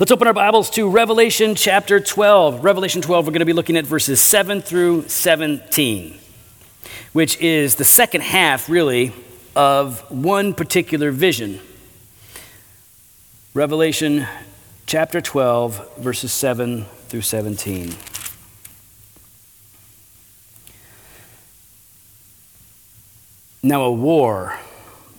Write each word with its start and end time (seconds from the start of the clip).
Let's 0.00 0.10
open 0.10 0.26
our 0.26 0.34
Bibles 0.34 0.70
to 0.70 0.90
Revelation 0.90 1.54
chapter 1.54 2.00
12. 2.00 2.64
Revelation 2.64 3.00
12, 3.00 3.26
we're 3.26 3.30
going 3.30 3.38
to 3.38 3.46
be 3.46 3.52
looking 3.52 3.76
at 3.76 3.86
verses 3.86 4.20
7 4.20 4.60
through 4.60 5.06
17, 5.06 6.18
which 7.12 7.40
is 7.40 7.76
the 7.76 7.84
second 7.84 8.22
half, 8.22 8.68
really, 8.68 9.12
of 9.54 10.00
one 10.10 10.52
particular 10.52 11.12
vision. 11.12 11.60
Revelation 13.54 14.26
chapter 14.86 15.20
12, 15.20 15.98
verses 15.98 16.32
7 16.32 16.86
through 17.06 17.22
17. 17.22 17.94
Now, 23.62 23.82
a 23.82 23.92
war 23.92 24.58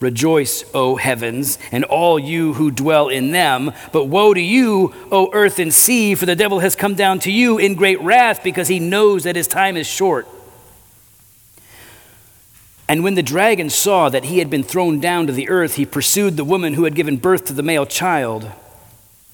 Rejoice, 0.00 0.64
O 0.74 0.96
heavens, 0.96 1.58
and 1.72 1.84
all 1.84 2.18
you 2.18 2.54
who 2.54 2.70
dwell 2.70 3.08
in 3.08 3.32
them. 3.32 3.72
But 3.92 4.04
woe 4.04 4.32
to 4.32 4.40
you, 4.40 4.94
O 5.10 5.30
earth 5.32 5.58
and 5.58 5.74
sea, 5.74 6.14
for 6.14 6.24
the 6.24 6.36
devil 6.36 6.60
has 6.60 6.76
come 6.76 6.94
down 6.94 7.18
to 7.20 7.32
you 7.32 7.58
in 7.58 7.74
great 7.74 8.00
wrath, 8.00 8.44
because 8.44 8.68
he 8.68 8.78
knows 8.78 9.24
that 9.24 9.34
his 9.34 9.48
time 9.48 9.76
is 9.76 9.86
short. 9.86 10.28
And 12.88 13.04
when 13.04 13.16
the 13.16 13.22
dragon 13.22 13.68
saw 13.68 14.08
that 14.08 14.24
he 14.24 14.38
had 14.38 14.48
been 14.48 14.62
thrown 14.62 14.98
down 14.98 15.26
to 15.26 15.32
the 15.32 15.48
earth, 15.50 15.74
he 15.74 15.84
pursued 15.84 16.36
the 16.36 16.44
woman 16.44 16.74
who 16.74 16.84
had 16.84 16.94
given 16.94 17.16
birth 17.16 17.44
to 17.46 17.52
the 17.52 17.62
male 17.62 17.84
child. 17.84 18.50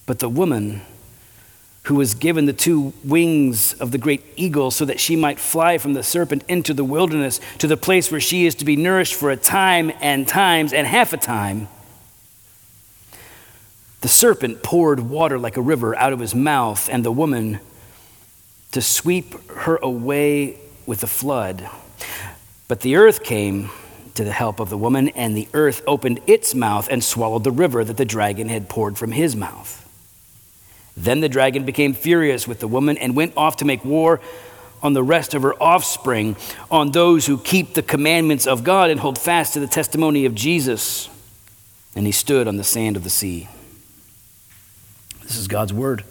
But 0.06 0.18
the 0.18 0.28
woman 0.28 0.82
who 1.84 1.96
was 1.96 2.14
given 2.14 2.46
the 2.46 2.52
two 2.52 2.92
wings 3.04 3.74
of 3.74 3.90
the 3.90 3.98
great 3.98 4.22
eagle 4.36 4.70
so 4.70 4.84
that 4.84 4.98
she 4.98 5.16
might 5.16 5.38
fly 5.38 5.76
from 5.76 5.92
the 5.92 6.02
serpent 6.02 6.42
into 6.48 6.72
the 6.72 6.84
wilderness 6.84 7.40
to 7.58 7.66
the 7.66 7.76
place 7.76 8.10
where 8.10 8.20
she 8.20 8.46
is 8.46 8.54
to 8.54 8.64
be 8.64 8.74
nourished 8.74 9.14
for 9.14 9.30
a 9.30 9.36
time 9.36 9.92
and 10.00 10.26
times 10.26 10.72
and 10.72 10.86
half 10.86 11.12
a 11.12 11.18
time. 11.18 11.68
The 14.00 14.08
serpent 14.08 14.62
poured 14.62 15.00
water 15.00 15.38
like 15.38 15.56
a 15.56 15.62
river 15.62 15.96
out 15.96 16.12
of 16.12 16.20
his 16.20 16.34
mouth, 16.34 16.90
and 16.90 17.04
the 17.04 17.12
woman 17.12 17.60
to 18.72 18.82
sweep 18.82 19.50
her 19.50 19.76
away 19.76 20.58
with 20.84 21.00
the 21.00 21.06
flood. 21.06 21.68
But 22.68 22.80
the 22.80 22.96
earth 22.96 23.22
came 23.22 23.70
to 24.14 24.24
the 24.24 24.32
help 24.32 24.60
of 24.60 24.68
the 24.68 24.76
woman, 24.76 25.08
and 25.10 25.36
the 25.36 25.48
earth 25.54 25.82
opened 25.86 26.20
its 26.26 26.54
mouth 26.54 26.88
and 26.90 27.02
swallowed 27.02 27.44
the 27.44 27.50
river 27.50 27.82
that 27.82 27.96
the 27.96 28.04
dragon 28.04 28.48
had 28.48 28.68
poured 28.68 28.98
from 28.98 29.12
his 29.12 29.34
mouth. 29.34 29.83
Then 30.96 31.20
the 31.20 31.28
dragon 31.28 31.64
became 31.64 31.92
furious 31.92 32.46
with 32.46 32.60
the 32.60 32.68
woman 32.68 32.96
and 32.98 33.16
went 33.16 33.36
off 33.36 33.56
to 33.56 33.64
make 33.64 33.84
war 33.84 34.20
on 34.82 34.92
the 34.92 35.02
rest 35.02 35.34
of 35.34 35.42
her 35.42 35.54
offspring, 35.62 36.36
on 36.70 36.92
those 36.92 37.26
who 37.26 37.38
keep 37.38 37.74
the 37.74 37.82
commandments 37.82 38.46
of 38.46 38.62
God 38.62 38.90
and 38.90 39.00
hold 39.00 39.18
fast 39.18 39.54
to 39.54 39.60
the 39.60 39.66
testimony 39.66 40.26
of 40.26 40.34
Jesus. 40.34 41.08
And 41.96 42.06
he 42.06 42.12
stood 42.12 42.46
on 42.46 42.56
the 42.56 42.64
sand 42.64 42.96
of 42.96 43.02
the 43.02 43.10
sea. 43.10 43.48
This 45.22 45.36
is 45.36 45.48
God's 45.48 45.72
word. 45.72 46.04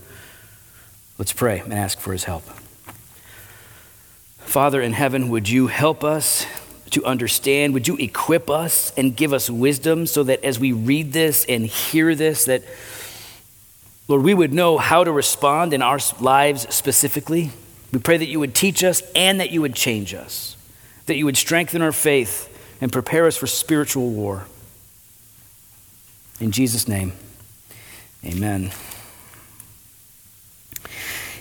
Let's 1.19 1.33
pray 1.33 1.59
and 1.59 1.71
ask 1.71 1.99
for 1.99 2.11
his 2.11 2.23
help. 2.23 2.43
Father 4.39 4.81
in 4.81 4.93
heaven, 4.93 5.29
would 5.29 5.47
you 5.47 5.67
help 5.67 6.03
us 6.03 6.45
to 6.89 7.05
understand? 7.05 7.73
Would 7.73 7.87
you 7.87 7.95
equip 7.97 8.49
us 8.49 8.91
and 8.97 9.15
give 9.15 9.33
us 9.33 9.49
wisdom 9.49 10.07
so 10.07 10.23
that 10.23 10.43
as 10.43 10.59
we 10.59 10.71
read 10.71 11.13
this 11.13 11.45
and 11.45 11.65
hear 11.65 12.15
this, 12.15 12.45
that 12.45 12.63
Lord, 14.07 14.23
we 14.23 14.33
would 14.33 14.53
know 14.53 14.77
how 14.77 15.03
to 15.03 15.11
respond 15.11 15.73
in 15.73 15.81
our 15.81 15.99
lives 16.19 16.73
specifically. 16.73 17.51
We 17.91 17.99
pray 17.99 18.17
that 18.17 18.27
you 18.27 18.39
would 18.39 18.53
teach 18.53 18.83
us 18.83 19.01
and 19.15 19.39
that 19.39 19.51
you 19.51 19.61
would 19.61 19.75
change 19.75 20.13
us, 20.13 20.57
that 21.05 21.15
you 21.15 21.25
would 21.25 21.37
strengthen 21.37 21.81
our 21.81 21.91
faith 21.91 22.49
and 22.81 22.91
prepare 22.91 23.27
us 23.27 23.37
for 23.37 23.47
spiritual 23.47 24.09
war. 24.09 24.45
In 26.39 26.51
Jesus' 26.51 26.87
name, 26.87 27.13
amen. 28.25 28.71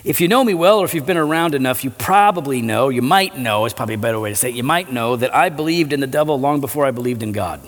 If 0.05 0.21
you 0.21 0.29
know 0.29 0.45
me 0.45 0.53
well, 0.55 0.81
or 0.81 0.85
if 0.85 0.95
you've 0.95 1.07
been 1.07 1.17
around 1.17 1.55
enough, 1.55 1.85
you 1.85 1.91
probably 1.91 2.61
know, 2.61 2.89
you 2.89 3.03
might 3.03 3.39
know, 3.39 3.67
is 3.67 3.73
probably 3.73 3.95
a 3.95 3.99
better 3.99 4.19
way 4.21 4.31
to 4.31 4.37
say 4.37 4.51
it, 4.51 4.55
you 4.55 4.65
might 4.65 4.93
know 4.93 5.17
that 5.17 5.35
I 5.35 5.49
believed 5.49 5.93
in 5.93 6.01
the 6.01 6.07
devil 6.07 6.39
long 6.39 6.61
before 6.61 6.85
I 6.85 6.91
believed 6.91 7.23
in 7.23 7.33
God. 7.33 7.61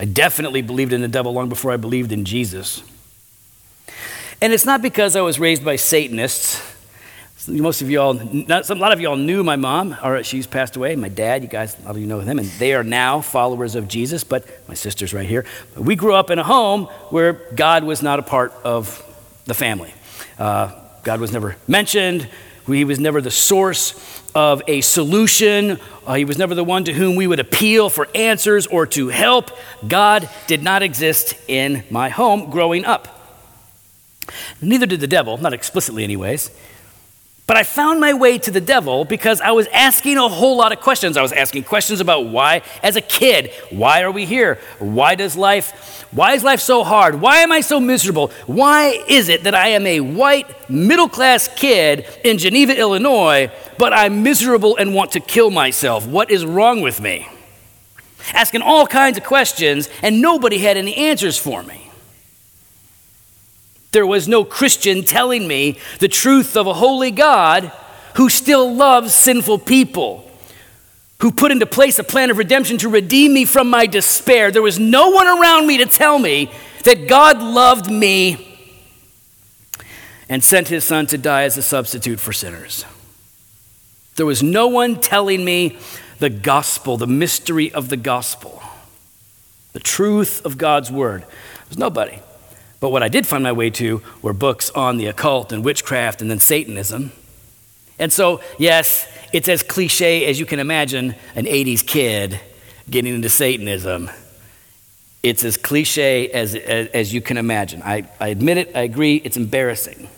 I 0.00 0.04
definitely 0.04 0.62
believed 0.62 0.92
in 0.92 1.00
the 1.00 1.08
devil 1.08 1.32
long 1.32 1.48
before 1.48 1.72
I 1.72 1.76
believed 1.76 2.12
in 2.12 2.24
Jesus. 2.24 2.82
And 4.40 4.52
it's 4.52 4.64
not 4.64 4.80
because 4.80 5.16
I 5.16 5.20
was 5.20 5.40
raised 5.40 5.64
by 5.64 5.76
Satanists. 5.76 6.62
Most 7.48 7.82
of 7.82 7.90
y'all, 7.90 8.14
not, 8.14 8.68
a 8.68 8.74
lot 8.74 8.92
of 8.92 9.00
y'all 9.00 9.16
knew 9.16 9.42
my 9.42 9.56
mom, 9.56 9.96
or 10.04 10.22
she's 10.22 10.46
passed 10.46 10.76
away. 10.76 10.94
My 10.96 11.08
dad, 11.08 11.42
you 11.42 11.48
guys, 11.48 11.78
a 11.78 11.82
lot 11.82 11.90
of 11.92 11.98
you 11.98 12.06
know 12.06 12.20
them, 12.20 12.38
and 12.38 12.48
they 12.58 12.74
are 12.74 12.84
now 12.84 13.20
followers 13.20 13.74
of 13.74 13.88
Jesus. 13.88 14.22
But 14.22 14.44
my 14.68 14.74
sister's 14.74 15.14
right 15.14 15.26
here. 15.26 15.44
We 15.76 15.96
grew 15.96 16.14
up 16.14 16.30
in 16.30 16.38
a 16.38 16.44
home 16.44 16.84
where 17.10 17.32
God 17.54 17.84
was 17.84 18.02
not 18.02 18.18
a 18.18 18.22
part 18.22 18.52
of 18.64 19.02
the 19.46 19.54
family. 19.54 19.94
Uh, 20.38 20.72
God 21.02 21.20
was 21.20 21.32
never 21.32 21.56
mentioned. 21.66 22.28
He 22.66 22.84
was 22.84 23.00
never 23.00 23.20
the 23.20 23.30
source 23.30 24.17
of 24.38 24.62
a 24.68 24.80
solution. 24.82 25.80
Uh, 26.06 26.14
he 26.14 26.24
was 26.24 26.38
never 26.38 26.54
the 26.54 26.62
one 26.62 26.84
to 26.84 26.92
whom 26.92 27.16
we 27.16 27.26
would 27.26 27.40
appeal 27.40 27.90
for 27.90 28.06
answers 28.14 28.68
or 28.68 28.86
to 28.86 29.08
help. 29.08 29.50
God 29.88 30.30
did 30.46 30.62
not 30.62 30.80
exist 30.80 31.34
in 31.48 31.82
my 31.90 32.08
home 32.08 32.48
growing 32.48 32.84
up. 32.84 33.08
Neither 34.62 34.86
did 34.86 35.00
the 35.00 35.08
devil, 35.08 35.38
not 35.38 35.52
explicitly, 35.52 36.04
anyways. 36.04 36.52
But 37.48 37.56
I 37.56 37.62
found 37.62 37.98
my 37.98 38.12
way 38.12 38.36
to 38.36 38.50
the 38.50 38.60
devil 38.60 39.06
because 39.06 39.40
I 39.40 39.52
was 39.52 39.66
asking 39.68 40.18
a 40.18 40.28
whole 40.28 40.58
lot 40.58 40.70
of 40.70 40.80
questions. 40.80 41.16
I 41.16 41.22
was 41.22 41.32
asking 41.32 41.64
questions 41.64 41.98
about 41.98 42.26
why, 42.26 42.60
as 42.82 42.94
a 42.96 43.00
kid, 43.00 43.50
why 43.70 44.02
are 44.02 44.10
we 44.10 44.26
here? 44.26 44.60
Why 44.78 45.14
does 45.14 45.34
life, 45.34 46.06
why 46.10 46.34
is 46.34 46.44
life 46.44 46.60
so 46.60 46.84
hard? 46.84 47.22
Why 47.22 47.38
am 47.38 47.50
I 47.50 47.62
so 47.62 47.80
miserable? 47.80 48.32
Why 48.46 49.02
is 49.08 49.30
it 49.30 49.44
that 49.44 49.54
I 49.54 49.68
am 49.68 49.86
a 49.86 50.00
white 50.00 50.68
middle 50.68 51.08
class 51.08 51.48
kid 51.48 52.06
in 52.22 52.36
Geneva, 52.36 52.78
Illinois, 52.78 53.50
but 53.78 53.94
I'm 53.94 54.22
miserable 54.22 54.76
and 54.76 54.94
want 54.94 55.12
to 55.12 55.20
kill 55.20 55.50
myself? 55.50 56.06
What 56.06 56.30
is 56.30 56.44
wrong 56.44 56.82
with 56.82 57.00
me? 57.00 57.30
Asking 58.34 58.60
all 58.60 58.86
kinds 58.86 59.16
of 59.16 59.24
questions, 59.24 59.88
and 60.02 60.20
nobody 60.20 60.58
had 60.58 60.76
any 60.76 60.94
answers 60.94 61.38
for 61.38 61.62
me. 61.62 61.87
There 63.92 64.06
was 64.06 64.28
no 64.28 64.44
Christian 64.44 65.02
telling 65.02 65.48
me 65.48 65.78
the 65.98 66.08
truth 66.08 66.56
of 66.56 66.66
a 66.66 66.74
holy 66.74 67.10
God 67.10 67.72
who 68.16 68.28
still 68.28 68.74
loves 68.74 69.14
sinful 69.14 69.60
people, 69.60 70.28
who 71.20 71.32
put 71.32 71.52
into 71.52 71.66
place 71.66 71.98
a 71.98 72.04
plan 72.04 72.30
of 72.30 72.38
redemption 72.38 72.78
to 72.78 72.88
redeem 72.88 73.32
me 73.32 73.44
from 73.44 73.70
my 73.70 73.86
despair. 73.86 74.50
There 74.50 74.62
was 74.62 74.78
no 74.78 75.10
one 75.10 75.26
around 75.26 75.66
me 75.66 75.78
to 75.78 75.86
tell 75.86 76.18
me 76.18 76.50
that 76.84 77.08
God 77.08 77.42
loved 77.42 77.90
me 77.90 78.44
and 80.28 80.44
sent 80.44 80.68
his 80.68 80.84
son 80.84 81.06
to 81.06 81.18
die 81.18 81.44
as 81.44 81.56
a 81.56 81.62
substitute 81.62 82.20
for 82.20 82.32
sinners. 82.32 82.84
There 84.16 84.26
was 84.26 84.42
no 84.42 84.66
one 84.66 85.00
telling 85.00 85.44
me 85.44 85.78
the 86.18 86.28
gospel, 86.28 86.96
the 86.96 87.06
mystery 87.06 87.72
of 87.72 87.88
the 87.88 87.96
gospel, 87.96 88.62
the 89.72 89.80
truth 89.80 90.44
of 90.44 90.58
God's 90.58 90.90
word. 90.90 91.22
There 91.22 91.68
was 91.68 91.78
nobody. 91.78 92.18
But 92.80 92.90
what 92.90 93.02
I 93.02 93.08
did 93.08 93.26
find 93.26 93.42
my 93.42 93.52
way 93.52 93.70
to 93.70 94.02
were 94.22 94.32
books 94.32 94.70
on 94.70 94.98
the 94.98 95.06
occult 95.06 95.52
and 95.52 95.64
witchcraft 95.64 96.22
and 96.22 96.30
then 96.30 96.38
Satanism. 96.38 97.12
And 97.98 98.12
so, 98.12 98.40
yes, 98.58 99.06
it's 99.32 99.48
as 99.48 99.62
cliche 99.62 100.26
as 100.26 100.38
you 100.38 100.46
can 100.46 100.60
imagine 100.60 101.14
an 101.34 101.46
80s 101.46 101.84
kid 101.84 102.40
getting 102.88 103.14
into 103.14 103.28
Satanism. 103.28 104.10
It's 105.22 105.44
as 105.44 105.56
cliche 105.56 106.28
as, 106.30 106.54
as, 106.54 106.88
as 106.88 107.12
you 107.12 107.20
can 107.20 107.36
imagine. 107.36 107.82
I, 107.82 108.08
I 108.20 108.28
admit 108.28 108.58
it, 108.58 108.76
I 108.76 108.82
agree, 108.82 109.16
it's 109.16 109.36
embarrassing. 109.36 110.08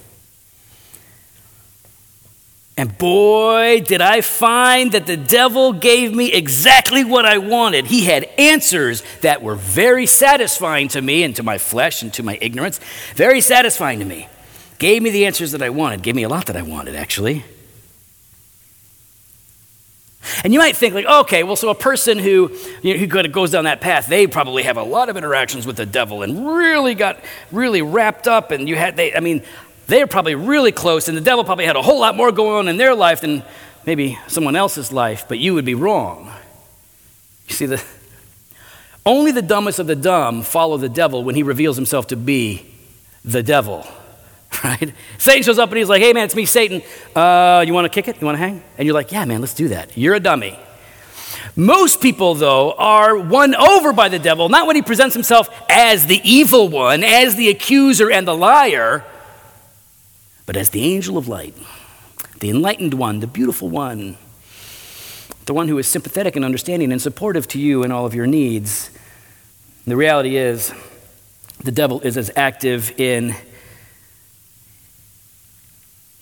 And 2.80 2.96
boy, 2.96 3.82
did 3.82 4.00
I 4.00 4.22
find 4.22 4.92
that 4.92 5.04
the 5.04 5.18
devil 5.18 5.74
gave 5.74 6.14
me 6.14 6.32
exactly 6.32 7.04
what 7.04 7.26
I 7.26 7.36
wanted. 7.36 7.84
He 7.84 8.06
had 8.06 8.24
answers 8.38 9.02
that 9.20 9.42
were 9.42 9.54
very 9.54 10.06
satisfying 10.06 10.88
to 10.88 11.02
me 11.02 11.22
and 11.22 11.36
to 11.36 11.42
my 11.42 11.58
flesh 11.58 12.00
and 12.00 12.10
to 12.14 12.22
my 12.22 12.38
ignorance. 12.40 12.80
Very 13.16 13.42
satisfying 13.42 13.98
to 13.98 14.06
me. 14.06 14.28
Gave 14.78 15.02
me 15.02 15.10
the 15.10 15.26
answers 15.26 15.52
that 15.52 15.60
I 15.60 15.68
wanted. 15.68 16.02
Gave 16.02 16.14
me 16.14 16.22
a 16.22 16.28
lot 16.30 16.46
that 16.46 16.56
I 16.56 16.62
wanted, 16.62 16.96
actually. 16.96 17.44
And 20.42 20.54
you 20.54 20.58
might 20.58 20.74
think, 20.74 20.94
like, 20.94 21.04
okay, 21.04 21.42
well, 21.42 21.56
so 21.56 21.68
a 21.68 21.74
person 21.74 22.18
who, 22.18 22.56
you 22.80 22.94
know, 22.94 23.00
who 23.00 23.28
goes 23.28 23.50
down 23.50 23.64
that 23.64 23.82
path, 23.82 24.06
they 24.06 24.26
probably 24.26 24.62
have 24.62 24.78
a 24.78 24.82
lot 24.82 25.10
of 25.10 25.18
interactions 25.18 25.66
with 25.66 25.76
the 25.76 25.84
devil 25.84 26.22
and 26.22 26.46
really 26.46 26.94
got 26.94 27.18
really 27.52 27.82
wrapped 27.82 28.26
up. 28.26 28.50
And 28.50 28.70
you 28.70 28.76
had, 28.76 28.96
they, 28.96 29.14
I 29.14 29.20
mean, 29.20 29.42
they're 29.90 30.06
probably 30.06 30.34
really 30.34 30.72
close, 30.72 31.08
and 31.08 31.16
the 31.16 31.22
devil 31.22 31.44
probably 31.44 31.66
had 31.66 31.76
a 31.76 31.82
whole 31.82 32.00
lot 32.00 32.16
more 32.16 32.32
going 32.32 32.52
on 32.52 32.68
in 32.68 32.76
their 32.76 32.94
life 32.94 33.20
than 33.20 33.42
maybe 33.84 34.18
someone 34.28 34.56
else's 34.56 34.92
life, 34.92 35.26
but 35.28 35.38
you 35.38 35.54
would 35.54 35.64
be 35.64 35.74
wrong. 35.74 36.32
You 37.48 37.54
see, 37.54 37.66
the, 37.66 37.82
only 39.04 39.32
the 39.32 39.42
dumbest 39.42 39.78
of 39.78 39.86
the 39.86 39.96
dumb 39.96 40.42
follow 40.42 40.76
the 40.76 40.88
devil 40.88 41.24
when 41.24 41.34
he 41.34 41.42
reveals 41.42 41.76
himself 41.76 42.06
to 42.08 42.16
be 42.16 42.66
the 43.24 43.42
devil, 43.42 43.86
right? 44.64 44.92
Satan 45.18 45.42
shows 45.42 45.58
up 45.58 45.68
and 45.70 45.78
he's 45.78 45.88
like, 45.88 46.02
hey 46.02 46.12
man, 46.12 46.24
it's 46.24 46.36
me, 46.36 46.46
Satan. 46.46 46.82
Uh, 47.14 47.64
you 47.66 47.74
want 47.74 47.84
to 47.84 47.88
kick 47.88 48.08
it? 48.08 48.20
You 48.20 48.26
want 48.26 48.36
to 48.36 48.38
hang? 48.40 48.62
And 48.78 48.86
you're 48.86 48.94
like, 48.94 49.12
yeah, 49.12 49.24
man, 49.24 49.40
let's 49.40 49.54
do 49.54 49.68
that. 49.68 49.96
You're 49.96 50.14
a 50.14 50.20
dummy. 50.20 50.58
Most 51.56 52.00
people, 52.00 52.34
though, 52.34 52.72
are 52.72 53.18
won 53.18 53.54
over 53.54 53.92
by 53.92 54.08
the 54.08 54.18
devil, 54.18 54.48
not 54.48 54.66
when 54.66 54.76
he 54.76 54.82
presents 54.82 55.14
himself 55.14 55.48
as 55.68 56.06
the 56.06 56.20
evil 56.22 56.68
one, 56.68 57.02
as 57.02 57.34
the 57.34 57.48
accuser 57.48 58.10
and 58.10 58.26
the 58.26 58.36
liar, 58.36 59.04
but 60.50 60.56
as 60.56 60.70
the 60.70 60.82
angel 60.82 61.16
of 61.16 61.28
light, 61.28 61.54
the 62.40 62.50
enlightened 62.50 62.92
one, 62.94 63.20
the 63.20 63.28
beautiful 63.28 63.68
one, 63.68 64.16
the 65.46 65.54
one 65.54 65.68
who 65.68 65.78
is 65.78 65.86
sympathetic 65.86 66.34
and 66.34 66.44
understanding 66.44 66.90
and 66.90 67.00
supportive 67.00 67.46
to 67.46 67.60
you 67.60 67.84
in 67.84 67.92
all 67.92 68.04
of 68.04 68.16
your 68.16 68.26
needs. 68.26 68.90
The 69.86 69.94
reality 69.94 70.36
is, 70.36 70.74
the 71.62 71.70
devil 71.70 72.00
is 72.00 72.16
as 72.16 72.32
active 72.34 72.98
in 72.98 73.36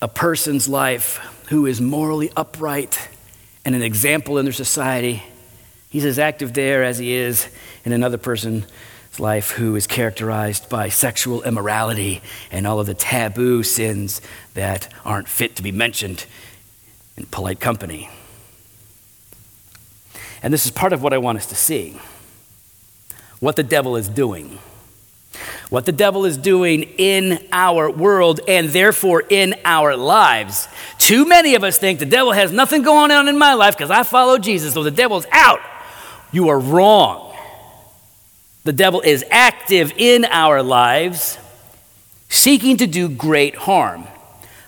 a 0.03 0.09
person's 0.09 0.69
life 0.69 1.17
who 1.49 1.65
is 1.65 1.81
morally 1.81 2.31
upright 2.37 3.09
and 3.65 3.75
an 3.75 3.81
example 3.81 4.37
in 4.37 4.45
their 4.45 4.53
society. 4.53 5.23
He's 5.89 6.05
as 6.05 6.19
active 6.19 6.53
there 6.53 6.85
as 6.85 6.99
he 6.99 7.15
is 7.15 7.49
in 7.83 7.93
another 7.93 8.19
person 8.19 8.67
life 9.21 9.53
who 9.53 9.77
is 9.77 9.87
characterized 9.87 10.69
by 10.69 10.89
sexual 10.89 11.43
immorality 11.43 12.23
and 12.51 12.67
all 12.67 12.81
of 12.81 12.87
the 12.87 12.95
taboo 12.95 13.63
sins 13.63 14.21
that 14.55 14.93
aren't 15.05 15.29
fit 15.29 15.57
to 15.57 15.63
be 15.63 15.73
mentioned 15.73 16.27
in 17.17 17.27
polite 17.27 17.61
company. 17.61 18.11
And 20.43 20.53
this 20.55 20.65
is 20.65 20.71
part 20.71 20.93
of 20.93 21.03
what 21.03 21.13
I 21.13 21.19
want 21.19 21.39
us 21.39 21.47
to 21.47 21.55
see 21.55 21.99
what 23.41 23.57
the 23.57 23.63
devil 23.63 23.97
is 23.97 24.09
doing. 24.09 24.59
What 25.71 25.85
the 25.85 25.93
devil 25.93 26.25
is 26.25 26.37
doing 26.37 26.83
in 26.97 27.47
our 27.53 27.91
world 27.91 28.41
and 28.49 28.71
therefore 28.71 29.23
in 29.29 29.55
our 29.65 29.97
lives. 29.97 30.67
Too 30.99 31.29
many 31.29 31.55
of 31.55 31.63
us 31.63 31.79
think 31.79 31.99
the 31.99 32.07
devil 32.07 32.33
has 32.33 32.51
nothing 32.51 32.83
going 32.83 33.11
on 33.11 33.29
in 33.29 33.39
my 33.39 33.55
life 33.55 33.77
because 33.77 33.91
I 33.91 34.03
follow 34.03 34.39
Jesus, 34.39 34.75
so 34.75 34.83
the 34.83 34.91
devil's 34.91 35.27
out. 35.31 35.61
You 36.33 36.49
are 36.49 36.59
wrong. 36.59 37.28
The 38.69 38.75
devil 38.75 39.01
is 39.01 39.25
active 39.31 39.95
in 39.97 40.27
our 40.27 40.63
lives, 40.63 41.39
seeking 42.29 42.77
to 42.77 42.87
do 42.87 43.09
great 43.09 43.55
harm. 43.55 44.07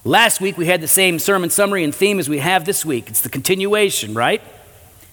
Last 0.06 0.40
week 0.40 0.56
we 0.56 0.64
had 0.64 0.80
the 0.80 0.88
same 0.88 1.18
sermon 1.18 1.50
summary 1.50 1.84
and 1.84 1.94
theme 1.94 2.18
as 2.18 2.26
we 2.26 2.38
have 2.38 2.64
this 2.64 2.82
week. 2.82 3.10
It's 3.10 3.20
the 3.20 3.28
continuation, 3.28 4.14
right? 4.14 4.40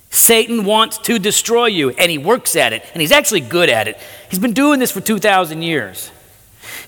Satan 0.09 0.63
wants 0.63 0.99
to 0.99 1.19
destroy 1.19 1.65
you, 1.65 1.89
and 1.89 2.09
he 2.09 2.17
works 2.17 2.55
at 2.55 2.71
it, 2.71 2.81
and 2.93 3.01
he's 3.01 3.11
actually 3.11 3.41
good 3.41 3.67
at 3.69 3.89
it. 3.89 3.97
He's 4.29 4.39
been 4.39 4.53
doing 4.53 4.79
this 4.79 4.91
for 4.91 5.01
2,000 5.01 5.61
years. 5.63 6.09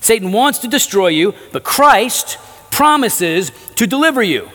Satan 0.00 0.32
wants 0.32 0.60
to 0.60 0.68
destroy 0.68 1.08
you, 1.08 1.34
but 1.52 1.64
Christ 1.64 2.38
promises 2.70 3.52
to 3.74 3.86
deliver 3.86 4.22
you. 4.22 4.48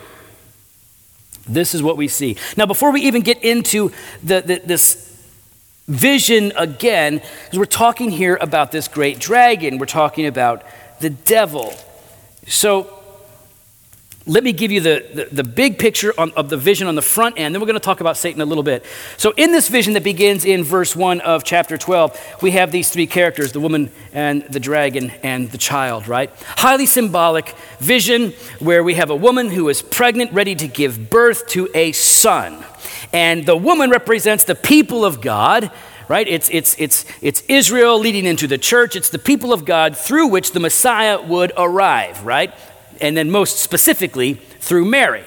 This 1.47 1.75
is 1.75 1.83
what 1.83 1.95
we 1.95 2.07
see. 2.07 2.37
Now, 2.57 2.65
before 2.65 2.91
we 2.91 3.01
even 3.01 3.21
get 3.21 3.43
into 3.43 3.91
the, 4.23 4.41
the, 4.41 4.61
this 4.65 5.04
vision 5.87 6.51
again, 6.55 7.21
because 7.45 7.59
we're 7.59 7.65
talking 7.65 8.09
here 8.09 8.37
about 8.41 8.71
this 8.71 8.87
great 8.87 9.19
dragon. 9.19 9.77
We're 9.77 9.85
talking 9.85 10.25
about 10.25 10.63
the 10.99 11.09
devil. 11.09 11.73
So 12.47 12.95
let 14.27 14.43
me 14.43 14.53
give 14.53 14.71
you 14.71 14.81
the, 14.81 15.05
the, 15.13 15.25
the 15.31 15.43
big 15.43 15.77
picture 15.77 16.11
on, 16.17 16.31
of 16.31 16.49
the 16.49 16.57
vision 16.57 16.87
on 16.87 16.95
the 16.95 17.01
front 17.01 17.37
end. 17.37 17.53
Then 17.53 17.61
we're 17.61 17.67
going 17.67 17.75
to 17.75 17.83
talk 17.83 18.01
about 18.01 18.17
Satan 18.17 18.41
a 18.41 18.45
little 18.45 18.63
bit. 18.63 18.83
So, 19.17 19.33
in 19.37 19.51
this 19.51 19.67
vision 19.67 19.93
that 19.93 20.03
begins 20.03 20.45
in 20.45 20.63
verse 20.63 20.95
1 20.95 21.21
of 21.21 21.43
chapter 21.43 21.77
12, 21.77 22.37
we 22.41 22.51
have 22.51 22.71
these 22.71 22.89
three 22.89 23.05
characters 23.05 23.51
the 23.51 23.59
woman 23.59 23.91
and 24.13 24.41
the 24.43 24.59
dragon 24.59 25.11
and 25.21 25.51
the 25.51 25.59
child, 25.59 26.07
right? 26.07 26.31
Highly 26.57 26.87
symbolic 26.87 27.55
vision 27.77 28.31
where 28.59 28.83
we 28.83 28.95
have 28.95 29.11
a 29.11 29.15
woman 29.15 29.51
who 29.51 29.69
is 29.69 29.83
pregnant, 29.83 30.33
ready 30.33 30.55
to 30.55 30.67
give 30.67 31.11
birth 31.11 31.45
to 31.49 31.69
a 31.75 31.91
son. 31.91 32.65
And 33.13 33.45
the 33.45 33.55
woman 33.55 33.89
represents 33.89 34.43
the 34.43 34.55
people 34.55 35.05
of 35.05 35.21
God, 35.21 35.71
right? 36.07 36.27
It's, 36.27 36.49
it's, 36.49 36.75
it's, 36.79 37.05
it's 37.21 37.43
Israel 37.47 37.99
leading 37.99 38.25
into 38.25 38.47
the 38.47 38.57
church. 38.57 38.95
It's 38.95 39.09
the 39.09 39.19
people 39.19 39.53
of 39.53 39.65
God 39.65 39.97
through 39.97 40.27
which 40.27 40.51
the 40.51 40.59
Messiah 40.59 41.21
would 41.21 41.51
arrive, 41.57 42.25
right? 42.25 42.53
And 43.01 43.15
then 43.15 43.31
most 43.31 43.59
specifically, 43.59 44.35
through 44.59 44.85
Mary. 44.85 45.23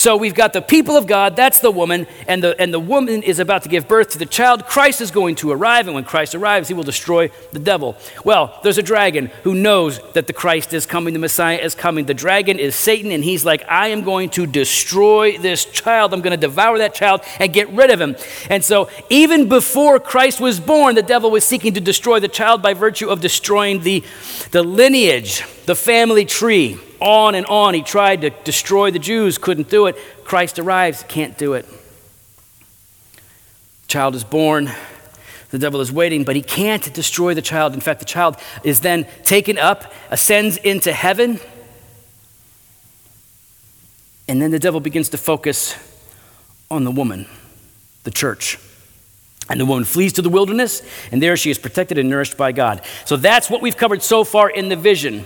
So 0.00 0.16
we've 0.16 0.34
got 0.34 0.54
the 0.54 0.62
people 0.62 0.96
of 0.96 1.06
God, 1.06 1.36
that's 1.36 1.58
the 1.58 1.70
woman, 1.70 2.06
and 2.26 2.42
the, 2.42 2.58
and 2.58 2.72
the 2.72 2.80
woman 2.80 3.22
is 3.22 3.38
about 3.38 3.64
to 3.64 3.68
give 3.68 3.86
birth 3.86 4.08
to 4.12 4.18
the 4.18 4.24
child. 4.24 4.64
Christ 4.64 5.02
is 5.02 5.10
going 5.10 5.34
to 5.34 5.50
arrive, 5.50 5.88
and 5.88 5.94
when 5.94 6.04
Christ 6.04 6.34
arrives, 6.34 6.68
he 6.68 6.72
will 6.72 6.84
destroy 6.84 7.30
the 7.52 7.58
devil. 7.58 7.98
Well, 8.24 8.58
there's 8.62 8.78
a 8.78 8.82
dragon 8.82 9.26
who 9.42 9.54
knows 9.54 10.00
that 10.14 10.26
the 10.26 10.32
Christ 10.32 10.72
is 10.72 10.86
coming, 10.86 11.12
the 11.12 11.20
Messiah 11.20 11.58
is 11.58 11.74
coming. 11.74 12.06
The 12.06 12.14
dragon 12.14 12.58
is 12.58 12.74
Satan, 12.74 13.10
and 13.10 13.22
he's 13.22 13.44
like, 13.44 13.62
I 13.68 13.88
am 13.88 14.02
going 14.02 14.30
to 14.30 14.46
destroy 14.46 15.36
this 15.36 15.66
child. 15.66 16.14
I'm 16.14 16.22
going 16.22 16.30
to 16.30 16.46
devour 16.46 16.78
that 16.78 16.94
child 16.94 17.20
and 17.38 17.52
get 17.52 17.68
rid 17.68 17.90
of 17.90 18.00
him. 18.00 18.16
And 18.48 18.64
so, 18.64 18.88
even 19.10 19.50
before 19.50 20.00
Christ 20.00 20.40
was 20.40 20.60
born, 20.60 20.94
the 20.94 21.02
devil 21.02 21.30
was 21.30 21.44
seeking 21.44 21.74
to 21.74 21.80
destroy 21.82 22.20
the 22.20 22.28
child 22.28 22.62
by 22.62 22.72
virtue 22.72 23.10
of 23.10 23.20
destroying 23.20 23.80
the, 23.80 24.02
the 24.50 24.62
lineage, 24.62 25.44
the 25.66 25.76
family 25.76 26.24
tree 26.24 26.80
on 27.00 27.34
and 27.34 27.46
on. 27.46 27.74
He 27.74 27.82
tried 27.82 28.22
to 28.22 28.30
destroy 28.30 28.90
the 28.90 28.98
Jews, 28.98 29.38
couldn't 29.38 29.68
do 29.68 29.86
it. 29.86 29.96
Christ 30.24 30.58
arrives, 30.58 31.04
can't 31.08 31.36
do 31.36 31.54
it. 31.54 31.66
Child 33.88 34.14
is 34.14 34.24
born. 34.24 34.70
The 35.50 35.58
devil 35.58 35.80
is 35.80 35.90
waiting, 35.90 36.22
but 36.24 36.36
he 36.36 36.42
can't 36.42 36.92
destroy 36.94 37.34
the 37.34 37.42
child. 37.42 37.74
In 37.74 37.80
fact, 37.80 37.98
the 37.98 38.06
child 38.06 38.36
is 38.62 38.80
then 38.80 39.06
taken 39.24 39.58
up, 39.58 39.92
ascends 40.10 40.56
into 40.58 40.92
heaven, 40.92 41.40
and 44.28 44.40
then 44.40 44.52
the 44.52 44.60
devil 44.60 44.78
begins 44.78 45.08
to 45.08 45.18
focus 45.18 45.74
on 46.70 46.84
the 46.84 46.92
woman, 46.92 47.26
the 48.04 48.12
church. 48.12 48.58
And 49.48 49.58
the 49.58 49.66
woman 49.66 49.84
flees 49.84 50.12
to 50.12 50.22
the 50.22 50.28
wilderness, 50.28 50.82
and 51.10 51.20
there 51.20 51.36
she 51.36 51.50
is 51.50 51.58
protected 51.58 51.98
and 51.98 52.08
nourished 52.08 52.36
by 52.36 52.52
God. 52.52 52.82
So 53.04 53.16
that's 53.16 53.50
what 53.50 53.60
we've 53.60 53.76
covered 53.76 54.04
so 54.04 54.22
far 54.22 54.48
in 54.48 54.68
the 54.68 54.76
vision. 54.76 55.24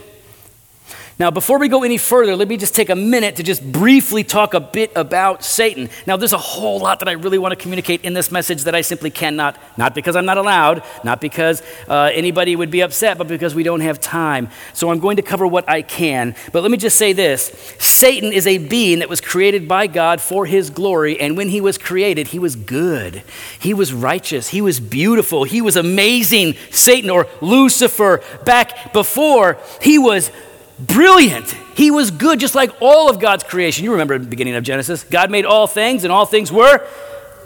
Now, 1.16 1.30
before 1.30 1.60
we 1.60 1.68
go 1.68 1.84
any 1.84 1.96
further, 1.96 2.34
let 2.34 2.48
me 2.48 2.56
just 2.56 2.74
take 2.74 2.90
a 2.90 2.96
minute 2.96 3.36
to 3.36 3.44
just 3.44 3.62
briefly 3.70 4.24
talk 4.24 4.52
a 4.52 4.58
bit 4.58 4.90
about 4.96 5.44
Satan. 5.44 5.88
Now, 6.08 6.16
there's 6.16 6.32
a 6.32 6.38
whole 6.38 6.80
lot 6.80 6.98
that 6.98 7.08
I 7.08 7.12
really 7.12 7.38
want 7.38 7.52
to 7.52 7.56
communicate 7.56 8.04
in 8.04 8.14
this 8.14 8.32
message 8.32 8.64
that 8.64 8.74
I 8.74 8.80
simply 8.80 9.10
cannot, 9.10 9.56
not 9.76 9.94
because 9.94 10.16
I'm 10.16 10.26
not 10.26 10.38
allowed, 10.38 10.82
not 11.04 11.20
because 11.20 11.62
uh, 11.88 12.10
anybody 12.12 12.56
would 12.56 12.70
be 12.72 12.80
upset, 12.80 13.16
but 13.16 13.28
because 13.28 13.54
we 13.54 13.62
don't 13.62 13.78
have 13.80 14.00
time. 14.00 14.48
So 14.72 14.90
I'm 14.90 14.98
going 14.98 15.16
to 15.16 15.22
cover 15.22 15.46
what 15.46 15.68
I 15.68 15.82
can. 15.82 16.34
But 16.52 16.62
let 16.62 16.72
me 16.72 16.78
just 16.78 16.96
say 16.96 17.12
this 17.12 17.44
Satan 17.78 18.32
is 18.32 18.48
a 18.48 18.58
being 18.58 18.98
that 18.98 19.08
was 19.08 19.20
created 19.20 19.68
by 19.68 19.86
God 19.86 20.20
for 20.20 20.46
his 20.46 20.68
glory, 20.68 21.20
and 21.20 21.36
when 21.36 21.48
he 21.48 21.60
was 21.60 21.78
created, 21.78 22.28
he 22.28 22.40
was 22.40 22.56
good, 22.56 23.22
he 23.60 23.72
was 23.72 23.92
righteous, 23.92 24.48
he 24.48 24.60
was 24.60 24.80
beautiful, 24.80 25.44
he 25.44 25.62
was 25.62 25.76
amazing. 25.76 26.54
Satan 26.70 27.08
or 27.08 27.28
Lucifer, 27.40 28.20
back 28.44 28.92
before, 28.92 29.58
he 29.80 29.96
was 29.96 30.32
brilliant. 30.78 31.50
He 31.76 31.90
was 31.90 32.10
good, 32.10 32.40
just 32.40 32.54
like 32.54 32.70
all 32.80 33.10
of 33.10 33.18
God's 33.18 33.44
creation. 33.44 33.84
You 33.84 33.92
remember 33.92 34.18
the 34.18 34.26
beginning 34.26 34.54
of 34.54 34.64
Genesis. 34.64 35.02
God 35.04 35.30
made 35.30 35.44
all 35.44 35.66
things, 35.66 36.04
and 36.04 36.12
all 36.12 36.26
things 36.26 36.52
were 36.52 36.86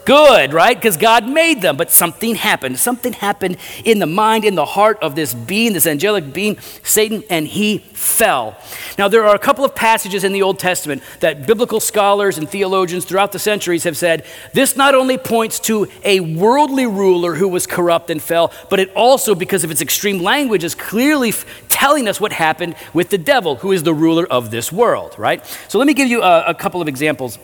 good, 0.09 0.55
right? 0.55 0.75
Because 0.75 0.97
God 0.97 1.29
made 1.29 1.61
them. 1.61 1.77
But 1.77 1.91
something 1.91 2.35
happened. 2.35 2.79
Something 2.79 3.13
happened 3.13 3.59
in 3.85 3.99
the 3.99 4.07
mind, 4.07 4.47
in 4.47 4.55
the 4.55 4.65
heart 4.65 4.99
of 5.03 5.15
this 5.15 5.35
being, 5.35 5.75
this 5.75 5.87
angelic 5.87 6.33
being, 6.33 6.59
Satan, 6.83 7.23
and 7.29 7.47
he 7.47 7.79
fell. 7.79 8.57
Now, 8.97 9.09
there 9.09 9.27
are 9.27 9.35
a 9.35 9.39
couple 9.39 9.67
of 9.67 9.75
passages 9.75 10.25
in 10.25 10.33
the 10.33 10.41
Old 10.41 10.59
Testament 10.59 11.03
that 11.21 11.47
biblical 11.47 11.79
scholars 11.79 12.39
and 12.39 12.49
theologians 12.49 13.05
throughout 13.05 13.33
the 13.33 13.39
centuries 13.39 13.85
have 13.85 13.99
said 13.99 14.25
this 14.55 14.77
not 14.77 14.95
only 14.95 15.19
points 15.19 15.61
to 15.61 15.87
a 16.03 16.21
worldly 16.21 16.87
ruler 16.87 17.35
who 17.35 17.47
was 17.47 17.67
corrupt 17.67 18.09
and 18.09 18.23
fell, 18.23 18.51
but 18.71 18.81
it 18.81 18.91
also, 18.95 19.35
because 19.35 19.63
of 19.63 19.71
its 19.71 19.83
extreme 19.83 20.23
language, 20.23 20.65
is 20.65 20.75
clearly 20.75 21.35
telling 21.69 22.09
us 22.09 22.19
what 22.19 22.33
happened 22.33 22.77
with 22.95 23.11
the 23.11 23.19
devil, 23.19 23.57
who 23.57 23.73
is 23.73 23.83
the 23.83 23.93
ruler 23.93 24.27
of 24.27 24.51
this 24.51 24.73
world, 24.73 25.15
right? 25.19 25.45
So 25.69 25.77
let 25.77 25.87
me 25.87 25.93
give 25.93 26.09
you 26.09 26.23
a, 26.23 26.45
a 26.47 26.55
couple 26.55 26.81
of 26.81 26.89
examples. 26.89 27.39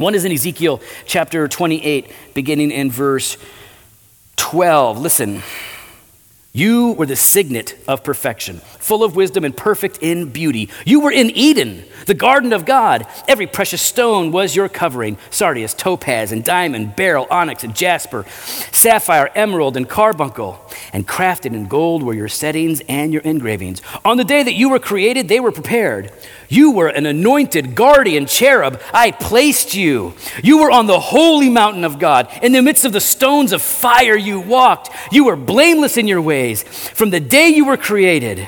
One 0.00 0.14
is 0.14 0.24
in 0.24 0.32
Ezekiel 0.32 0.80
chapter 1.04 1.46
28, 1.46 2.10
beginning 2.32 2.70
in 2.70 2.90
verse 2.90 3.36
12. 4.36 4.98
Listen. 4.98 5.42
You 6.52 6.94
were 6.94 7.06
the 7.06 7.14
signet 7.14 7.76
of 7.86 8.02
perfection, 8.02 8.58
full 8.58 9.04
of 9.04 9.14
wisdom 9.14 9.44
and 9.44 9.56
perfect 9.56 9.98
in 9.98 10.30
beauty. 10.30 10.68
You 10.84 10.98
were 10.98 11.12
in 11.12 11.30
Eden, 11.30 11.84
the 12.06 12.14
garden 12.14 12.52
of 12.52 12.64
God. 12.64 13.06
Every 13.28 13.46
precious 13.46 13.80
stone 13.80 14.32
was 14.32 14.56
your 14.56 14.68
covering 14.68 15.16
sardius, 15.30 15.74
topaz, 15.74 16.32
and 16.32 16.42
diamond, 16.42 16.96
beryl, 16.96 17.28
onyx, 17.30 17.62
and 17.62 17.76
jasper, 17.76 18.24
sapphire, 18.72 19.30
emerald, 19.36 19.76
and 19.76 19.88
carbuncle. 19.88 20.58
And 20.92 21.06
crafted 21.06 21.54
in 21.54 21.68
gold 21.68 22.02
were 22.02 22.14
your 22.14 22.26
settings 22.26 22.82
and 22.88 23.12
your 23.12 23.22
engravings. 23.22 23.80
On 24.04 24.16
the 24.16 24.24
day 24.24 24.42
that 24.42 24.54
you 24.54 24.70
were 24.70 24.80
created, 24.80 25.28
they 25.28 25.38
were 25.38 25.52
prepared. 25.52 26.10
You 26.50 26.72
were 26.72 26.88
an 26.88 27.06
anointed 27.06 27.76
guardian 27.76 28.26
cherub. 28.26 28.80
I 28.92 29.12
placed 29.12 29.72
you. 29.74 30.14
You 30.42 30.58
were 30.58 30.70
on 30.70 30.86
the 30.86 30.98
holy 30.98 31.48
mountain 31.48 31.84
of 31.84 32.00
God. 32.00 32.28
In 32.42 32.50
the 32.52 32.60
midst 32.60 32.84
of 32.84 32.92
the 32.92 33.00
stones 33.00 33.52
of 33.52 33.62
fire, 33.62 34.16
you 34.16 34.40
walked. 34.40 34.90
You 35.12 35.24
were 35.24 35.36
blameless 35.36 35.96
in 35.96 36.08
your 36.08 36.20
ways. 36.20 36.64
From 36.64 37.10
the 37.10 37.20
day 37.20 37.48
you 37.48 37.64
were 37.64 37.76
created 37.76 38.46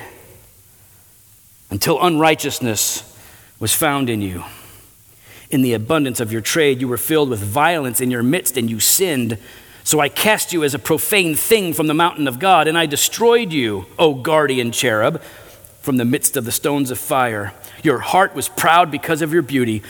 until 1.71 2.03
unrighteousness 2.03 3.09
was 3.61 3.73
found 3.73 4.11
in 4.11 4.21
you. 4.21 4.43
In 5.51 5.63
the 5.63 5.75
abundance 5.75 6.19
of 6.19 6.33
your 6.33 6.41
trade, 6.41 6.81
you 6.81 6.89
were 6.89 6.99
filled 6.99 7.31
with 7.31 7.39
violence 7.41 8.01
in 8.01 8.11
your 8.11 8.25
midst, 8.25 8.57
and 8.57 8.69
you 8.69 8.81
sinned. 8.81 9.39
So 9.85 10.01
I 10.01 10.09
cast 10.09 10.53
you 10.53 10.65
as 10.65 10.75
a 10.75 10.79
profane 10.79 11.37
thing 11.37 11.73
from 11.73 11.87
the 11.87 11.95
mountain 11.95 12.27
of 12.27 12.41
God, 12.41 12.67
and 12.67 12.77
I 12.77 12.87
destroyed 12.87 13.53
you, 13.53 13.87
O 13.99 14.15
guardian 14.15 14.73
cherub, 14.73 15.23
from 15.83 15.97
the 15.97 16.05
midst 16.05 16.37
of 16.37 16.45
the 16.45 16.53
stones 16.53 16.91
of 16.91 16.99
fire. 16.99 17.53
Your 17.83 17.99
heart 17.99 18.35
was 18.35 18.49
proud 18.49 18.91
because 18.91 19.21
of 19.21 19.33
your 19.33 19.43
beauty. 19.43 19.83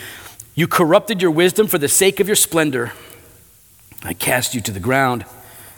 You 0.55 0.67
corrupted 0.67 1.21
your 1.21 1.31
wisdom 1.31 1.67
for 1.67 1.77
the 1.77 1.87
sake 1.87 2.19
of 2.19 2.27
your 2.27 2.35
splendor. 2.35 2.91
I 4.03 4.13
cast 4.13 4.53
you 4.53 4.61
to 4.61 4.71
the 4.71 4.79
ground. 4.79 5.25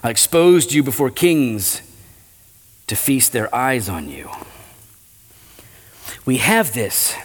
I 0.04 0.10
exposed 0.10 0.72
you 0.74 0.84
before 0.84 1.10
kings 1.10 1.82
to 2.88 2.96
feast 2.96 3.34
their 3.34 3.54
eyes 3.54 3.90
on 3.90 4.10
you. 4.10 4.30
We 6.26 6.38
have 6.38 6.74
this, 6.74 7.16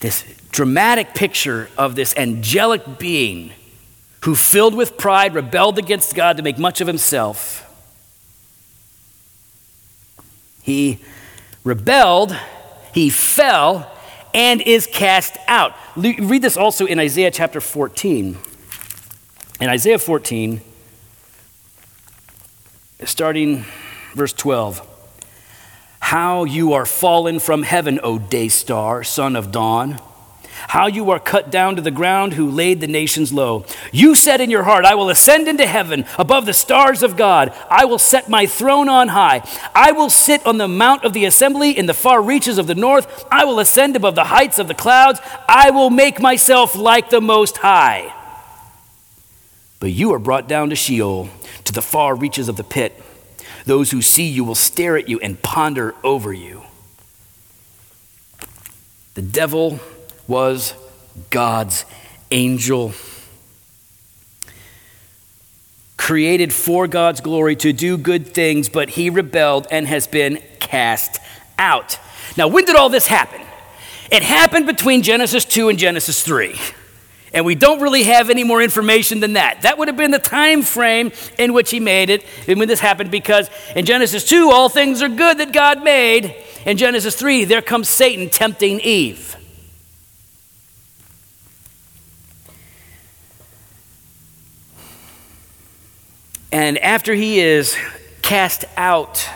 this 0.00 0.24
dramatic 0.50 1.14
picture 1.14 1.68
of 1.76 1.94
this 1.94 2.16
angelic 2.16 2.98
being 2.98 3.52
who, 4.22 4.34
filled 4.34 4.74
with 4.74 4.96
pride, 4.96 5.34
rebelled 5.34 5.78
against 5.78 6.14
God 6.14 6.38
to 6.38 6.42
make 6.42 6.58
much 6.58 6.80
of 6.80 6.86
himself. 6.86 7.60
He 10.62 11.00
rebelled, 11.64 12.36
he 12.92 13.10
fell, 13.10 13.90
and 14.32 14.60
is 14.62 14.86
cast 14.86 15.36
out. 15.48 15.74
Read 15.96 16.42
this 16.42 16.56
also 16.56 16.86
in 16.86 16.98
Isaiah 16.98 17.30
chapter 17.30 17.60
14. 17.60 18.36
In 19.60 19.68
Isaiah 19.68 19.98
14, 19.98 20.60
starting 23.04 23.64
verse 24.14 24.32
12. 24.32 24.90
How 26.00 26.44
you 26.44 26.74
are 26.74 26.84
fallen 26.84 27.38
from 27.38 27.62
heaven, 27.62 27.98
O 28.02 28.18
day 28.18 28.48
star, 28.48 29.02
son 29.02 29.36
of 29.36 29.50
dawn. 29.50 30.00
How 30.68 30.86
you 30.86 31.10
are 31.10 31.20
cut 31.20 31.50
down 31.50 31.76
to 31.76 31.82
the 31.82 31.90
ground, 31.90 32.32
who 32.34 32.50
laid 32.50 32.80
the 32.80 32.86
nations 32.86 33.32
low. 33.32 33.64
You 33.92 34.14
said 34.14 34.40
in 34.40 34.50
your 34.50 34.64
heart, 34.64 34.84
I 34.84 34.94
will 34.94 35.10
ascend 35.10 35.48
into 35.48 35.66
heaven 35.66 36.04
above 36.18 36.46
the 36.46 36.52
stars 36.52 37.02
of 37.02 37.16
God. 37.16 37.52
I 37.70 37.84
will 37.84 37.98
set 37.98 38.28
my 38.28 38.46
throne 38.46 38.88
on 38.88 39.08
high. 39.08 39.42
I 39.74 39.92
will 39.92 40.10
sit 40.10 40.44
on 40.46 40.58
the 40.58 40.68
mount 40.68 41.04
of 41.04 41.12
the 41.12 41.24
assembly 41.24 41.76
in 41.76 41.86
the 41.86 41.94
far 41.94 42.22
reaches 42.22 42.58
of 42.58 42.66
the 42.66 42.74
north. 42.74 43.24
I 43.30 43.44
will 43.44 43.60
ascend 43.60 43.96
above 43.96 44.14
the 44.14 44.24
heights 44.24 44.58
of 44.58 44.68
the 44.68 44.74
clouds. 44.74 45.20
I 45.48 45.70
will 45.70 45.90
make 45.90 46.20
myself 46.20 46.74
like 46.74 47.10
the 47.10 47.20
Most 47.20 47.58
High. 47.58 48.12
But 49.80 49.92
you 49.92 50.12
are 50.14 50.18
brought 50.18 50.48
down 50.48 50.70
to 50.70 50.76
Sheol, 50.76 51.28
to 51.64 51.72
the 51.72 51.82
far 51.82 52.14
reaches 52.14 52.48
of 52.48 52.56
the 52.56 52.64
pit. 52.64 53.00
Those 53.66 53.90
who 53.90 54.02
see 54.02 54.26
you 54.26 54.44
will 54.44 54.54
stare 54.54 54.96
at 54.96 55.08
you 55.08 55.18
and 55.20 55.40
ponder 55.42 55.94
over 56.02 56.32
you. 56.32 56.62
The 59.14 59.22
devil 59.22 59.78
was 60.26 60.74
God's 61.30 61.84
angel, 62.30 62.92
created 65.96 66.52
for 66.52 66.86
God's 66.86 67.20
glory 67.20 67.56
to 67.56 67.72
do 67.72 67.96
good 67.96 68.28
things, 68.28 68.68
but 68.68 68.90
he 68.90 69.10
rebelled 69.10 69.66
and 69.70 69.86
has 69.86 70.06
been 70.06 70.42
cast 70.60 71.20
out. 71.58 71.98
Now, 72.36 72.48
when 72.48 72.64
did 72.64 72.76
all 72.76 72.88
this 72.88 73.06
happen? 73.06 73.40
It 74.10 74.22
happened 74.22 74.66
between 74.66 75.02
Genesis 75.02 75.44
2 75.44 75.68
and 75.68 75.78
Genesis 75.78 76.22
3. 76.22 76.58
And 77.32 77.44
we 77.44 77.56
don't 77.56 77.80
really 77.80 78.04
have 78.04 78.30
any 78.30 78.44
more 78.44 78.62
information 78.62 79.18
than 79.18 79.32
that. 79.32 79.62
That 79.62 79.76
would 79.76 79.88
have 79.88 79.96
been 79.96 80.12
the 80.12 80.20
time 80.20 80.62
frame 80.62 81.10
in 81.36 81.52
which 81.52 81.70
he 81.70 81.80
made 81.80 82.08
it 82.08 82.24
and 82.46 82.60
when 82.60 82.68
this 82.68 82.78
happened 82.78 83.10
because 83.10 83.50
in 83.74 83.84
Genesis 83.84 84.28
2, 84.28 84.50
all 84.52 84.68
things 84.68 85.02
are 85.02 85.08
good 85.08 85.38
that 85.38 85.52
God 85.52 85.82
made. 85.82 86.36
In 86.64 86.76
Genesis 86.76 87.16
3, 87.16 87.44
there 87.44 87.60
comes 87.60 87.88
Satan 87.88 88.30
tempting 88.30 88.78
Eve. 88.80 89.36
And 96.54 96.78
after 96.78 97.14
he 97.14 97.40
is 97.40 97.76
cast 98.22 98.64
out 98.76 99.28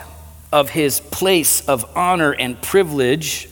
of 0.52 0.70
his 0.70 1.00
place 1.00 1.68
of 1.68 1.84
honor 1.96 2.30
and 2.30 2.62
privilege, 2.62 3.48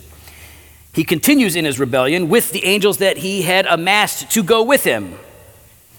he 0.93 1.03
continues 1.03 1.57
in 1.57 1.65
his 1.65 1.81
rebellion 1.81 2.29
with 2.29 2.53
the 2.53 2.65
angels 2.65 2.99
that 2.99 3.17
he 3.17 3.43
had 3.43 3.67
amassed 3.67 4.31
to 4.31 4.45
go 4.45 4.63
with 4.63 4.85
him. 4.85 5.19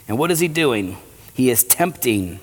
And 0.07 0.17
what 0.17 0.31
is 0.31 0.39
he 0.39 0.47
doing? 0.47 0.95
He 1.33 1.49
is 1.49 1.65
tempting 1.65 2.39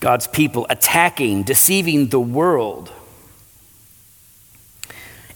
God's 0.00 0.26
people, 0.26 0.66
attacking, 0.68 1.44
deceiving 1.44 2.08
the 2.08 2.18
world. 2.18 2.90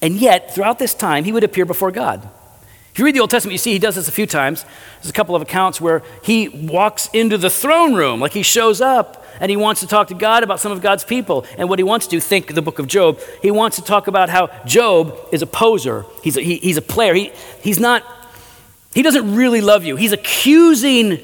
And 0.03 0.17
yet, 0.17 0.53
throughout 0.53 0.81
this 0.81 0.95
time, 0.95 1.23
he 1.23 1.31
would 1.31 1.45
appear 1.45 1.65
before 1.65 1.93
God. 1.93 2.29
If 2.97 3.01
you 3.01 3.05
read 3.05 3.15
the 3.15 3.21
Old 3.21 3.29
Testament, 3.29 3.53
you 3.53 3.59
see 3.59 3.73
he 3.73 3.79
does 3.79 3.97
this 3.97 4.09
a 4.09 4.11
few 4.11 4.25
times. 4.25 4.65
There's 5.03 5.11
a 5.11 5.13
couple 5.13 5.37
of 5.37 5.43
accounts 5.43 5.83
where 5.83 6.03
he 6.23 6.49
walks 6.49 7.11
into 7.13 7.37
the 7.37 7.51
throne 7.51 7.95
room, 7.95 8.21
like 8.21 8.33
he 8.33 8.43
shows 8.43 8.81
up 8.81 9.23
and 9.39 9.51
he 9.51 9.57
wants 9.59 9.83
to 9.83 9.87
talk 9.87 10.09
to 10.09 10.15
God 10.15 10.43
about 10.43 10.61
some 10.61 10.73
of 10.73 10.81
God's 10.81 11.05
people. 11.05 11.45
And 11.59 11.69
what 11.69 11.79
he 11.79 11.83
wants 11.83 12.07
to 12.07 12.11
do, 12.13 12.21
think 12.21 12.55
the 12.55 12.63
book 12.63 12.79
of 12.79 12.87
Job, 12.87 13.21
he 13.43 13.51
wants 13.51 13.77
to 13.77 13.83
talk 13.83 14.07
about 14.07 14.31
how 14.31 14.47
Job 14.65 15.15
is 15.31 15.43
a 15.43 15.47
poser. 15.47 16.07
He's 16.23 16.39
a, 16.39 16.41
he, 16.41 16.57
he's 16.57 16.79
a 16.79 16.83
player. 16.83 17.13
He, 17.13 17.33
he's 17.61 17.79
not, 17.79 18.03
he 18.95 19.03
doesn't 19.03 19.35
really 19.35 19.61
love 19.61 19.85
you. 19.85 19.97
He's 19.97 20.13
accusing 20.13 21.19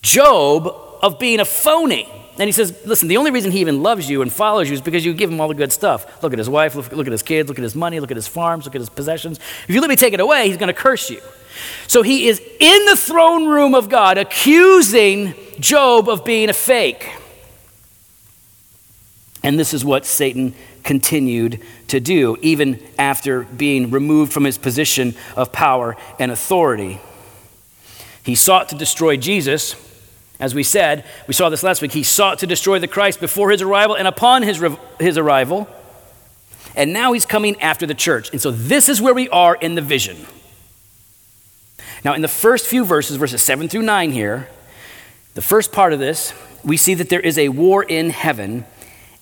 Job 0.00 0.66
of 1.02 1.18
being 1.18 1.40
a 1.40 1.44
phony. 1.44 2.08
And 2.38 2.48
he 2.48 2.52
says, 2.52 2.74
listen, 2.86 3.08
the 3.08 3.16
only 3.16 3.30
reason 3.30 3.50
he 3.50 3.60
even 3.60 3.82
loves 3.82 4.08
you 4.08 4.22
and 4.22 4.32
follows 4.32 4.68
you 4.68 4.74
is 4.74 4.80
because 4.80 5.04
you 5.04 5.12
give 5.12 5.30
him 5.30 5.40
all 5.40 5.48
the 5.48 5.54
good 5.54 5.72
stuff. 5.72 6.22
Look 6.22 6.32
at 6.32 6.38
his 6.38 6.48
wife, 6.48 6.74
look, 6.74 6.90
look 6.92 7.06
at 7.06 7.12
his 7.12 7.22
kids, 7.22 7.48
look 7.48 7.58
at 7.58 7.62
his 7.62 7.74
money, 7.74 8.00
look 8.00 8.10
at 8.10 8.16
his 8.16 8.28
farms, 8.28 8.64
look 8.64 8.74
at 8.74 8.80
his 8.80 8.88
possessions. 8.88 9.38
If 9.68 9.74
you 9.74 9.80
let 9.80 9.90
me 9.90 9.96
take 9.96 10.14
it 10.14 10.20
away, 10.20 10.48
he's 10.48 10.56
going 10.56 10.68
to 10.68 10.72
curse 10.72 11.10
you. 11.10 11.20
So 11.86 12.02
he 12.02 12.28
is 12.28 12.40
in 12.60 12.84
the 12.86 12.96
throne 12.96 13.46
room 13.46 13.74
of 13.74 13.88
God 13.88 14.16
accusing 14.16 15.34
Job 15.58 16.08
of 16.08 16.24
being 16.24 16.48
a 16.48 16.54
fake. 16.54 17.12
And 19.42 19.58
this 19.58 19.74
is 19.74 19.84
what 19.84 20.06
Satan 20.06 20.54
continued 20.84 21.60
to 21.88 22.00
do, 22.00 22.36
even 22.40 22.80
after 22.98 23.42
being 23.42 23.90
removed 23.90 24.32
from 24.32 24.44
his 24.44 24.56
position 24.56 25.14
of 25.36 25.52
power 25.52 25.96
and 26.18 26.30
authority. 26.30 27.00
He 28.22 28.34
sought 28.34 28.68
to 28.70 28.76
destroy 28.76 29.16
Jesus 29.16 29.74
as 30.40 30.54
we 30.54 30.62
said, 30.62 31.04
we 31.26 31.34
saw 31.34 31.50
this 31.50 31.62
last 31.62 31.82
week, 31.82 31.92
he 31.92 32.02
sought 32.02 32.38
to 32.38 32.46
destroy 32.46 32.78
the 32.78 32.88
Christ 32.88 33.20
before 33.20 33.50
his 33.50 33.60
arrival 33.60 33.94
and 33.94 34.08
upon 34.08 34.42
his, 34.42 34.64
his 34.98 35.18
arrival. 35.18 35.68
And 36.74 36.92
now 36.92 37.12
he's 37.12 37.26
coming 37.26 37.60
after 37.60 37.86
the 37.86 37.94
church. 37.94 38.30
And 38.30 38.40
so 38.40 38.50
this 38.50 38.88
is 38.88 39.02
where 39.02 39.12
we 39.12 39.28
are 39.28 39.54
in 39.54 39.74
the 39.74 39.82
vision. 39.82 40.16
Now, 42.04 42.14
in 42.14 42.22
the 42.22 42.28
first 42.28 42.66
few 42.66 42.84
verses, 42.84 43.16
verses 43.16 43.42
7 43.42 43.68
through 43.68 43.82
9 43.82 44.12
here, 44.12 44.48
the 45.34 45.42
first 45.42 45.72
part 45.72 45.92
of 45.92 45.98
this, 45.98 46.32
we 46.64 46.76
see 46.76 46.94
that 46.94 47.10
there 47.10 47.20
is 47.20 47.36
a 47.36 47.50
war 47.50 47.82
in 47.82 48.10
heaven, 48.10 48.64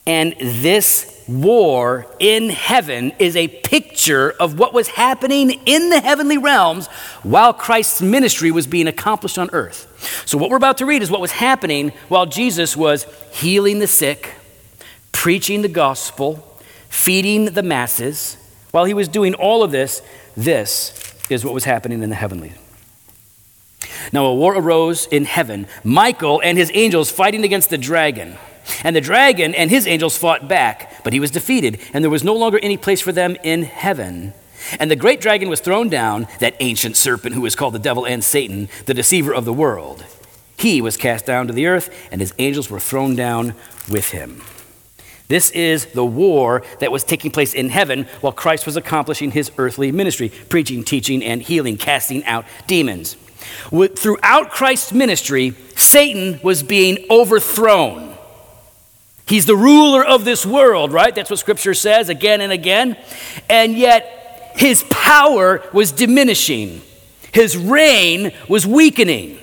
And 0.09 0.33
this 0.39 1.23
war 1.27 2.07
in 2.17 2.49
heaven 2.49 3.11
is 3.19 3.35
a 3.35 3.47
picture 3.47 4.31
of 4.39 4.57
what 4.57 4.73
was 4.73 4.87
happening 4.87 5.61
in 5.67 5.91
the 5.91 5.99
heavenly 5.99 6.39
realms 6.39 6.87
while 7.21 7.53
Christ's 7.53 8.01
ministry 8.01 8.49
was 8.49 8.65
being 8.65 8.87
accomplished 8.87 9.37
on 9.37 9.51
earth. 9.53 9.85
So, 10.25 10.35
what 10.39 10.49
we're 10.49 10.57
about 10.57 10.79
to 10.79 10.87
read 10.87 11.03
is 11.03 11.11
what 11.11 11.21
was 11.21 11.33
happening 11.33 11.89
while 12.07 12.25
Jesus 12.25 12.75
was 12.75 13.05
healing 13.33 13.77
the 13.77 13.85
sick, 13.85 14.33
preaching 15.11 15.61
the 15.61 15.67
gospel, 15.67 16.37
feeding 16.89 17.45
the 17.53 17.61
masses. 17.61 18.35
While 18.71 18.85
he 18.85 18.95
was 18.95 19.07
doing 19.07 19.35
all 19.35 19.61
of 19.61 19.69
this, 19.69 20.01
this 20.35 21.13
is 21.29 21.45
what 21.45 21.53
was 21.53 21.65
happening 21.65 22.01
in 22.01 22.09
the 22.09 22.15
heavenly. 22.15 22.53
Now, 24.11 24.25
a 24.25 24.33
war 24.33 24.55
arose 24.55 25.05
in 25.05 25.25
heaven, 25.25 25.67
Michael 25.83 26.41
and 26.43 26.57
his 26.57 26.71
angels 26.73 27.11
fighting 27.11 27.43
against 27.43 27.69
the 27.69 27.77
dragon. 27.77 28.39
And 28.83 28.95
the 28.95 29.01
dragon 29.01 29.53
and 29.55 29.69
his 29.69 29.87
angels 29.87 30.17
fought 30.17 30.47
back, 30.47 31.03
but 31.03 31.13
he 31.13 31.19
was 31.19 31.31
defeated, 31.31 31.79
and 31.93 32.03
there 32.03 32.11
was 32.11 32.23
no 32.23 32.35
longer 32.35 32.59
any 32.61 32.77
place 32.77 33.01
for 33.01 33.11
them 33.11 33.35
in 33.43 33.63
heaven. 33.63 34.33
And 34.79 34.91
the 34.91 34.95
great 34.95 35.21
dragon 35.21 35.49
was 35.49 35.61
thrown 35.61 35.89
down, 35.89 36.27
that 36.39 36.55
ancient 36.59 36.97
serpent 36.97 37.35
who 37.35 37.45
is 37.45 37.55
called 37.55 37.73
the 37.73 37.79
devil 37.79 38.05
and 38.05 38.23
Satan, 38.23 38.69
the 38.85 38.93
deceiver 38.93 39.33
of 39.33 39.45
the 39.45 39.53
world. 39.53 40.05
He 40.57 40.81
was 40.81 40.97
cast 40.97 41.25
down 41.25 41.47
to 41.47 41.53
the 41.53 41.67
earth, 41.67 41.89
and 42.11 42.19
his 42.19 42.33
angels 42.37 42.69
were 42.69 42.79
thrown 42.79 43.15
down 43.15 43.53
with 43.89 44.11
him. 44.11 44.41
This 45.29 45.51
is 45.51 45.85
the 45.87 46.05
war 46.05 46.63
that 46.79 46.91
was 46.91 47.03
taking 47.03 47.31
place 47.31 47.53
in 47.53 47.69
heaven 47.69 48.07
while 48.19 48.33
Christ 48.33 48.65
was 48.65 48.75
accomplishing 48.75 49.31
his 49.31 49.51
earthly 49.57 49.91
ministry, 49.91 50.29
preaching, 50.49 50.83
teaching, 50.83 51.23
and 51.23 51.41
healing, 51.41 51.77
casting 51.77 52.25
out 52.25 52.45
demons. 52.67 53.15
Throughout 53.69 54.49
Christ's 54.49 54.91
ministry, 54.91 55.53
Satan 55.75 56.39
was 56.43 56.63
being 56.63 57.05
overthrown. 57.09 58.08
He's 59.29 59.45
the 59.45 59.55
ruler 59.55 60.03
of 60.03 60.25
this 60.25 60.43
world, 60.43 60.91
right? 60.91 61.13
That's 61.13 61.29
what 61.29 61.37
scripture 61.37 61.75
says 61.75 62.09
again 62.09 62.41
and 62.41 62.51
again. 62.51 62.97
And 63.47 63.75
yet, 63.77 64.53
his 64.55 64.83
power 64.89 65.63
was 65.71 65.91
diminishing, 65.91 66.81
his 67.31 67.55
reign 67.55 68.33
was 68.47 68.65
weakening. 68.65 69.37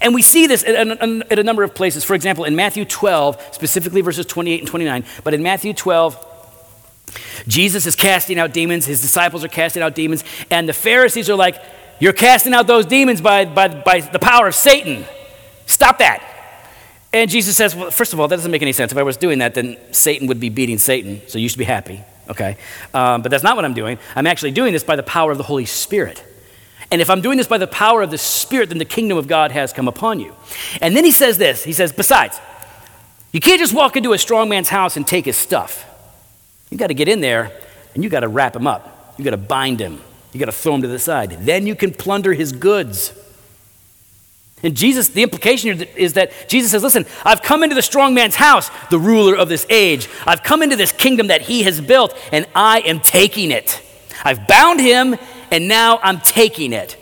And 0.00 0.14
we 0.14 0.22
see 0.22 0.46
this 0.46 0.64
at 0.64 0.74
a, 0.86 1.24
at 1.30 1.38
a, 1.38 1.42
number 1.42 1.62
of 1.62 1.74
places. 1.74 2.02
For 2.02 2.14
example, 2.14 2.44
in 2.44 2.56
Matthew 2.56 2.86
12, 2.86 3.48
specifically 3.52 4.00
verses 4.00 4.24
28 4.24 4.60
and 4.60 4.68
29, 4.68 5.04
but 5.22 5.34
in 5.34 5.42
Matthew 5.42 5.74
12, 5.74 6.26
Jesus 7.46 7.86
is 7.86 7.96
casting 7.96 8.38
out 8.38 8.54
demons, 8.54 8.86
his 8.86 9.02
disciples 9.02 9.44
are 9.44 9.48
casting 9.48 9.82
out 9.82 9.94
demons, 9.94 10.24
and 10.50 10.66
the 10.66 10.72
Pharisees 10.72 11.28
are 11.28 11.36
like, 11.36 11.60
You're 11.98 12.14
casting 12.14 12.54
out 12.54 12.66
those 12.66 12.86
demons 12.86 13.20
by, 13.20 13.44
by, 13.44 13.68
by 13.68 14.00
the 14.00 14.18
power 14.18 14.46
of 14.46 14.54
Satan. 14.54 15.04
Stop 15.66 15.98
that. 15.98 16.39
And 17.12 17.30
Jesus 17.30 17.56
says, 17.56 17.74
Well, 17.74 17.90
first 17.90 18.12
of 18.12 18.20
all, 18.20 18.28
that 18.28 18.36
doesn't 18.36 18.50
make 18.50 18.62
any 18.62 18.72
sense. 18.72 18.92
If 18.92 18.98
I 18.98 19.02
was 19.02 19.16
doing 19.16 19.40
that, 19.40 19.54
then 19.54 19.76
Satan 19.92 20.28
would 20.28 20.40
be 20.40 20.48
beating 20.48 20.78
Satan, 20.78 21.22
so 21.26 21.38
you 21.38 21.48
should 21.48 21.58
be 21.58 21.64
happy, 21.64 22.02
okay? 22.28 22.56
Um, 22.94 23.22
but 23.22 23.30
that's 23.30 23.42
not 23.42 23.56
what 23.56 23.64
I'm 23.64 23.74
doing. 23.74 23.98
I'm 24.14 24.26
actually 24.26 24.52
doing 24.52 24.72
this 24.72 24.84
by 24.84 24.96
the 24.96 25.02
power 25.02 25.32
of 25.32 25.38
the 25.38 25.44
Holy 25.44 25.66
Spirit. 25.66 26.24
And 26.90 27.00
if 27.00 27.08
I'm 27.08 27.20
doing 27.20 27.38
this 27.38 27.46
by 27.46 27.58
the 27.58 27.66
power 27.66 28.02
of 28.02 28.10
the 28.10 28.18
Spirit, 28.18 28.68
then 28.68 28.78
the 28.78 28.84
kingdom 28.84 29.16
of 29.16 29.28
God 29.28 29.52
has 29.52 29.72
come 29.72 29.88
upon 29.88 30.18
you. 30.18 30.34
And 30.80 30.96
then 30.96 31.04
he 31.04 31.12
says 31.12 31.38
this 31.38 31.64
He 31.64 31.72
says, 31.72 31.92
Besides, 31.92 32.40
you 33.32 33.40
can't 33.40 33.60
just 33.60 33.74
walk 33.74 33.96
into 33.96 34.12
a 34.12 34.18
strong 34.18 34.48
man's 34.48 34.68
house 34.68 34.96
and 34.96 35.06
take 35.06 35.24
his 35.24 35.36
stuff. 35.36 35.86
You 36.70 36.78
got 36.78 36.88
to 36.88 36.94
get 36.94 37.08
in 37.08 37.20
there 37.20 37.52
and 37.94 38.02
you 38.02 38.10
got 38.10 38.20
to 38.20 38.28
wrap 38.28 38.54
him 38.54 38.66
up. 38.66 39.14
You 39.18 39.24
got 39.24 39.30
to 39.30 39.36
bind 39.36 39.80
him. 39.80 40.00
You 40.32 40.40
got 40.40 40.46
to 40.46 40.52
throw 40.52 40.74
him 40.74 40.82
to 40.82 40.88
the 40.88 40.98
side. 40.98 41.30
Then 41.44 41.66
you 41.66 41.74
can 41.74 41.92
plunder 41.92 42.32
his 42.32 42.52
goods. 42.52 43.12
And 44.62 44.76
Jesus, 44.76 45.08
the 45.08 45.22
implication 45.22 45.82
is 45.96 46.14
that 46.14 46.32
Jesus 46.48 46.70
says, 46.72 46.82
Listen, 46.82 47.06
I've 47.24 47.42
come 47.42 47.62
into 47.62 47.74
the 47.74 47.82
strong 47.82 48.14
man's 48.14 48.34
house, 48.34 48.70
the 48.90 48.98
ruler 48.98 49.36
of 49.36 49.48
this 49.48 49.66
age. 49.70 50.08
I've 50.26 50.42
come 50.42 50.62
into 50.62 50.76
this 50.76 50.92
kingdom 50.92 51.28
that 51.28 51.42
he 51.42 51.62
has 51.62 51.80
built, 51.80 52.16
and 52.30 52.46
I 52.54 52.80
am 52.80 53.00
taking 53.00 53.50
it. 53.50 53.82
I've 54.24 54.46
bound 54.46 54.80
him 54.80 55.16
and 55.50 55.68
now 55.68 55.98
I'm 56.02 56.20
taking 56.20 56.72
it. 56.72 56.96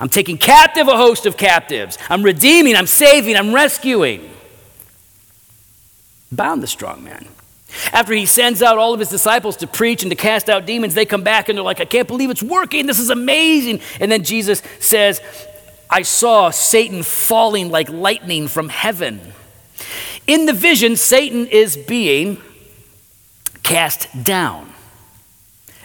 I'm 0.00 0.08
taking 0.08 0.38
captive 0.38 0.88
a 0.88 0.96
host 0.96 1.26
of 1.26 1.36
captives. 1.36 1.98
I'm 2.10 2.22
redeeming, 2.22 2.76
I'm 2.76 2.86
saving, 2.86 3.36
I'm 3.36 3.54
rescuing. 3.54 4.30
Bound 6.32 6.62
the 6.62 6.66
strong 6.66 7.04
man. 7.04 7.28
After 7.92 8.12
he 8.12 8.26
sends 8.26 8.62
out 8.62 8.78
all 8.78 8.92
of 8.92 9.00
his 9.00 9.08
disciples 9.08 9.56
to 9.58 9.66
preach 9.66 10.02
and 10.02 10.10
to 10.10 10.16
cast 10.16 10.48
out 10.48 10.66
demons, 10.66 10.94
they 10.94 11.04
come 11.04 11.22
back 11.22 11.48
and 11.48 11.58
they're 11.58 11.64
like, 11.64 11.80
I 11.80 11.84
can't 11.84 12.06
believe 12.06 12.30
it's 12.30 12.42
working. 12.42 12.86
This 12.86 12.98
is 12.98 13.10
amazing. 13.10 13.80
And 14.00 14.10
then 14.10 14.22
Jesus 14.22 14.62
says, 14.78 15.20
I 15.88 16.02
saw 16.02 16.50
Satan 16.50 17.02
falling 17.02 17.70
like 17.70 17.88
lightning 17.88 18.48
from 18.48 18.68
heaven. 18.68 19.20
In 20.26 20.46
the 20.46 20.52
vision, 20.52 20.96
Satan 20.96 21.46
is 21.46 21.76
being 21.76 22.40
cast 23.62 24.24
down 24.24 24.74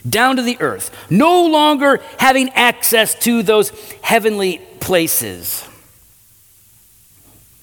down 0.08 0.38
to 0.38 0.41
the 0.41 0.58
earth, 0.62 0.96
no 1.10 1.46
longer 1.46 2.01
having 2.18 2.50
access 2.50 3.15
to 3.15 3.44
those 3.44 3.70
heavenly 4.01 4.60
places. 4.79 5.65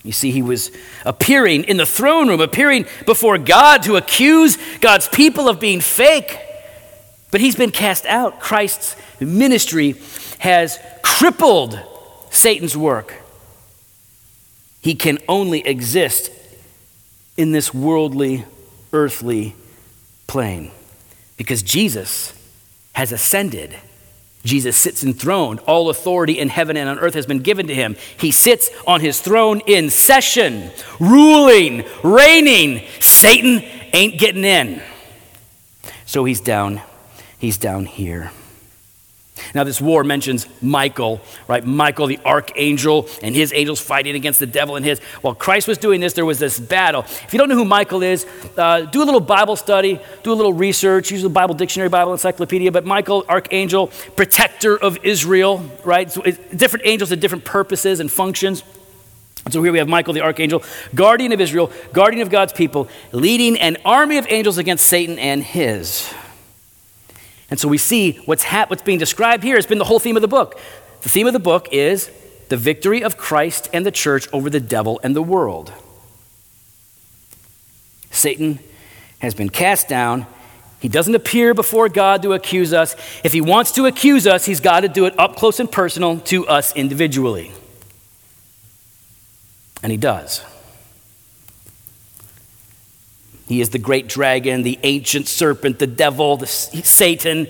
You 0.03 0.13
see, 0.13 0.31
he 0.31 0.43
was 0.43 0.71
appearing 1.05 1.65
in 1.65 1.79
the 1.79 1.87
throne 1.87 2.29
room, 2.29 2.41
appearing 2.41 2.87
before 3.07 3.39
God 3.39 3.83
to 3.85 3.97
accuse 3.97 4.57
God's 4.81 5.09
people 5.09 5.49
of 5.49 5.59
being 5.59 5.81
fake. 5.81 6.39
But 7.33 7.41
he's 7.41 7.57
been 7.57 7.73
cast 7.73 8.07
out. 8.07 8.39
Christ's 8.39 8.95
ministry 9.19 9.97
has 10.39 10.79
crippled 11.03 11.81
Satan's 12.37 12.77
work. 12.77 13.15
He 14.81 14.95
can 14.95 15.19
only 15.29 15.67
exist 15.67 16.31
in 17.37 17.53
this 17.53 17.75
worldly, 17.75 18.45
earthly 18.93 19.55
plane 20.27 20.71
because 21.37 21.63
Jesus 21.63 22.33
has 22.93 23.13
ascended. 23.13 23.77
Jesus 24.45 24.77
sits 24.77 25.03
enthroned. 25.03 25.61
All 25.61 25.91
authority 25.91 26.39
in 26.39 26.49
heaven 26.49 26.77
and 26.77 26.89
on 26.89 26.99
earth 26.99 27.15
has 27.15 27.27
been 27.27 27.41
given 27.41 27.67
to 27.67 27.75
him. 27.75 27.97
He 28.19 28.31
sits 28.31 28.71
on 28.87 29.01
his 29.01 29.21
throne 29.21 29.61
in 29.67 29.91
session, 29.91 30.71
ruling, 31.01 31.85
reigning. 32.05 32.87
Satan 33.01 33.63
ain't 33.93 34.19
getting 34.19 34.45
in. 34.45 34.81
So 36.05 36.25
he's 36.25 36.41
down. 36.41 36.81
He's 37.39 37.59
down 37.59 37.87
here. 37.87 38.31
Now, 39.57 39.65
this 39.65 39.81
war 39.81 40.05
mentions 40.05 40.47
Michael, 40.61 41.19
right? 41.49 41.65
Michael, 41.65 42.09
the 42.09 42.21
archangel, 42.27 43.09
and 43.23 43.35
his 43.35 43.55
angels 43.55 43.81
fighting 43.81 44.15
against 44.15 44.39
the 44.39 44.47
devil 44.47 44.77
and 44.77 44.85
his. 44.85 44.99
While 45.23 45.35
Christ 45.35 45.67
was 45.67 45.79
doing 45.79 45.99
this, 45.99 46.13
there 46.13 46.27
was 46.27 46.39
this 46.39 46.61
battle. 46.61 47.01
If 47.01 47.33
you 47.33 47.39
don't 47.39 47.49
know 47.49 47.55
who 47.55 47.65
Michael 47.65 48.03
is, 48.03 48.27
uh, 48.59 48.83
do 48.83 49.03
a 49.03 49.07
little 49.07 49.19
Bible 49.19 49.57
study, 49.57 49.99
do 50.23 50.31
a 50.31 50.35
little 50.35 50.53
research, 50.53 51.11
use 51.11 51.23
the 51.23 51.31
Bible 51.31 51.55
dictionary, 51.55 51.89
Bible 51.89 52.13
encyclopedia. 52.13 52.71
But 52.71 52.85
Michael, 52.85 53.25
archangel, 53.31 53.87
protector 54.15 54.77
of 54.77 54.99
Israel, 55.03 55.65
right? 55.85 56.13
So 56.13 56.21
different 56.21 56.85
angels 56.85 57.09
have 57.09 57.21
different 57.21 57.47
purposes 57.47 57.99
and 57.99 58.13
functions. 58.13 58.63
So 59.49 59.63
here 59.63 59.73
we 59.73 59.79
have 59.79 59.89
Michael 59.89 60.13
the 60.13 60.21
archangel, 60.21 60.65
guardian 60.95 61.33
of 61.33 61.41
Israel, 61.41 61.73
guardian 61.95 62.21
of 62.21 62.29
God's 62.29 62.53
people, 62.53 62.89
leading 63.11 63.59
an 63.59 63.79
army 63.87 64.19
of 64.19 64.27
angels 64.29 64.59
against 64.59 64.85
Satan 64.85 65.19
and 65.19 65.43
his. 65.43 66.13
And 67.51 67.61
so 67.61 67.69
we 67.69 67.79
see 67.79 68.13
what's, 68.25 68.45
ha- 68.45 68.67
what's 68.69 68.83
being 68.83 68.99
described 68.99 69.43
here 69.43 69.57
has 69.57 69.67
been 69.67 69.79
the 69.79 69.85
whole 69.85 70.01
theme 70.01 70.17
of 70.17 70.23
the 70.23 70.29
book. 70.29 70.59
The 71.03 71.09
theme 71.09 71.27
of 71.27 71.33
the 71.33 71.39
book 71.39 71.69
is 71.73 72.11
the 72.49 72.57
victory 72.57 73.03
of 73.03 73.17
Christ 73.17 73.69
and 73.73 73.87
the 73.87 73.91
church 73.91 74.29
over 74.33 74.51
the 74.51 74.61
devil 74.61 75.01
and 75.03 75.15
the 75.15 75.23
world. 75.23 75.73
Satan 78.11 78.59
has 79.19 79.35
been 79.35 79.49
cast 79.49 79.89
down. 79.89 80.27
He 80.81 80.89
doesn't 80.89 81.15
appear 81.15 81.55
before 81.55 81.89
God 81.89 82.23
to 82.23 82.33
accuse 82.33 82.73
us. 82.73 82.97
If 83.25 83.33
he 83.33 83.41
wants 83.41 83.73
to 83.73 83.87
accuse 83.87 84.27
us, 84.27 84.45
he's 84.45 84.61
got 84.61 84.81
to 84.81 84.89
do 84.89 85.07
it 85.07 85.19
up 85.19 85.37
close 85.37 85.61
and 85.61 85.71
personal 85.71 86.21
to 86.21 86.47
us 86.47 86.75
individually. 86.75 87.53
And 89.83 89.93
he 89.93 89.99
does. 89.99 90.43
He 93.47 93.61
is 93.61 93.71
the 93.71 93.79
great 93.79 94.09
dragon, 94.09 94.63
the 94.63 94.79
ancient 94.83 95.29
serpent, 95.29 95.79
the 95.79 95.87
devil, 95.87 96.37
the 96.37 96.47
Satan. 96.47 97.47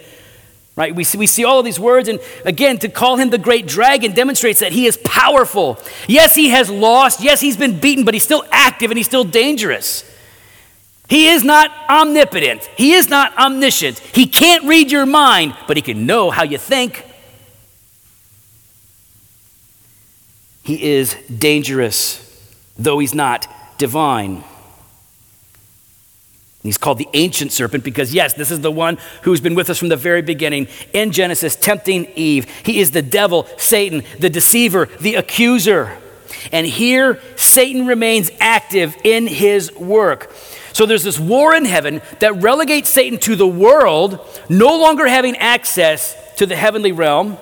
Right? 0.77 0.95
We 0.95 1.05
see, 1.05 1.17
we 1.17 1.27
see 1.27 1.45
all 1.45 1.59
of 1.59 1.65
these 1.65 1.81
words, 1.81 2.07
and 2.07 2.21
again, 2.45 2.79
to 2.81 2.91
call 2.91 3.17
him 3.17 3.31
the 3.31 3.39
great 3.39 3.67
dragon 3.67 4.13
demonstrates 4.13 4.61
that 4.61 4.73
he 4.73 4.85
is 4.85 4.99
powerful. 4.99 5.79
Yes, 6.07 6.35
he 6.35 6.51
has 6.51 6.69
lost. 6.69 7.23
Yes, 7.23 7.41
he's 7.41 7.57
been 7.57 7.81
beaten, 7.81 8.05
but 8.05 8.13
he's 8.13 8.25
still 8.25 8.45
active 8.51 8.91
and 8.91 8.99
he's 8.99 9.07
still 9.07 9.25
dangerous. 9.25 10.05
He 11.09 11.29
is 11.29 11.45
not 11.45 11.71
omnipotent. 11.89 12.69
He 12.77 12.93
is 12.93 13.09
not 13.09 13.37
omniscient. 13.39 13.99
He 13.99 14.27
can't 14.27 14.65
read 14.65 14.91
your 14.91 15.07
mind, 15.07 15.57
but 15.67 15.79
he 15.79 15.83
can 15.83 16.05
know 16.05 16.31
how 16.31 16.43
you 16.43 16.59
think. 16.59 17.05
He 20.63 20.83
is 20.83 21.15
dangerous, 21.27 22.21
though 22.77 22.99
he's 22.99 23.15
not 23.15 23.47
divine. 23.79 24.45
He's 26.67 26.79
called 26.79 26.99
the 26.99 27.09
ancient 27.15 27.53
serpent 27.53 27.85
because, 27.85 28.13
yes, 28.13 28.35
this 28.35 28.51
is 28.51 28.61
the 28.61 28.71
one 28.71 28.99
who's 29.23 29.41
been 29.41 29.55
with 29.55 29.71
us 29.71 29.79
from 29.79 29.89
the 29.89 29.97
very 29.97 30.23
beginning 30.23 30.69
in 30.93 31.13
Genesis, 31.13 31.57
tempting 31.57 32.07
Eve. 32.15 32.51
He 32.65 32.81
is 32.81 32.91
the 32.91 33.03
devil, 33.03 33.47
Satan, 33.57 34.03
the 34.19 34.31
deceiver, 34.31 34.87
the 35.01 35.15
accuser. 35.15 35.97
And 36.53 36.67
here, 36.67 37.21
Satan 37.37 37.87
remains 37.87 38.31
active 38.41 38.97
in 39.05 39.27
his 39.27 39.75
work. 39.75 40.33
So 40.73 40.85
there's 40.85 41.05
this 41.05 41.19
war 41.19 41.55
in 41.55 41.65
heaven 41.65 42.03
that 42.19 42.43
relegates 42.43 42.91
Satan 42.91 43.19
to 43.21 43.37
the 43.37 43.47
world, 43.47 44.21
no 44.49 44.79
longer 44.79 45.07
having 45.07 45.37
access 45.37 46.15
to 46.37 46.47
the 46.47 46.57
heavenly 46.57 46.93
realm. 46.93 47.39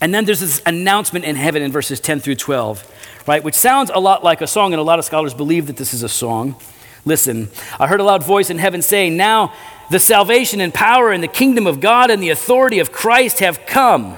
And 0.00 0.14
then 0.14 0.24
there's 0.24 0.40
this 0.40 0.62
announcement 0.66 1.24
in 1.24 1.34
heaven 1.34 1.62
in 1.62 1.72
verses 1.72 1.98
10 1.98 2.20
through 2.20 2.36
12, 2.36 3.24
right, 3.26 3.42
which 3.42 3.54
sounds 3.54 3.90
a 3.92 3.98
lot 3.98 4.22
like 4.22 4.40
a 4.40 4.46
song, 4.46 4.72
and 4.72 4.80
a 4.80 4.84
lot 4.84 4.98
of 4.98 5.04
scholars 5.04 5.34
believe 5.34 5.66
that 5.66 5.76
this 5.76 5.94
is 5.94 6.02
a 6.02 6.08
song. 6.08 6.56
Listen, 7.04 7.50
I 7.78 7.86
heard 7.86 8.00
a 8.00 8.04
loud 8.04 8.24
voice 8.24 8.50
in 8.50 8.58
heaven 8.58 8.80
saying, 8.80 9.16
Now 9.16 9.52
the 9.90 9.98
salvation 9.98 10.60
and 10.60 10.72
power 10.72 11.12
and 11.12 11.22
the 11.22 11.28
kingdom 11.28 11.66
of 11.66 11.80
God 11.80 12.10
and 12.10 12.22
the 12.22 12.30
authority 12.30 12.78
of 12.78 12.92
Christ 12.92 13.40
have 13.40 13.66
come. 13.66 14.16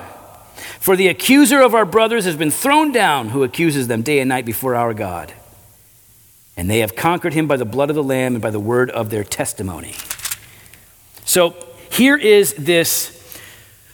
For 0.78 0.94
the 0.94 1.08
accuser 1.08 1.60
of 1.60 1.74
our 1.74 1.84
brothers 1.84 2.24
has 2.26 2.36
been 2.36 2.52
thrown 2.52 2.92
down, 2.92 3.30
who 3.30 3.42
accuses 3.42 3.88
them 3.88 4.02
day 4.02 4.20
and 4.20 4.28
night 4.28 4.46
before 4.46 4.76
our 4.76 4.94
God. 4.94 5.32
And 6.56 6.70
they 6.70 6.78
have 6.78 6.94
conquered 6.94 7.34
him 7.34 7.48
by 7.48 7.56
the 7.56 7.64
blood 7.64 7.90
of 7.90 7.96
the 7.96 8.04
Lamb 8.04 8.34
and 8.34 8.42
by 8.42 8.50
the 8.50 8.60
word 8.60 8.90
of 8.90 9.10
their 9.10 9.24
testimony. 9.24 9.94
So 11.24 11.56
here 11.90 12.16
is 12.16 12.54
this 12.54 13.12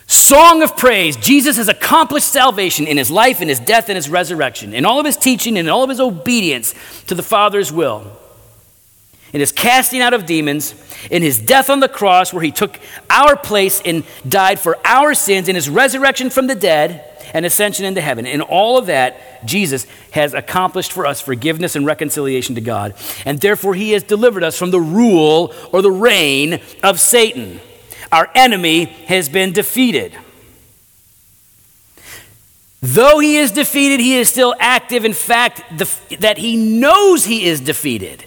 song 0.06 0.62
of 0.62 0.76
praise. 0.76 1.16
Jesus 1.16 1.56
has 1.56 1.68
accomplished 1.68 2.28
salvation 2.28 2.86
in 2.86 2.98
his 2.98 3.10
life, 3.10 3.40
in 3.40 3.48
his 3.48 3.58
death, 3.58 3.88
and 3.88 3.96
his 3.96 4.10
resurrection, 4.10 4.74
in 4.74 4.84
all 4.84 5.00
of 5.00 5.06
his 5.06 5.16
teaching, 5.16 5.56
and 5.56 5.66
in 5.66 5.72
all 5.72 5.82
of 5.82 5.88
his 5.88 5.98
obedience 5.98 6.74
to 7.06 7.14
the 7.14 7.22
Father's 7.22 7.72
will 7.72 8.18
in 9.32 9.40
his 9.40 9.52
casting 9.52 10.00
out 10.00 10.12
of 10.12 10.26
demons, 10.26 10.74
in 11.10 11.22
his 11.22 11.38
death 11.38 11.70
on 11.70 11.80
the 11.80 11.88
cross, 11.88 12.32
where 12.32 12.42
he 12.42 12.50
took 12.50 12.78
our 13.08 13.36
place 13.36 13.80
and 13.84 14.04
died 14.28 14.60
for 14.60 14.78
our 14.84 15.14
sins, 15.14 15.48
in 15.48 15.54
his 15.54 15.70
resurrection 15.70 16.28
from 16.30 16.46
the 16.46 16.54
dead 16.54 17.08
and 17.32 17.46
ascension 17.46 17.86
into 17.86 18.00
heaven. 18.00 18.26
In 18.26 18.42
all 18.42 18.76
of 18.76 18.86
that, 18.86 19.46
Jesus 19.46 19.86
has 20.10 20.34
accomplished 20.34 20.92
for 20.92 21.06
us 21.06 21.20
forgiveness 21.20 21.76
and 21.76 21.86
reconciliation 21.86 22.56
to 22.56 22.60
God. 22.60 22.94
And 23.24 23.40
therefore, 23.40 23.74
he 23.74 23.92
has 23.92 24.02
delivered 24.02 24.44
us 24.44 24.58
from 24.58 24.70
the 24.70 24.80
rule 24.80 25.54
or 25.72 25.80
the 25.80 25.90
reign 25.90 26.60
of 26.82 27.00
Satan. 27.00 27.60
Our 28.10 28.30
enemy 28.34 28.84
has 28.84 29.30
been 29.30 29.52
defeated. 29.52 30.14
Though 32.82 33.20
he 33.20 33.36
is 33.36 33.52
defeated, 33.52 34.00
he 34.00 34.16
is 34.16 34.28
still 34.28 34.54
active. 34.58 35.04
In 35.04 35.12
fact, 35.14 35.62
the, 35.78 35.88
that 36.18 36.36
he 36.36 36.56
knows 36.56 37.24
he 37.24 37.46
is 37.46 37.60
defeated 37.60 38.24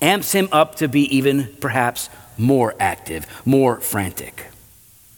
amps 0.00 0.32
him 0.32 0.48
up 0.52 0.76
to 0.76 0.88
be 0.88 1.02
even 1.16 1.54
perhaps 1.60 2.08
more 2.38 2.74
active, 2.80 3.26
more 3.44 3.80
frantic. 3.80 4.46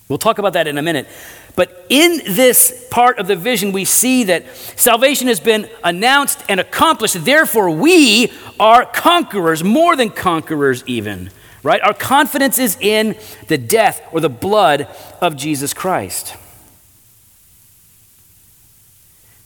We'll 0.09 0.18
talk 0.18 0.38
about 0.38 0.55
that 0.55 0.66
in 0.66 0.77
a 0.79 0.83
minute. 0.83 1.09
But 1.55 1.87
in 1.88 2.35
this 2.35 2.87
part 2.90 3.18
of 3.18 3.27
the 3.27 3.37
vision, 3.37 3.73
we 3.73 3.85
see 3.85 4.25
that 4.25 4.45
salvation 4.77 5.29
has 5.29 5.38
been 5.38 5.68
announced 5.85 6.42
and 6.49 6.59
accomplished. 6.59 7.25
Therefore, 7.25 7.71
we 7.71 8.33
are 8.59 8.87
conquerors, 8.87 9.62
more 9.62 9.95
than 9.97 10.11
conquerors, 10.11 10.83
even. 10.87 11.31
Right? 11.62 11.81
Our 11.83 11.95
confidence 11.95 12.59
is 12.59 12.77
in 12.81 13.16
the 13.49 13.59
death 13.59 14.03
or 14.12 14.21
the 14.21 14.29
blood 14.29 14.88
of 15.21 15.37
Jesus 15.37 15.73
Christ. 15.73 16.35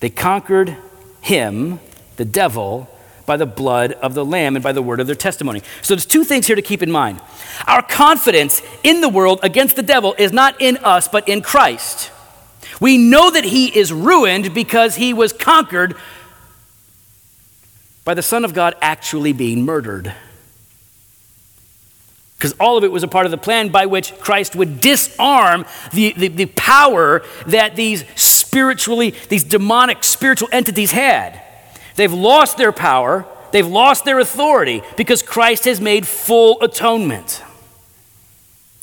They 0.01 0.11
conquered 0.11 0.77
him, 1.21 1.81
the 2.17 2.25
devil, 2.25 2.89
by 3.27 3.37
the 3.37 3.47
blood 3.47 3.93
of 3.93 4.15
the 4.15 4.25
Lamb 4.25 4.57
and 4.57 4.63
by 4.63 4.73
the 4.73 4.83
word 4.83 5.01
of 5.01 5.07
their 5.07 5.17
testimony. 5.17 5.63
So 5.83 5.95
there's 5.95 6.07
two 6.07 6.25
things 6.25 6.47
here 6.47 6.57
to 6.57 6.63
keep 6.63 6.83
in 6.83 6.91
mind. 6.91 7.21
Our 7.67 7.83
confidence 7.83 8.63
in 8.83 9.01
the 9.01 9.09
world 9.09 9.41
against 9.43 9.77
the 9.77 9.83
devil 9.83 10.15
is 10.17 10.33
not 10.33 10.61
in 10.61 10.79
us, 10.79 11.09
but 11.09 11.29
in 11.29 11.43
Christ. 11.43 12.13
We 12.81 12.99
know 12.99 13.31
that 13.31 13.45
he 13.45 13.77
is 13.77 13.93
ruined 13.93 14.55
because 14.55 14.97
he 14.97 15.13
was 15.13 15.33
conquered 15.33 15.97
by 18.05 18.15
the 18.15 18.23
Son 18.23 18.45
of 18.45 18.55
God 18.55 18.77
actually 18.81 19.33
being 19.33 19.65
murdered. 19.65 20.15
Because 22.39 22.53
all 22.61 22.77
of 22.77 22.85
it 22.85 22.93
was 22.93 23.03
a 23.03 23.09
part 23.09 23.25
of 23.25 23.33
the 23.33 23.39
plan 23.39 23.71
by 23.71 23.87
which 23.87 24.17
Christ 24.19 24.55
would 24.55 24.81
disarm 24.81 25.65
the, 25.93 26.13
the, 26.13 26.29
the 26.29 26.47
power 26.47 27.25
that 27.47 27.77
these 27.77 28.05
spiritually, 28.15 29.15
these 29.29 29.43
demonic 29.43 30.05
spiritual 30.05 30.49
entities 30.53 30.93
had. 30.93 31.43
They've 31.97 32.13
lost 32.13 32.59
their 32.59 32.73
power, 32.73 33.27
they've 33.53 33.67
lost 33.67 34.05
their 34.05 34.19
authority 34.19 34.83
because 34.97 35.23
Christ 35.23 35.65
has 35.65 35.81
made 35.81 36.07
full 36.07 36.63
atonement. 36.63 37.43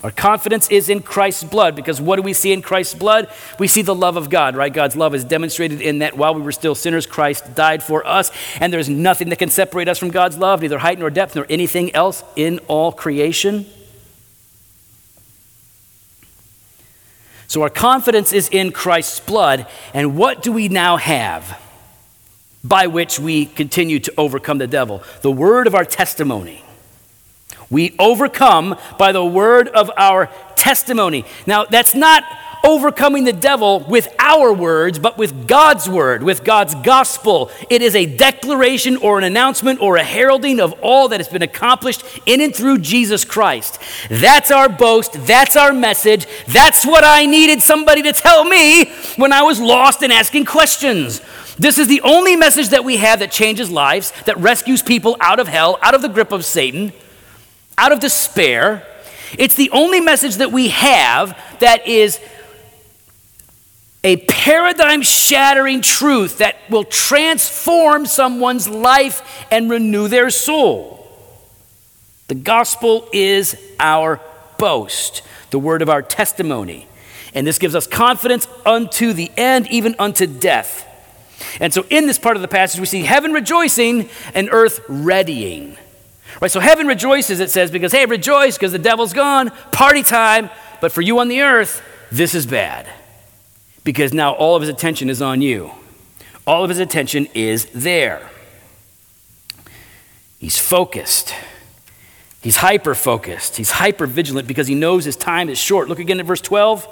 Our 0.03 0.11
confidence 0.11 0.69
is 0.69 0.89
in 0.89 1.01
Christ's 1.01 1.45
blood 1.45 1.77
because 1.77 2.01
what 2.01 2.17
do 2.17 2.23
we 2.23 2.33
see 2.33 2.51
in 2.51 2.61
Christ's 2.61 2.93
blood? 2.93 3.29
We 3.57 3.69
see 3.69 3.83
the 3.83 3.95
love 3.95 4.17
of 4.17 4.29
God, 4.29 4.53
right? 4.53 4.73
God's 4.73 4.97
love 4.97 5.15
is 5.15 5.23
demonstrated 5.23 5.79
in 5.79 5.99
that 5.99 6.17
while 6.17 6.35
we 6.35 6.41
were 6.41 6.51
still 6.51 6.75
sinners, 6.75 7.05
Christ 7.05 7.55
died 7.55 7.81
for 7.81 8.05
us, 8.05 8.29
and 8.59 8.73
there's 8.73 8.89
nothing 8.89 9.29
that 9.29 9.39
can 9.39 9.49
separate 9.49 9.87
us 9.87 9.97
from 9.97 10.09
God's 10.09 10.37
love, 10.37 10.61
neither 10.61 10.79
height 10.79 10.99
nor 10.99 11.09
depth 11.09 11.37
nor 11.37 11.45
anything 11.49 11.95
else 11.95 12.21
in 12.35 12.59
all 12.67 12.91
creation. 12.91 13.65
So 17.47 17.61
our 17.61 17.69
confidence 17.69 18.33
is 18.33 18.49
in 18.49 18.73
Christ's 18.73 19.21
blood, 19.21 19.67
and 19.93 20.17
what 20.17 20.41
do 20.41 20.51
we 20.51 20.67
now 20.67 20.97
have? 20.97 21.57
By 22.63 22.87
which 22.87 23.19
we 23.19 23.45
continue 23.45 23.99
to 23.99 24.13
overcome 24.17 24.57
the 24.57 24.67
devil 24.67 25.03
the 25.21 25.31
word 25.31 25.67
of 25.67 25.75
our 25.75 25.85
testimony. 25.85 26.63
We 27.69 27.95
overcome 27.97 28.77
by 28.99 29.11
the 29.11 29.25
word 29.25 29.67
of 29.67 29.89
our 29.97 30.29
testimony. 30.55 31.25
Now, 31.47 31.65
that's 31.65 31.95
not 31.95 32.23
overcoming 32.63 33.25
the 33.25 33.33
devil 33.33 33.81
with 33.89 34.07
our 34.19 34.53
words, 34.53 34.97
but 34.97 35.17
with 35.17 35.47
God's 35.47 35.89
word, 35.89 36.23
with 36.23 36.43
God's 36.45 36.75
gospel. 36.75 37.51
It 37.69 37.81
is 37.81 37.95
a 37.95 38.05
declaration 38.05 38.95
or 38.97 39.17
an 39.17 39.25
announcement 39.25 39.81
or 39.81 39.97
a 39.97 40.03
heralding 40.03 40.61
of 40.61 40.73
all 40.81 41.09
that 41.09 41.19
has 41.19 41.27
been 41.27 41.41
accomplished 41.41 42.03
in 42.25 42.39
and 42.39 42.55
through 42.55 42.77
Jesus 42.77 43.25
Christ. 43.25 43.81
That's 44.09 44.49
our 44.49 44.69
boast. 44.69 45.13
That's 45.25 45.57
our 45.57 45.73
message. 45.73 46.25
That's 46.47 46.85
what 46.85 47.03
I 47.03 47.25
needed 47.25 47.61
somebody 47.61 48.01
to 48.03 48.13
tell 48.13 48.45
me 48.45 48.85
when 49.17 49.33
I 49.33 49.41
was 49.41 49.59
lost 49.59 50.01
and 50.01 50.13
asking 50.13 50.45
questions. 50.45 51.21
This 51.57 51.77
is 51.77 51.87
the 51.87 52.01
only 52.01 52.35
message 52.35 52.69
that 52.69 52.83
we 52.83 52.97
have 52.97 53.19
that 53.19 53.31
changes 53.31 53.69
lives, 53.69 54.11
that 54.25 54.37
rescues 54.37 54.81
people 54.81 55.17
out 55.19 55.39
of 55.39 55.47
hell, 55.47 55.77
out 55.81 55.93
of 55.93 56.01
the 56.01 56.09
grip 56.09 56.31
of 56.31 56.45
Satan, 56.45 56.93
out 57.77 57.91
of 57.91 57.99
despair. 57.99 58.85
It's 59.37 59.55
the 59.55 59.69
only 59.71 60.01
message 60.01 60.35
that 60.37 60.51
we 60.51 60.69
have 60.69 61.37
that 61.59 61.87
is 61.87 62.19
a 64.03 64.17
paradigm 64.17 65.01
shattering 65.01 65.81
truth 65.81 66.39
that 66.39 66.57
will 66.69 66.83
transform 66.83 68.05
someone's 68.05 68.67
life 68.67 69.45
and 69.49 69.69
renew 69.69 70.07
their 70.07 70.29
soul. 70.29 71.07
The 72.27 72.35
gospel 72.35 73.07
is 73.13 73.55
our 73.79 74.19
boast, 74.57 75.21
the 75.51 75.59
word 75.59 75.81
of 75.81 75.89
our 75.89 76.01
testimony. 76.01 76.87
And 77.33 77.47
this 77.47 77.59
gives 77.59 77.75
us 77.75 77.87
confidence 77.87 78.47
unto 78.65 79.13
the 79.13 79.31
end, 79.37 79.67
even 79.71 79.95
unto 79.99 80.27
death. 80.27 80.87
And 81.59 81.73
so 81.73 81.85
in 81.89 82.07
this 82.07 82.19
part 82.19 82.35
of 82.35 82.41
the 82.41 82.47
passage, 82.47 82.79
we 82.79 82.85
see 82.85 83.03
heaven 83.03 83.31
rejoicing 83.33 84.09
and 84.33 84.49
earth 84.51 84.81
readying. 84.87 85.77
Right? 86.41 86.51
So 86.51 86.59
heaven 86.59 86.87
rejoices, 86.87 87.39
it 87.39 87.51
says, 87.51 87.71
because, 87.71 87.91
hey, 87.91 88.05
rejoice 88.05 88.57
because 88.57 88.71
the 88.71 88.79
devil's 88.79 89.13
gone, 89.13 89.51
party 89.71 90.03
time. 90.03 90.49
But 90.81 90.91
for 90.91 91.01
you 91.01 91.19
on 91.19 91.27
the 91.27 91.41
earth, 91.41 91.81
this 92.11 92.35
is 92.35 92.45
bad. 92.45 92.87
Because 93.83 94.13
now 94.13 94.33
all 94.33 94.55
of 94.55 94.61
his 94.61 94.69
attention 94.69 95.09
is 95.09 95.21
on 95.21 95.41
you. 95.41 95.71
All 96.45 96.63
of 96.63 96.69
his 96.69 96.79
attention 96.79 97.27
is 97.33 97.65
there. 97.67 98.29
He's 100.39 100.57
focused. 100.57 101.33
He's 102.41 102.57
hyper 102.57 102.95
focused. 102.95 103.55
He's 103.55 103.71
hyper 103.71 104.05
vigilant 104.05 104.47
because 104.47 104.67
he 104.67 104.75
knows 104.75 105.05
his 105.05 105.15
time 105.15 105.47
is 105.47 105.57
short. 105.57 105.87
Look 105.87 105.99
again 105.99 106.19
at 106.19 106.25
verse 106.25 106.41
12. 106.41 106.85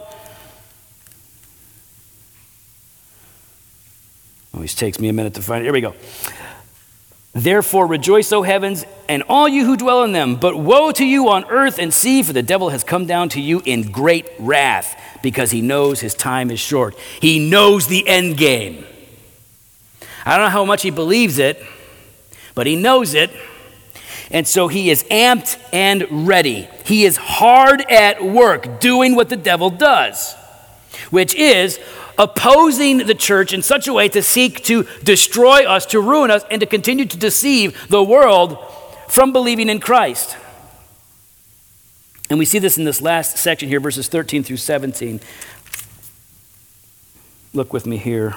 Always 4.62 4.76
takes 4.76 5.00
me 5.00 5.10
a 5.10 5.14
minute 5.14 5.34
to 5.34 5.42
find 5.42 5.64
it. 5.64 5.66
Here 5.66 5.74
we 5.74 5.82
go. 5.82 5.96
Therefore, 7.34 7.88
rejoice, 7.88 8.32
O 8.32 8.44
heavens, 8.44 8.86
and 9.10 9.24
all 9.24 9.50
you 9.50 9.66
who 9.66 9.76
dwell 9.76 10.04
in 10.04 10.12
them. 10.12 10.36
But 10.36 10.56
woe 10.56 10.92
to 10.92 11.04
you 11.04 11.30
on 11.30 11.46
earth 11.46 11.80
and 11.80 11.92
sea, 11.92 12.22
for 12.22 12.32
the 12.32 12.44
devil 12.44 12.70
has 12.70 12.84
come 12.84 13.08
down 13.08 13.30
to 13.30 13.42
you 13.42 13.64
in 13.66 13.92
great 13.92 14.28
wrath, 14.38 14.96
because 15.24 15.50
he 15.50 15.62
knows 15.62 16.00
his 16.00 16.14
time 16.14 16.52
is 16.52 16.60
short. 16.60 16.96
He 17.20 17.50
knows 17.50 17.88
the 17.88 18.08
end 18.08 18.38
game. 18.38 18.86
I 20.28 20.38
don't 20.38 20.46
know 20.46 20.52
how 20.52 20.66
much 20.66 20.84
he 20.84 20.92
believes 20.92 21.40
it, 21.40 21.60
but 22.54 22.68
he 22.68 22.76
knows 22.76 23.16
it. 23.16 23.32
And 24.30 24.48
so 24.48 24.68
he 24.68 24.92
is 24.92 25.04
amped 25.06 25.58
and 25.74 26.28
ready. 26.28 26.70
He 26.86 27.06
is 27.06 27.18
hard 27.18 27.82
at 27.90 28.24
work 28.24 28.80
doing 28.80 29.16
what 29.16 29.30
the 29.30 29.38
devil 29.38 29.72
does, 29.72 30.36
which 31.10 31.34
is 31.34 31.80
opposing 32.18 33.00
the 33.00 33.16
church 33.16 33.54
in 33.54 33.62
such 33.62 33.88
a 33.88 33.94
way 33.94 34.08
to 34.10 34.22
seek 34.22 34.64
to 34.66 34.84
destroy 35.04 35.66
us, 35.66 35.86
to 35.88 36.00
ruin 36.00 36.32
us, 36.32 36.44
and 36.50 36.60
to 36.60 36.66
continue 36.66 37.06
to 37.06 37.18
deceive 37.18 37.88
the 37.90 38.04
world 38.04 38.58
from 39.08 39.34
believing 39.34 39.70
in 39.70 39.80
Christ. 39.80 40.38
And 42.30 42.40
we 42.40 42.46
see 42.46 42.60
this 42.60 42.78
in 42.78 42.86
this 42.86 43.02
last 43.02 43.38
section 43.38 43.68
here, 43.68 43.82
verses 43.82 44.08
13 44.08 44.44
through 44.44 44.58
17. 44.58 45.20
Look 47.54 47.74
with 47.74 47.86
me 47.86 47.98
here. 47.98 48.36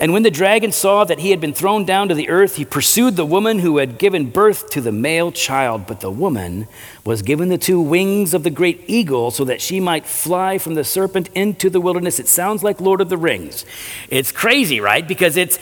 And 0.00 0.12
when 0.12 0.22
the 0.22 0.30
dragon 0.30 0.70
saw 0.70 1.02
that 1.04 1.18
he 1.18 1.30
had 1.30 1.40
been 1.40 1.52
thrown 1.52 1.84
down 1.84 2.08
to 2.08 2.14
the 2.14 2.28
earth, 2.28 2.54
he 2.54 2.64
pursued 2.64 3.16
the 3.16 3.26
woman 3.26 3.58
who 3.58 3.78
had 3.78 3.98
given 3.98 4.30
birth 4.30 4.70
to 4.70 4.80
the 4.80 4.92
male 4.92 5.32
child. 5.32 5.88
But 5.88 6.00
the 6.00 6.10
woman 6.10 6.68
was 7.04 7.22
given 7.22 7.48
the 7.48 7.58
two 7.58 7.80
wings 7.80 8.32
of 8.32 8.44
the 8.44 8.50
great 8.50 8.84
eagle 8.86 9.32
so 9.32 9.44
that 9.44 9.60
she 9.60 9.80
might 9.80 10.06
fly 10.06 10.58
from 10.58 10.74
the 10.74 10.84
serpent 10.84 11.30
into 11.34 11.68
the 11.68 11.80
wilderness. 11.80 12.20
It 12.20 12.28
sounds 12.28 12.62
like 12.62 12.80
Lord 12.80 13.00
of 13.00 13.08
the 13.08 13.16
Rings. 13.16 13.66
It's 14.08 14.30
crazy, 14.30 14.80
right? 14.80 15.06
Because 15.06 15.36
it's, 15.36 15.58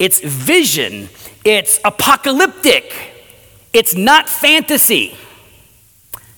it's 0.00 0.20
vision, 0.20 1.08
it's 1.44 1.78
apocalyptic, 1.84 2.92
it's 3.72 3.94
not 3.94 4.28
fantasy. 4.28 5.16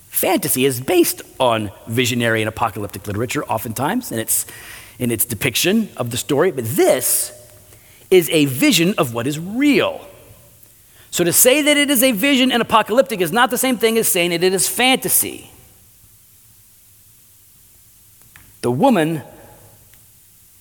Fantasy 0.09 0.65
is 0.65 0.81
based 0.81 1.21
on 1.39 1.71
visionary 1.87 2.41
and 2.41 2.49
apocalyptic 2.49 3.07
literature, 3.07 3.43
oftentimes, 3.45 4.11
in 4.11 4.19
its, 4.19 4.45
in 4.99 5.09
its 5.11 5.23
depiction 5.23 5.87
of 5.95 6.11
the 6.11 6.17
story. 6.17 6.51
But 6.51 6.65
this 6.65 7.38
is 8.11 8.29
a 8.29 8.45
vision 8.45 8.93
of 8.97 9.13
what 9.13 9.27
is 9.27 9.39
real. 9.39 10.05
So 11.11 11.23
to 11.23 11.33
say 11.33 11.61
that 11.61 11.77
it 11.77 11.89
is 11.89 12.03
a 12.03 12.11
vision 12.11 12.51
and 12.51 12.61
apocalyptic 12.61 13.21
is 13.21 13.31
not 13.31 13.49
the 13.49 13.57
same 13.57 13.77
thing 13.77 13.97
as 13.97 14.07
saying 14.07 14.29
that 14.31 14.43
it 14.43 14.53
is 14.53 14.67
fantasy. 14.67 15.49
The 18.61 18.71
woman, 18.71 19.23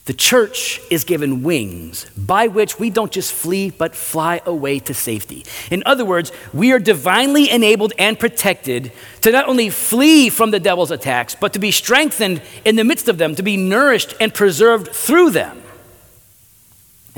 the 0.06 0.14
church, 0.14 0.80
is 0.90 1.04
given 1.04 1.42
wings 1.42 2.06
by 2.16 2.46
which 2.46 2.78
we 2.78 2.90
don't 2.90 3.12
just 3.12 3.32
flee 3.32 3.70
but 3.70 3.94
fly 3.94 4.40
away 4.46 4.78
to 4.80 4.94
safety. 4.94 5.44
In 5.70 5.82
other 5.84 6.04
words, 6.04 6.32
we 6.54 6.72
are 6.72 6.78
divinely 6.78 7.50
enabled 7.50 7.92
and 7.98 8.18
protected 8.18 8.92
to 9.22 9.32
not 9.32 9.48
only 9.48 9.68
flee 9.68 10.30
from 10.30 10.50
the 10.50 10.60
devil's 10.60 10.90
attacks, 10.90 11.34
but 11.34 11.52
to 11.54 11.58
be 11.58 11.72
strengthened 11.72 12.40
in 12.64 12.76
the 12.76 12.84
midst 12.84 13.08
of 13.08 13.18
them, 13.18 13.34
to 13.34 13.42
be 13.42 13.56
nourished 13.56 14.14
and 14.20 14.32
preserved 14.32 14.88
through 14.88 15.30
them. 15.30 15.62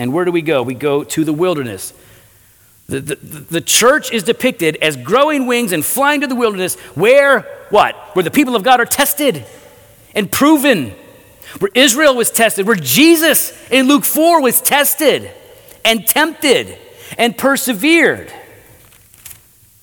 And 0.00 0.14
where 0.14 0.24
do 0.24 0.32
we 0.32 0.40
go? 0.40 0.62
We 0.62 0.72
go 0.72 1.04
to 1.04 1.24
the 1.26 1.32
wilderness. 1.34 1.92
The, 2.88 3.00
the, 3.00 3.16
the, 3.16 3.60
church 3.60 4.10
is 4.10 4.22
depicted 4.22 4.76
as 4.76 4.96
growing 4.96 5.46
wings 5.46 5.72
and 5.72 5.84
flying 5.84 6.22
to 6.22 6.26
the 6.26 6.34
wilderness 6.34 6.76
where, 6.94 7.42
what? 7.68 7.94
Where 8.16 8.22
the 8.22 8.30
people 8.30 8.56
of 8.56 8.62
God 8.62 8.80
are 8.80 8.86
tested 8.86 9.44
and 10.14 10.32
proven. 10.32 10.94
Where 11.58 11.70
Israel 11.74 12.16
was 12.16 12.30
tested, 12.30 12.66
where 12.66 12.76
Jesus 12.76 13.52
in 13.70 13.88
Luke 13.88 14.04
4 14.04 14.40
was 14.40 14.62
tested 14.62 15.30
and 15.84 16.06
tempted 16.06 16.78
and 17.18 17.36
persevered. 17.36 18.32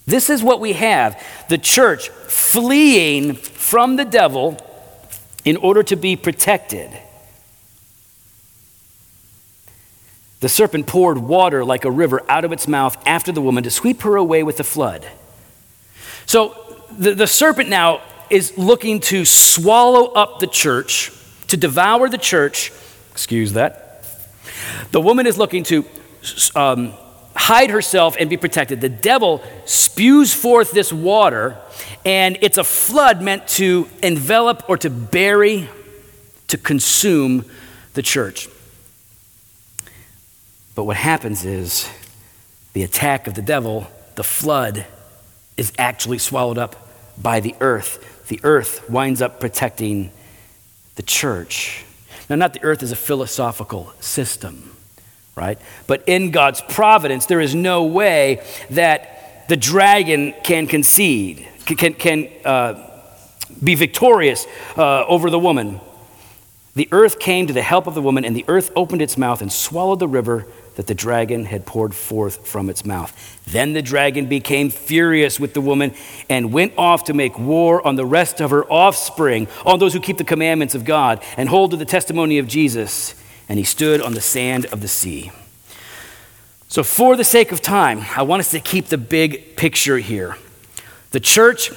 This 0.08 0.32
is 0.32 0.42
what 0.42 0.60
we 0.60 0.74
have 0.74 1.24
the 1.48 1.60
church 1.60 2.10
fleeing 2.10 3.36
from 3.36 3.98
the 3.98 4.06
devil 4.06 4.58
in 5.46 5.58
order 5.58 5.84
to 5.84 5.96
be 5.96 6.16
protected. 6.16 6.90
The 10.40 10.50
serpent 10.50 10.86
poured 10.86 11.18
water 11.18 11.66
like 11.66 11.84
a 11.84 11.92
river 11.92 12.24
out 12.30 12.46
of 12.46 12.52
its 12.52 12.68
mouth 12.68 12.98
after 13.08 13.32
the 13.32 13.42
woman 13.42 13.64
to 13.64 13.72
sweep 13.72 14.02
her 14.02 14.16
away 14.16 14.44
with 14.44 14.58
the 14.58 14.64
flood. 14.64 15.08
So 16.26 16.56
the, 16.92 17.16
the 17.16 17.28
serpent 17.28 17.70
now 17.70 18.02
is 18.30 18.58
looking 18.58 19.00
to 19.00 19.26
swallow 19.26 20.08
up 20.08 20.40
the 20.40 20.48
church, 20.48 21.12
to 21.48 21.58
devour 21.58 22.10
the 22.10 22.18
church. 22.18 22.72
Excuse 23.12 23.54
that. 23.54 24.04
The 24.92 25.02
woman 25.02 25.26
is 25.26 25.38
looking 25.38 25.64
to 25.64 25.86
um, 26.56 26.94
hide 27.36 27.70
herself 27.70 28.16
and 28.20 28.30
be 28.30 28.38
protected. 28.38 28.82
The 28.82 28.90
devil 28.90 29.42
spews 29.66 30.34
forth 30.34 30.72
this 30.72 30.92
water, 30.92 31.58
and 32.06 32.38
it's 32.42 32.58
a 32.58 32.64
flood 32.64 33.22
meant 33.22 33.48
to 33.50 33.88
envelop 34.04 34.70
or 34.70 34.78
to 34.78 34.90
bury, 34.90 35.70
to 36.48 36.58
consume 36.58 37.46
the 37.94 38.02
church. 38.02 38.50
But 40.78 40.84
what 40.84 40.96
happens 40.96 41.44
is 41.44 41.90
the 42.74 42.84
attack 42.84 43.26
of 43.26 43.34
the 43.34 43.42
devil, 43.42 43.88
the 44.14 44.24
flood, 44.24 44.86
is 45.58 45.74
actually 45.80 46.20
swallowed 46.20 46.60
up 46.60 46.88
by 47.20 47.40
the 47.40 47.56
earth. 47.60 48.28
The 48.28 48.40
earth 48.44 48.88
winds 48.88 49.20
up 49.20 49.40
protecting 49.40 50.12
the 50.94 51.02
church. 51.02 51.84
Now, 52.30 52.36
not 52.36 52.54
the 52.54 52.62
earth 52.62 52.84
as 52.84 52.92
a 52.92 52.96
philosophical 52.96 53.92
system, 54.02 54.72
right? 55.36 55.58
But 55.88 56.04
in 56.06 56.30
God's 56.30 56.62
providence, 56.62 57.26
there 57.26 57.42
is 57.42 57.56
no 57.56 57.84
way 57.86 58.46
that 58.70 59.48
the 59.50 59.58
dragon 59.58 60.36
can 60.44 60.68
concede, 60.68 61.48
can, 61.66 61.96
can 61.96 62.30
uh, 62.46 62.88
be 63.64 63.74
victorious 63.74 64.46
uh, 64.78 65.06
over 65.06 65.32
the 65.32 65.40
woman. 65.40 65.82
The 66.76 66.88
earth 66.92 67.18
came 67.18 67.48
to 67.48 67.54
the 67.54 67.64
help 67.64 67.88
of 67.88 67.96
the 67.96 68.02
woman, 68.04 68.24
and 68.24 68.36
the 68.36 68.46
earth 68.48 68.72
opened 68.76 69.02
its 69.02 69.18
mouth 69.18 69.42
and 69.42 69.52
swallowed 69.52 69.98
the 69.98 70.08
river 70.08 70.46
that 70.78 70.86
the 70.86 70.94
dragon 70.94 71.46
had 71.46 71.66
poured 71.66 71.96
forth 71.96 72.48
from 72.48 72.70
its 72.70 72.86
mouth. 72.86 73.42
Then 73.48 73.74
the 73.74 73.82
dragon 73.82 74.28
became 74.28 74.70
furious 74.70 75.40
with 75.40 75.56
the 75.56 75.62
woman 75.62 75.92
and 76.30 76.54
went 76.54 76.74
off 76.78 77.06
to 77.06 77.16
make 77.16 77.40
war 77.40 77.86
on 77.86 77.96
the 77.96 78.06
rest 78.06 78.40
of 78.42 78.52
her 78.52 78.64
offspring, 78.72 79.48
on 79.66 79.80
those 79.80 79.94
who 79.94 80.00
keep 80.00 80.20
the 80.20 80.24
commandments 80.24 80.76
of 80.76 80.86
God 80.86 81.24
and 81.36 81.50
hold 81.50 81.72
to 81.72 81.78
the 81.78 81.86
testimony 81.86 82.38
of 82.38 82.48
Jesus. 82.48 83.16
And 83.50 83.58
he 83.58 83.66
stood 83.66 84.02
on 84.02 84.14
the 84.14 84.22
sand 84.22 84.68
of 84.68 84.82
the 84.82 84.88
sea. 84.88 85.32
So, 86.68 86.84
for 86.84 87.16
the 87.16 87.24
sake 87.24 87.52
of 87.52 87.60
time, 87.60 88.06
I 88.16 88.22
want 88.22 88.42
us 88.42 88.52
to 88.52 88.60
keep 88.60 88.86
the 88.88 89.00
big 89.00 89.58
picture 89.58 89.98
here. 89.98 90.38
The 91.10 91.20
church 91.20 91.72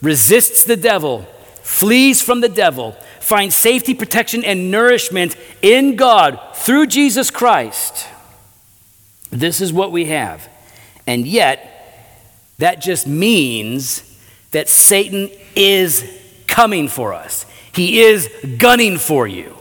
resists 0.00 0.64
the 0.64 0.76
devil, 0.76 1.26
flees 1.62 2.22
from 2.22 2.40
the 2.40 2.48
devil, 2.48 2.92
finds 3.18 3.54
safety, 3.54 3.92
protection, 3.92 4.44
and 4.44 4.70
nourishment 4.70 5.36
in 5.60 5.96
God 5.96 6.40
through 6.54 6.86
Jesus 6.86 7.30
Christ. 7.30 8.06
This 9.30 9.60
is 9.60 9.72
what 9.72 9.92
we 9.92 10.06
have. 10.06 10.48
And 11.06 11.26
yet, 11.26 11.66
that 12.58 12.80
just 12.80 13.06
means 13.06 14.04
that 14.50 14.68
Satan 14.68 15.30
is 15.56 16.04
coming 16.46 16.88
for 16.88 17.14
us. 17.14 17.46
He 17.72 18.00
is 18.00 18.28
gunning 18.58 18.98
for 18.98 19.26
you. 19.26 19.56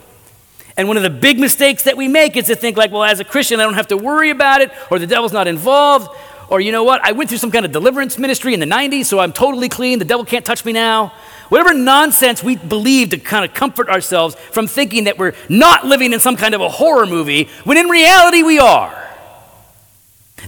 And 0.75 0.87
one 0.87 0.97
of 0.97 1.03
the 1.03 1.09
big 1.09 1.39
mistakes 1.39 1.83
that 1.83 1.97
we 1.97 2.07
make 2.07 2.37
is 2.37 2.47
to 2.47 2.55
think, 2.55 2.77
like, 2.77 2.91
well, 2.91 3.03
as 3.03 3.19
a 3.19 3.25
Christian, 3.25 3.59
I 3.59 3.63
don't 3.63 3.73
have 3.73 3.89
to 3.89 3.97
worry 3.97 4.29
about 4.29 4.61
it, 4.61 4.71
or 4.89 4.97
the 4.97 5.07
devil's 5.07 5.33
not 5.33 5.47
involved, 5.47 6.09
or 6.49 6.61
you 6.61 6.71
know 6.71 6.83
what, 6.83 7.03
I 7.03 7.11
went 7.11 7.29
through 7.29 7.39
some 7.39 7.51
kind 7.51 7.65
of 7.65 7.71
deliverance 7.71 8.17
ministry 8.17 8.53
in 8.53 8.59
the 8.59 8.65
90s, 8.65 9.05
so 9.05 9.19
I'm 9.19 9.33
totally 9.33 9.69
clean, 9.69 9.99
the 9.99 10.05
devil 10.05 10.25
can't 10.25 10.45
touch 10.45 10.65
me 10.65 10.71
now. 10.71 11.13
Whatever 11.49 11.73
nonsense 11.73 12.43
we 12.43 12.55
believe 12.55 13.09
to 13.09 13.17
kind 13.17 13.43
of 13.43 13.53
comfort 13.53 13.89
ourselves 13.89 14.35
from 14.35 14.67
thinking 14.67 15.03
that 15.03 15.17
we're 15.17 15.35
not 15.49 15.85
living 15.85 16.13
in 16.13 16.19
some 16.19 16.35
kind 16.35 16.55
of 16.55 16.61
a 16.61 16.69
horror 16.69 17.05
movie, 17.05 17.49
when 17.65 17.77
in 17.77 17.87
reality 17.87 18.41
we 18.41 18.57
are. 18.57 19.08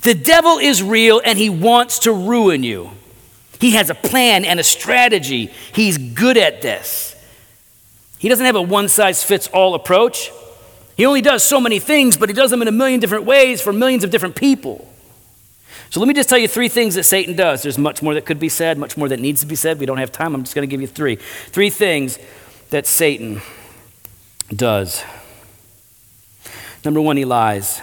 The 0.02 0.14
devil 0.14 0.58
is 0.58 0.82
real 0.82 1.22
and 1.24 1.38
he 1.38 1.50
wants 1.50 2.00
to 2.00 2.14
ruin 2.14 2.64
you. 2.64 2.92
He 3.60 3.72
has 3.72 3.90
a 3.90 3.96
plan 3.96 4.46
and 4.46 4.60
a 4.60 4.64
strategy. 4.64 5.52
He's 5.74 5.98
good 5.98 6.38
at 6.38 6.62
this. 6.62 7.16
He 8.18 8.30
doesn't 8.30 8.46
have 8.46 8.56
a 8.56 8.62
one 8.62 8.88
size 8.88 9.24
fits 9.24 9.48
all 9.48 9.76
approach. 9.76 10.32
He 10.96 11.06
only 11.06 11.22
does 11.22 11.44
so 11.44 11.60
many 11.60 11.80
things, 11.80 12.18
but 12.18 12.30
he 12.30 12.34
does 12.34 12.52
them 12.52 12.62
in 12.62 12.68
a 12.68 12.72
million 12.72 13.00
different 13.00 13.26
ways 13.26 13.62
for 13.62 13.74
millions 13.74 14.04
of 14.04 14.10
different 14.10 14.36
people. 14.36 14.88
So 15.90 16.00
let 16.00 16.08
me 16.08 16.14
just 16.14 16.30
tell 16.30 16.38
you 16.38 16.48
three 16.48 16.70
things 16.70 16.96
that 16.96 17.04
Satan 17.04 17.36
does. 17.36 17.64
There's 17.64 17.78
much 17.78 18.02
more 18.02 18.14
that 18.14 18.26
could 18.26 18.40
be 18.40 18.50
said, 18.50 18.78
much 18.78 18.96
more 18.96 19.10
that 19.10 19.20
needs 19.20 19.42
to 19.42 19.48
be 19.48 19.56
said. 19.56 19.80
We 19.80 19.86
don't 19.86 19.98
have 19.98 20.12
time. 20.12 20.34
I'm 20.34 20.44
just 20.44 20.56
going 20.56 20.68
to 20.68 20.72
give 20.72 20.82
you 20.82 20.88
three. 20.88 21.18
Three 21.18 21.70
things 21.70 22.18
that 22.70 22.88
Satan 22.88 23.42
does. 24.56 25.04
Number 26.86 27.02
one, 27.02 27.18
he 27.18 27.26
lies. 27.26 27.82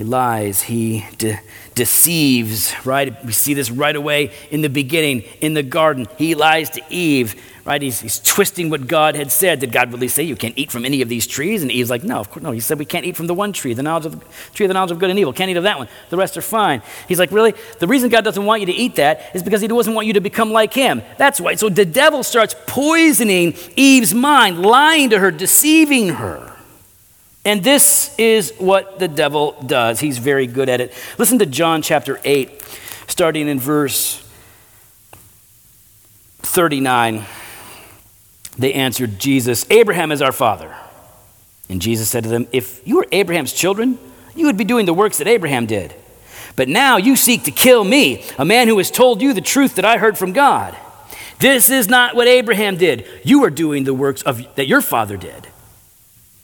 He 0.00 0.04
lies, 0.04 0.62
he 0.62 1.04
de- 1.18 1.38
deceives, 1.74 2.74
right? 2.86 3.22
We 3.22 3.32
see 3.32 3.52
this 3.52 3.70
right 3.70 3.94
away 3.94 4.32
in 4.50 4.62
the 4.62 4.70
beginning, 4.70 5.24
in 5.42 5.52
the 5.52 5.62
garden. 5.62 6.06
He 6.16 6.34
lies 6.34 6.70
to 6.70 6.82
Eve, 6.88 7.34
right? 7.66 7.82
He's, 7.82 8.00
he's 8.00 8.18
twisting 8.18 8.70
what 8.70 8.86
God 8.86 9.14
had 9.14 9.30
said. 9.30 9.60
Did 9.60 9.72
God 9.72 9.92
really 9.92 10.08
say 10.08 10.22
you 10.22 10.36
can't 10.36 10.56
eat 10.56 10.70
from 10.72 10.86
any 10.86 11.02
of 11.02 11.10
these 11.10 11.26
trees? 11.26 11.60
And 11.60 11.70
Eve's 11.70 11.90
like, 11.90 12.02
no, 12.02 12.18
of 12.18 12.30
course, 12.30 12.42
no. 12.42 12.50
He 12.50 12.60
said 12.60 12.78
we 12.78 12.86
can't 12.86 13.04
eat 13.04 13.14
from 13.14 13.26
the 13.26 13.34
one 13.34 13.52
tree, 13.52 13.74
the 13.74 13.82
knowledge 13.82 14.06
of 14.06 14.18
the 14.18 14.26
tree 14.54 14.64
of 14.64 14.68
the 14.68 14.72
knowledge 14.72 14.90
of 14.90 14.98
good 14.98 15.10
and 15.10 15.18
evil. 15.18 15.34
Can't 15.34 15.50
eat 15.50 15.58
of 15.58 15.64
that 15.64 15.76
one. 15.76 15.88
The 16.08 16.16
rest 16.16 16.34
are 16.38 16.40
fine. 16.40 16.80
He's 17.06 17.18
like, 17.18 17.30
really? 17.30 17.52
The 17.78 17.86
reason 17.86 18.08
God 18.08 18.24
doesn't 18.24 18.46
want 18.46 18.62
you 18.62 18.66
to 18.68 18.72
eat 18.72 18.96
that 18.96 19.32
is 19.34 19.42
because 19.42 19.60
he 19.60 19.68
doesn't 19.68 19.92
want 19.92 20.06
you 20.06 20.14
to 20.14 20.22
become 20.22 20.50
like 20.50 20.72
him. 20.72 21.02
That's 21.18 21.38
why. 21.42 21.56
So 21.56 21.68
the 21.68 21.84
devil 21.84 22.22
starts 22.22 22.54
poisoning 22.66 23.54
Eve's 23.76 24.14
mind, 24.14 24.62
lying 24.62 25.10
to 25.10 25.18
her, 25.18 25.30
deceiving 25.30 26.08
her. 26.14 26.49
And 27.44 27.64
this 27.64 28.14
is 28.18 28.52
what 28.58 28.98
the 28.98 29.08
devil 29.08 29.56
does. 29.64 30.00
He's 30.00 30.18
very 30.18 30.46
good 30.46 30.68
at 30.68 30.80
it. 30.80 30.92
Listen 31.18 31.38
to 31.38 31.46
John 31.46 31.80
chapter 31.80 32.20
8, 32.24 32.62
starting 33.06 33.48
in 33.48 33.58
verse 33.58 34.22
39. 36.40 37.24
They 38.58 38.74
answered 38.74 39.18
Jesus, 39.18 39.64
Abraham 39.70 40.12
is 40.12 40.20
our 40.20 40.32
father. 40.32 40.74
And 41.70 41.80
Jesus 41.80 42.10
said 42.10 42.24
to 42.24 42.28
them, 42.28 42.46
If 42.52 42.86
you 42.86 42.96
were 42.96 43.06
Abraham's 43.10 43.52
children, 43.52 43.98
you 44.34 44.46
would 44.46 44.58
be 44.58 44.64
doing 44.64 44.86
the 44.86 44.92
works 44.92 45.18
that 45.18 45.26
Abraham 45.26 45.66
did. 45.66 45.94
But 46.56 46.68
now 46.68 46.98
you 46.98 47.16
seek 47.16 47.44
to 47.44 47.50
kill 47.50 47.84
me, 47.84 48.24
a 48.38 48.44
man 48.44 48.68
who 48.68 48.76
has 48.78 48.90
told 48.90 49.22
you 49.22 49.32
the 49.32 49.40
truth 49.40 49.76
that 49.76 49.84
I 49.84 49.96
heard 49.96 50.18
from 50.18 50.32
God. 50.32 50.76
This 51.38 51.70
is 51.70 51.88
not 51.88 52.14
what 52.14 52.28
Abraham 52.28 52.76
did. 52.76 53.06
You 53.24 53.44
are 53.44 53.50
doing 53.50 53.84
the 53.84 53.94
works 53.94 54.20
of, 54.22 54.42
that 54.56 54.66
your 54.66 54.82
father 54.82 55.16
did. 55.16 55.48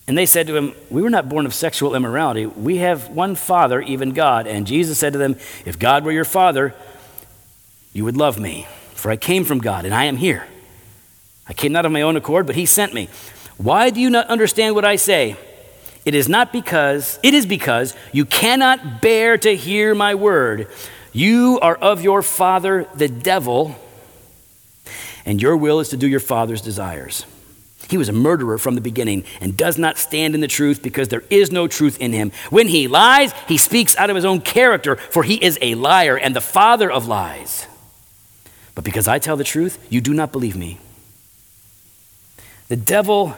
And 0.08 0.16
they 0.16 0.26
said 0.26 0.46
to 0.46 0.56
him, 0.56 0.74
We 0.88 1.02
were 1.02 1.10
not 1.10 1.28
born 1.28 1.46
of 1.46 1.54
sexual 1.54 1.94
immorality. 1.94 2.46
We 2.46 2.78
have 2.78 3.08
one 3.08 3.34
Father, 3.34 3.80
even 3.80 4.12
God. 4.12 4.46
And 4.46 4.66
Jesus 4.66 4.98
said 4.98 5.12
to 5.14 5.18
them, 5.18 5.36
If 5.64 5.78
God 5.78 6.04
were 6.04 6.12
your 6.12 6.24
Father, 6.24 6.74
you 7.92 8.04
would 8.04 8.16
love 8.16 8.38
me, 8.38 8.66
for 8.94 9.10
I 9.10 9.16
came 9.16 9.44
from 9.44 9.58
God, 9.58 9.84
and 9.84 9.94
I 9.94 10.04
am 10.04 10.16
here. 10.16 10.46
I 11.48 11.54
came 11.54 11.72
not 11.72 11.86
of 11.86 11.92
my 11.92 12.02
own 12.02 12.16
accord, 12.16 12.46
but 12.46 12.54
He 12.56 12.66
sent 12.66 12.94
me. 12.94 13.08
Why 13.56 13.90
do 13.90 14.00
you 14.00 14.10
not 14.10 14.26
understand 14.28 14.74
what 14.74 14.84
I 14.84 14.96
say? 14.96 15.36
It 16.04 16.14
is 16.14 16.28
not 16.28 16.52
because, 16.52 17.18
it 17.24 17.34
is 17.34 17.46
because 17.46 17.96
you 18.12 18.24
cannot 18.24 19.02
bear 19.02 19.36
to 19.38 19.56
hear 19.56 19.92
my 19.94 20.14
word. 20.14 20.68
You 21.12 21.58
are 21.60 21.74
of 21.74 22.02
your 22.02 22.22
father, 22.22 22.86
the 22.94 23.08
devil, 23.08 23.74
and 25.24 25.42
your 25.42 25.56
will 25.56 25.80
is 25.80 25.88
to 25.88 25.96
do 25.96 26.06
your 26.06 26.20
father's 26.20 26.60
desires. 26.60 27.26
He 27.88 27.96
was 27.96 28.09
a 28.09 28.12
murderer 28.12 28.59
from 28.59 28.75
the 28.75 28.81
beginning 28.81 29.25
and 29.40 29.57
does 29.57 29.79
not 29.79 29.96
stand 29.96 30.35
in 30.35 30.40
the 30.40 30.49
truth 30.49 30.83
because 30.83 31.09
there 31.09 31.22
is 31.31 31.53
no 31.53 31.68
truth 31.68 32.01
in 32.01 32.12
him. 32.12 32.33
When 32.51 32.68
he 32.68 32.88
lies, 32.88 33.33
he 33.46 33.59
speaks 33.59 33.96
out 33.96 34.11
of 34.11 34.16
his 34.16 34.25
own 34.25 34.40
character, 34.40 34.96
for 34.96 35.22
he 35.22 35.37
is 35.37 35.59
a 35.62 35.75
liar 35.77 36.16
and 36.16 36.35
the 36.35 36.40
father 36.40 36.90
of 36.90 37.07
lies. 37.07 37.66
But 38.75 38.85
because 38.85 39.09
I 39.09 39.18
tell 39.18 39.37
the 39.37 39.44
truth, 39.44 39.85
you 39.88 40.01
do 40.01 40.12
not 40.12 40.33
believe 40.33 40.57
me. 40.57 40.79
The 42.68 42.77
devil 42.77 43.37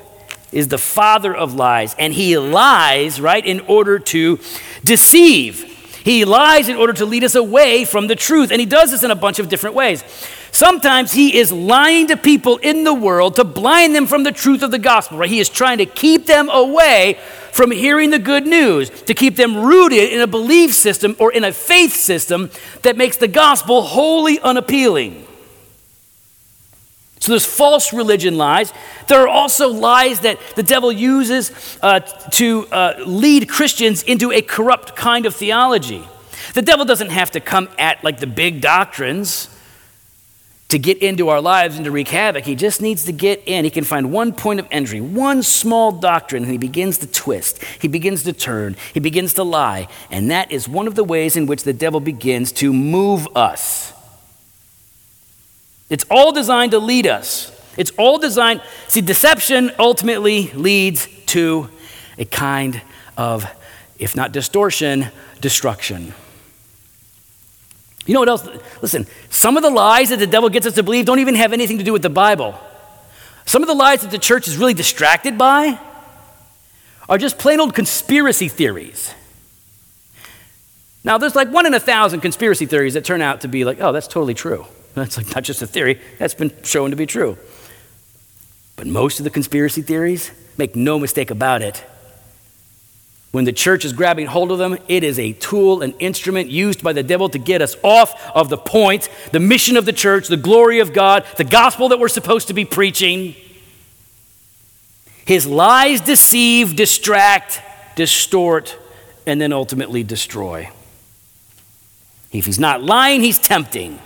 is 0.50 0.68
the 0.68 0.78
father 0.78 1.34
of 1.34 1.54
lies, 1.54 1.94
and 1.98 2.14
he 2.14 2.38
lies, 2.38 3.20
right, 3.20 3.44
in 3.44 3.60
order 3.60 3.98
to 3.98 4.40
deceive. 4.82 5.62
He 6.02 6.24
lies 6.24 6.70
in 6.70 6.76
order 6.76 6.94
to 6.94 7.04
lead 7.04 7.22
us 7.22 7.34
away 7.34 7.84
from 7.84 8.06
the 8.06 8.16
truth, 8.16 8.50
and 8.50 8.60
he 8.60 8.66
does 8.66 8.90
this 8.90 9.02
in 9.02 9.10
a 9.10 9.14
bunch 9.14 9.38
of 9.38 9.50
different 9.50 9.76
ways. 9.76 10.02
Sometimes 10.50 11.12
he 11.12 11.36
is 11.36 11.52
lying 11.52 12.08
to 12.08 12.16
people 12.16 12.56
in 12.58 12.84
the 12.84 12.94
world 12.94 13.36
to 13.36 13.44
blind 13.44 13.94
them 13.94 14.06
from 14.06 14.22
the 14.22 14.32
truth 14.32 14.62
of 14.62 14.70
the 14.70 14.78
gospel, 14.78 15.18
right? 15.18 15.28
He 15.28 15.40
is 15.40 15.48
trying 15.48 15.78
to 15.78 15.86
keep 15.86 16.26
them 16.26 16.48
away 16.48 17.18
from 17.52 17.70
hearing 17.70 18.10
the 18.10 18.18
good 18.18 18.46
news, 18.46 18.88
to 18.88 19.14
keep 19.14 19.36
them 19.36 19.56
rooted 19.56 20.12
in 20.12 20.20
a 20.20 20.26
belief 20.26 20.74
system 20.74 21.16
or 21.18 21.32
in 21.32 21.44
a 21.44 21.52
faith 21.52 21.92
system 21.92 22.50
that 22.82 22.96
makes 22.96 23.16
the 23.16 23.28
gospel 23.28 23.82
wholly 23.82 24.38
unappealing. 24.40 25.26
So 27.20 27.32
there's 27.32 27.46
false 27.46 27.92
religion 27.92 28.36
lies. 28.38 28.72
There 29.08 29.20
are 29.20 29.28
also 29.28 29.68
lies 29.68 30.20
that 30.20 30.38
the 30.54 30.62
devil 30.62 30.92
uses 30.92 31.78
uh, 31.82 32.00
to 32.00 32.66
uh, 32.68 33.02
lead 33.04 33.48
Christians 33.48 34.02
into 34.04 34.30
a 34.32 34.40
corrupt 34.40 34.94
kind 34.94 35.26
of 35.26 35.34
theology. 35.34 36.06
The 36.54 36.62
devil 36.62 36.84
doesn't 36.84 37.10
have 37.10 37.32
to 37.32 37.40
come 37.40 37.68
at 37.78 38.02
like 38.04 38.20
the 38.20 38.26
big 38.26 38.60
doctrines 38.60 39.50
to 40.68 40.78
get 40.78 40.98
into 40.98 41.30
our 41.30 41.40
lives 41.40 41.76
and 41.76 41.84
to 41.86 41.90
wreak 41.90 42.08
havoc. 42.08 42.44
He 42.44 42.54
just 42.54 42.82
needs 42.82 43.04
to 43.04 43.12
get 43.12 43.42
in. 43.46 43.64
He 43.64 43.70
can 43.70 43.84
find 43.84 44.12
one 44.12 44.32
point 44.32 44.60
of 44.60 44.66
entry, 44.70 45.00
one 45.00 45.42
small 45.42 45.92
doctrine, 45.92 46.42
and 46.42 46.52
he 46.52 46.58
begins 46.58 46.98
to 46.98 47.06
twist. 47.06 47.64
He 47.80 47.88
begins 47.88 48.22
to 48.24 48.34
turn. 48.34 48.76
He 48.92 49.00
begins 49.00 49.32
to 49.34 49.44
lie. 49.44 49.88
And 50.10 50.30
that 50.30 50.52
is 50.52 50.68
one 50.68 50.86
of 50.86 50.94
the 50.94 51.04
ways 51.04 51.36
in 51.36 51.46
which 51.46 51.64
the 51.64 51.72
devil 51.72 52.00
begins 52.00 52.52
to 52.52 52.72
move 52.72 53.26
us. 53.34 53.94
It's 55.88 56.04
all 56.10 56.32
designed 56.32 56.72
to 56.72 56.78
lead 56.78 57.06
us. 57.06 57.50
It's 57.78 57.92
all 57.92 58.18
designed. 58.18 58.60
See, 58.88 59.00
deception 59.00 59.72
ultimately 59.78 60.50
leads 60.50 61.08
to 61.26 61.70
a 62.18 62.26
kind 62.26 62.82
of, 63.16 63.46
if 63.98 64.14
not 64.14 64.32
distortion, 64.32 65.06
destruction. 65.40 66.12
You 68.08 68.14
know 68.14 68.20
what 68.20 68.28
else? 68.30 68.48
Listen, 68.80 69.06
some 69.28 69.58
of 69.58 69.62
the 69.62 69.68
lies 69.68 70.08
that 70.08 70.18
the 70.18 70.26
devil 70.26 70.48
gets 70.48 70.66
us 70.66 70.74
to 70.76 70.82
believe 70.82 71.04
don't 71.04 71.18
even 71.18 71.34
have 71.34 71.52
anything 71.52 71.76
to 71.76 71.84
do 71.84 71.92
with 71.92 72.00
the 72.00 72.08
Bible. 72.08 72.58
Some 73.44 73.62
of 73.62 73.68
the 73.68 73.74
lies 73.74 74.00
that 74.00 74.10
the 74.10 74.18
church 74.18 74.48
is 74.48 74.56
really 74.56 74.72
distracted 74.72 75.36
by 75.36 75.78
are 77.06 77.18
just 77.18 77.38
plain 77.38 77.60
old 77.60 77.74
conspiracy 77.74 78.48
theories. 78.48 79.12
Now, 81.04 81.18
there's 81.18 81.36
like 81.36 81.50
one 81.50 81.66
in 81.66 81.74
a 81.74 81.80
thousand 81.80 82.22
conspiracy 82.22 82.64
theories 82.64 82.94
that 82.94 83.04
turn 83.04 83.20
out 83.20 83.42
to 83.42 83.48
be 83.48 83.66
like, 83.66 83.78
oh, 83.78 83.92
that's 83.92 84.08
totally 84.08 84.34
true. 84.34 84.64
That's 84.94 85.16
like 85.16 85.32
not 85.32 85.44
just 85.44 85.62
a 85.62 85.66
theory, 85.66 86.00
that's 86.18 86.34
been 86.34 86.50
shown 86.64 86.90
to 86.90 86.96
be 86.96 87.06
true. 87.06 87.38
But 88.74 88.88
most 88.88 89.20
of 89.20 89.24
the 89.24 89.30
conspiracy 89.30 89.80
theories, 89.80 90.32
make 90.56 90.74
no 90.74 90.98
mistake 90.98 91.30
about 91.30 91.62
it, 91.62 91.84
when 93.30 93.44
the 93.44 93.52
church 93.52 93.84
is 93.84 93.92
grabbing 93.92 94.26
hold 94.26 94.50
of 94.50 94.58
them, 94.58 94.78
it 94.88 95.04
is 95.04 95.18
a 95.18 95.32
tool, 95.34 95.82
an 95.82 95.92
instrument 95.98 96.48
used 96.48 96.82
by 96.82 96.94
the 96.94 97.02
devil 97.02 97.28
to 97.28 97.38
get 97.38 97.60
us 97.60 97.76
off 97.82 98.14
of 98.34 98.48
the 98.48 98.56
point, 98.56 99.10
the 99.32 99.40
mission 99.40 99.76
of 99.76 99.84
the 99.84 99.92
church, 99.92 100.28
the 100.28 100.36
glory 100.36 100.80
of 100.80 100.94
God, 100.94 101.24
the 101.36 101.44
gospel 101.44 101.90
that 101.90 101.98
we're 101.98 102.08
supposed 102.08 102.48
to 102.48 102.54
be 102.54 102.64
preaching. 102.64 103.34
His 105.26 105.46
lies 105.46 106.00
deceive, 106.00 106.74
distract, 106.74 107.60
distort, 107.96 108.78
and 109.26 109.38
then 109.38 109.52
ultimately 109.52 110.02
destroy. 110.02 110.70
If 112.32 112.46
he's 112.46 112.58
not 112.58 112.82
lying, 112.82 113.20
he's 113.20 113.38
tempting. 113.38 113.98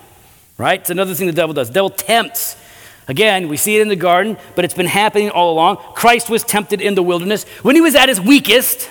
Right? 0.58 0.80
It's 0.80 0.90
another 0.90 1.14
thing 1.14 1.28
the 1.28 1.32
devil 1.32 1.54
does. 1.54 1.68
The 1.68 1.74
devil 1.74 1.90
tempts. 1.90 2.56
Again, 3.06 3.48
we 3.48 3.56
see 3.56 3.76
it 3.76 3.82
in 3.82 3.88
the 3.88 3.96
garden, 3.96 4.36
but 4.56 4.64
it's 4.64 4.74
been 4.74 4.86
happening 4.86 5.30
all 5.30 5.52
along. 5.52 5.76
Christ 5.94 6.28
was 6.28 6.42
tempted 6.42 6.80
in 6.80 6.94
the 6.94 7.02
wilderness 7.02 7.44
when 7.62 7.76
he 7.76 7.80
was 7.80 7.94
at 7.94 8.08
his 8.08 8.20
weakest. 8.20 8.88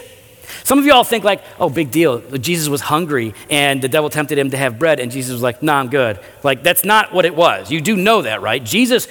Some 0.64 0.80
of 0.80 0.86
you 0.86 0.94
all 0.94 1.04
think 1.04 1.24
like, 1.24 1.44
oh, 1.60 1.70
big 1.70 1.92
deal. 1.92 2.20
Jesus 2.38 2.70
was 2.70 2.82
hungry 2.82 3.34
and 3.50 3.82
the 3.82 3.90
devil 3.90 4.10
tempted 4.10 4.38
him 4.38 4.52
to 4.52 4.58
have 4.58 4.80
bread, 4.80 5.00
and 5.00 5.12
Jesus 5.12 5.32
was 5.32 5.42
like, 5.42 5.62
nah, 5.64 5.80
I'm 5.80 5.90
good. 5.90 6.20
Like, 6.44 6.64
that's 6.64 6.84
not 6.86 7.14
what 7.14 7.26
it 7.26 7.36
was. 7.36 7.72
You 7.72 7.82
do 7.82 7.96
know 7.96 8.22
that, 8.22 8.42
right? 8.42 8.64
Jesus 8.64 9.08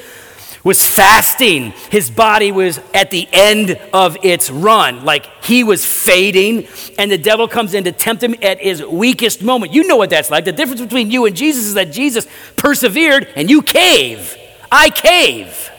was 0.62 0.86
fasting. 0.86 1.72
His 1.90 2.10
body 2.10 2.52
was 2.52 2.78
at 2.92 3.10
the 3.10 3.26
end 3.32 3.80
of 3.92 4.16
its 4.22 4.50
run. 4.50 5.04
Like 5.04 5.26
he 5.44 5.64
was 5.64 5.84
fading, 5.84 6.68
and 6.98 7.10
the 7.10 7.18
devil 7.18 7.48
comes 7.48 7.74
in 7.74 7.84
to 7.84 7.92
tempt 7.92 8.22
him 8.22 8.34
at 8.42 8.60
his 8.60 8.84
weakest 8.84 9.42
moment. 9.42 9.72
You 9.72 9.86
know 9.86 9.96
what 9.96 10.10
that's 10.10 10.30
like. 10.30 10.44
The 10.44 10.52
difference 10.52 10.80
between 10.80 11.10
you 11.10 11.26
and 11.26 11.34
Jesus 11.34 11.64
is 11.64 11.74
that 11.74 11.92
Jesus 11.92 12.26
persevered 12.56 13.28
and 13.36 13.48
you 13.48 13.62
cave. 13.62 14.36
I 14.70 14.90
cave. 14.90 15.69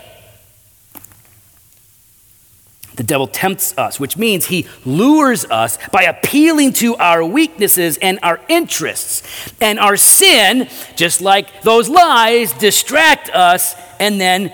The 2.95 3.03
devil 3.03 3.25
tempts 3.25 3.77
us, 3.77 3.99
which 3.99 4.17
means 4.17 4.47
he 4.47 4.67
lures 4.85 5.45
us 5.45 5.77
by 5.91 6.03
appealing 6.03 6.73
to 6.73 6.95
our 6.97 7.23
weaknesses 7.23 7.97
and 7.97 8.19
our 8.21 8.41
interests. 8.49 9.23
And 9.61 9.79
our 9.79 9.95
sin, 9.95 10.67
just 10.95 11.21
like 11.21 11.63
those 11.63 11.87
lies, 11.87 12.51
distract 12.53 13.29
us 13.29 13.75
and 13.99 14.19
then 14.19 14.53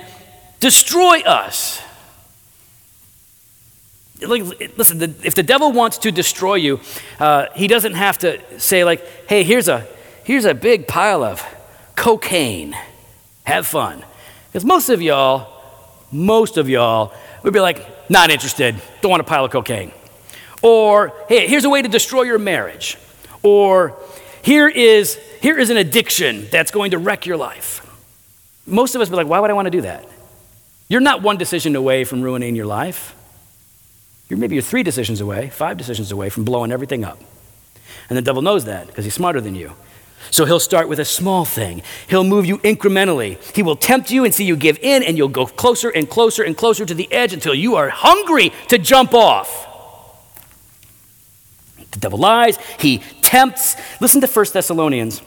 destroy 0.59 1.21
us. 1.21 1.81
Listen, 4.21 5.15
if 5.23 5.35
the 5.35 5.43
devil 5.43 5.71
wants 5.71 5.99
to 5.99 6.11
destroy 6.11 6.55
you, 6.55 6.79
uh, 7.19 7.47
he 7.55 7.67
doesn't 7.67 7.93
have 7.93 8.17
to 8.19 8.39
say, 8.59 8.83
like, 8.83 9.05
hey, 9.27 9.43
here's 9.43 9.67
a, 9.67 9.87
here's 10.23 10.45
a 10.45 10.53
big 10.53 10.87
pile 10.87 11.23
of 11.23 11.43
cocaine. 11.95 12.75
Have 13.45 13.65
fun. 13.65 14.03
Because 14.47 14.65
most 14.65 14.89
of 14.89 15.01
y'all, 15.01 15.53
most 16.11 16.57
of 16.57 16.69
y'all 16.69 17.13
would 17.43 17.53
be 17.53 17.59
like, 17.59 17.96
not 18.09 18.29
interested, 18.29 18.75
don't 19.01 19.11
want 19.11 19.21
a 19.21 19.25
pile 19.25 19.45
of 19.45 19.51
cocaine. 19.51 19.91
Or, 20.61 21.13
hey, 21.29 21.47
here's 21.47 21.65
a 21.65 21.69
way 21.69 21.81
to 21.81 21.87
destroy 21.87 22.23
your 22.23 22.39
marriage. 22.39 22.97
Or, 23.43 23.97
here 24.41 24.67
is, 24.67 25.19
here 25.41 25.57
is 25.59 25.69
an 25.69 25.77
addiction 25.77 26.47
that's 26.51 26.71
going 26.71 26.91
to 26.91 26.97
wreck 26.97 27.25
your 27.25 27.37
life. 27.37 27.83
Most 28.65 28.95
of 28.95 29.01
us 29.01 29.09
be 29.09 29.15
like, 29.15 29.27
why 29.27 29.39
would 29.39 29.49
I 29.49 29.53
want 29.53 29.65
to 29.65 29.71
do 29.71 29.81
that? 29.81 30.05
You're 30.89 31.01
not 31.01 31.21
one 31.21 31.37
decision 31.37 31.75
away 31.75 32.03
from 32.05 32.21
ruining 32.21 32.55
your 32.55 32.65
life. 32.65 33.13
You're 34.29 34.39
maybe 34.39 34.55
you're 34.55 34.61
three 34.61 34.83
decisions 34.83 35.21
away, 35.21 35.49
five 35.49 35.77
decisions 35.77 36.11
away 36.11 36.29
from 36.29 36.43
blowing 36.43 36.71
everything 36.71 37.03
up. 37.03 37.19
And 38.09 38.17
the 38.17 38.21
devil 38.21 38.41
knows 38.41 38.65
that 38.65 38.87
because 38.87 39.05
he's 39.05 39.13
smarter 39.13 39.41
than 39.41 39.55
you. 39.55 39.73
So 40.31 40.45
he'll 40.45 40.59
start 40.59 40.89
with 40.89 40.99
a 40.99 41.05
small 41.05 41.45
thing. 41.45 41.81
He'll 42.09 42.23
move 42.23 42.45
you 42.45 42.57
incrementally. 42.59 43.41
He 43.55 43.63
will 43.63 43.75
tempt 43.75 44.11
you 44.11 44.25
and 44.25 44.33
see 44.33 44.45
you 44.45 44.55
give 44.55 44.77
in, 44.79 45.03
and 45.03 45.17
you'll 45.17 45.27
go 45.29 45.45
closer 45.45 45.89
and 45.89 46.09
closer 46.09 46.43
and 46.43 46.55
closer 46.55 46.85
to 46.85 46.93
the 46.93 47.11
edge 47.11 47.33
until 47.33 47.53
you 47.53 47.75
are 47.75 47.89
hungry 47.89 48.51
to 48.69 48.77
jump 48.77 49.13
off. 49.13 49.65
The 51.91 51.99
devil 51.99 52.19
lies, 52.19 52.57
he 52.79 52.99
tempts. 53.21 53.75
Listen 53.99 54.21
to 54.21 54.27
1 54.27 54.45
Thessalonians 54.53 55.21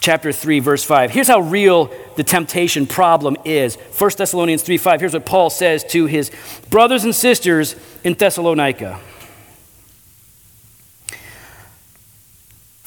chapter 0.00 0.32
3 0.32 0.60
verse 0.60 0.84
5 0.84 1.10
here's 1.10 1.26
how 1.26 1.40
real 1.40 1.92
the 2.16 2.22
temptation 2.22 2.86
problem 2.86 3.36
is 3.44 3.74
1 3.76 4.10
thessalonians 4.16 4.62
3 4.62 4.78
5 4.78 5.00
here's 5.00 5.12
what 5.12 5.26
paul 5.26 5.50
says 5.50 5.82
to 5.82 6.06
his 6.06 6.30
brothers 6.70 7.04
and 7.04 7.14
sisters 7.14 7.74
in 8.04 8.14
thessalonica 8.14 9.00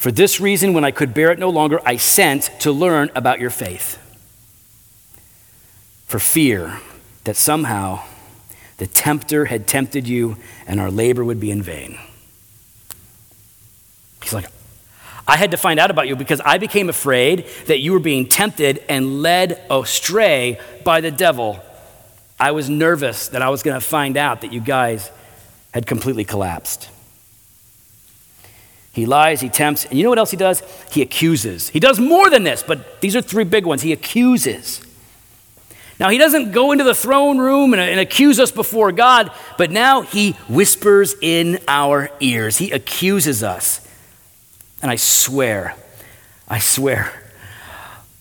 for 0.02 0.10
this 0.10 0.40
reason 0.40 0.72
when 0.72 0.84
i 0.84 0.90
could 0.90 1.14
bear 1.14 1.30
it 1.30 1.38
no 1.38 1.48
longer 1.48 1.80
i 1.86 1.96
sent 1.96 2.50
to 2.58 2.72
learn 2.72 3.08
about 3.14 3.38
your 3.38 3.50
faith 3.50 3.98
for 6.06 6.18
fear 6.18 6.80
that 7.22 7.36
somehow 7.36 8.02
the 8.78 8.86
tempter 8.88 9.44
had 9.44 9.68
tempted 9.68 10.08
you 10.08 10.36
and 10.66 10.80
our 10.80 10.90
labor 10.90 11.24
would 11.24 11.38
be 11.38 11.52
in 11.52 11.62
vain 11.62 11.96
he's 14.20 14.34
like 14.34 14.46
I 15.24 15.36
had 15.36 15.52
to 15.52 15.56
find 15.56 15.78
out 15.78 15.92
about 15.92 16.08
you 16.08 16.16
because 16.16 16.40
I 16.44 16.58
became 16.58 16.88
afraid 16.88 17.46
that 17.66 17.78
you 17.78 17.92
were 17.92 18.00
being 18.00 18.26
tempted 18.26 18.82
and 18.88 19.22
led 19.22 19.64
astray 19.70 20.58
by 20.82 21.00
the 21.00 21.12
devil. 21.12 21.62
I 22.40 22.50
was 22.50 22.68
nervous 22.68 23.28
that 23.28 23.40
I 23.40 23.48
was 23.48 23.62
going 23.62 23.76
to 23.76 23.80
find 23.80 24.16
out 24.16 24.40
that 24.40 24.52
you 24.52 24.60
guys 24.60 25.12
had 25.72 25.86
completely 25.86 26.24
collapsed. 26.24 26.90
He 28.92 29.06
lies, 29.06 29.40
he 29.40 29.48
tempts, 29.48 29.86
and 29.86 29.96
you 29.96 30.04
know 30.04 30.10
what 30.10 30.18
else 30.18 30.30
he 30.30 30.36
does? 30.36 30.62
He 30.90 31.00
accuses. 31.00 31.70
He 31.70 31.80
does 31.80 31.98
more 31.98 32.28
than 32.28 32.44
this, 32.44 32.62
but 32.62 33.00
these 33.00 33.16
are 33.16 33.22
three 33.22 33.44
big 33.44 33.64
ones. 33.64 33.80
He 33.80 33.92
accuses. 33.92 34.82
Now, 35.98 36.10
he 36.10 36.18
doesn't 36.18 36.52
go 36.52 36.72
into 36.72 36.84
the 36.84 36.94
throne 36.94 37.38
room 37.38 37.72
and, 37.72 37.80
and, 37.80 38.00
accuse 38.00 38.38
us 38.38 38.50
before 38.50 38.92
God, 38.92 39.30
but 39.56 39.70
now 39.70 40.02
he 40.02 40.32
whispers 40.48 41.14
in 41.20 41.58
our 41.68 42.10
ears. 42.20 42.58
He 42.58 42.70
accuses 42.70 43.42
us. 43.42 43.86
And 44.82 44.90
I 44.90 44.96
swear, 44.96 45.76
I 46.48 46.58
swear, 46.58 47.12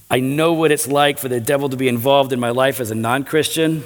I 0.10 0.20
know 0.20 0.54
what 0.54 0.72
it's 0.72 0.88
like 0.88 1.18
for 1.18 1.28
the 1.28 1.40
devil 1.40 1.70
to 1.70 1.78
be 1.78 1.88
involved 1.88 2.32
in 2.34 2.40
my 2.40 2.52
life 2.52 2.80
as 2.80 2.92
a 2.92 2.96
non 2.96 3.24
Christian. 3.24 3.84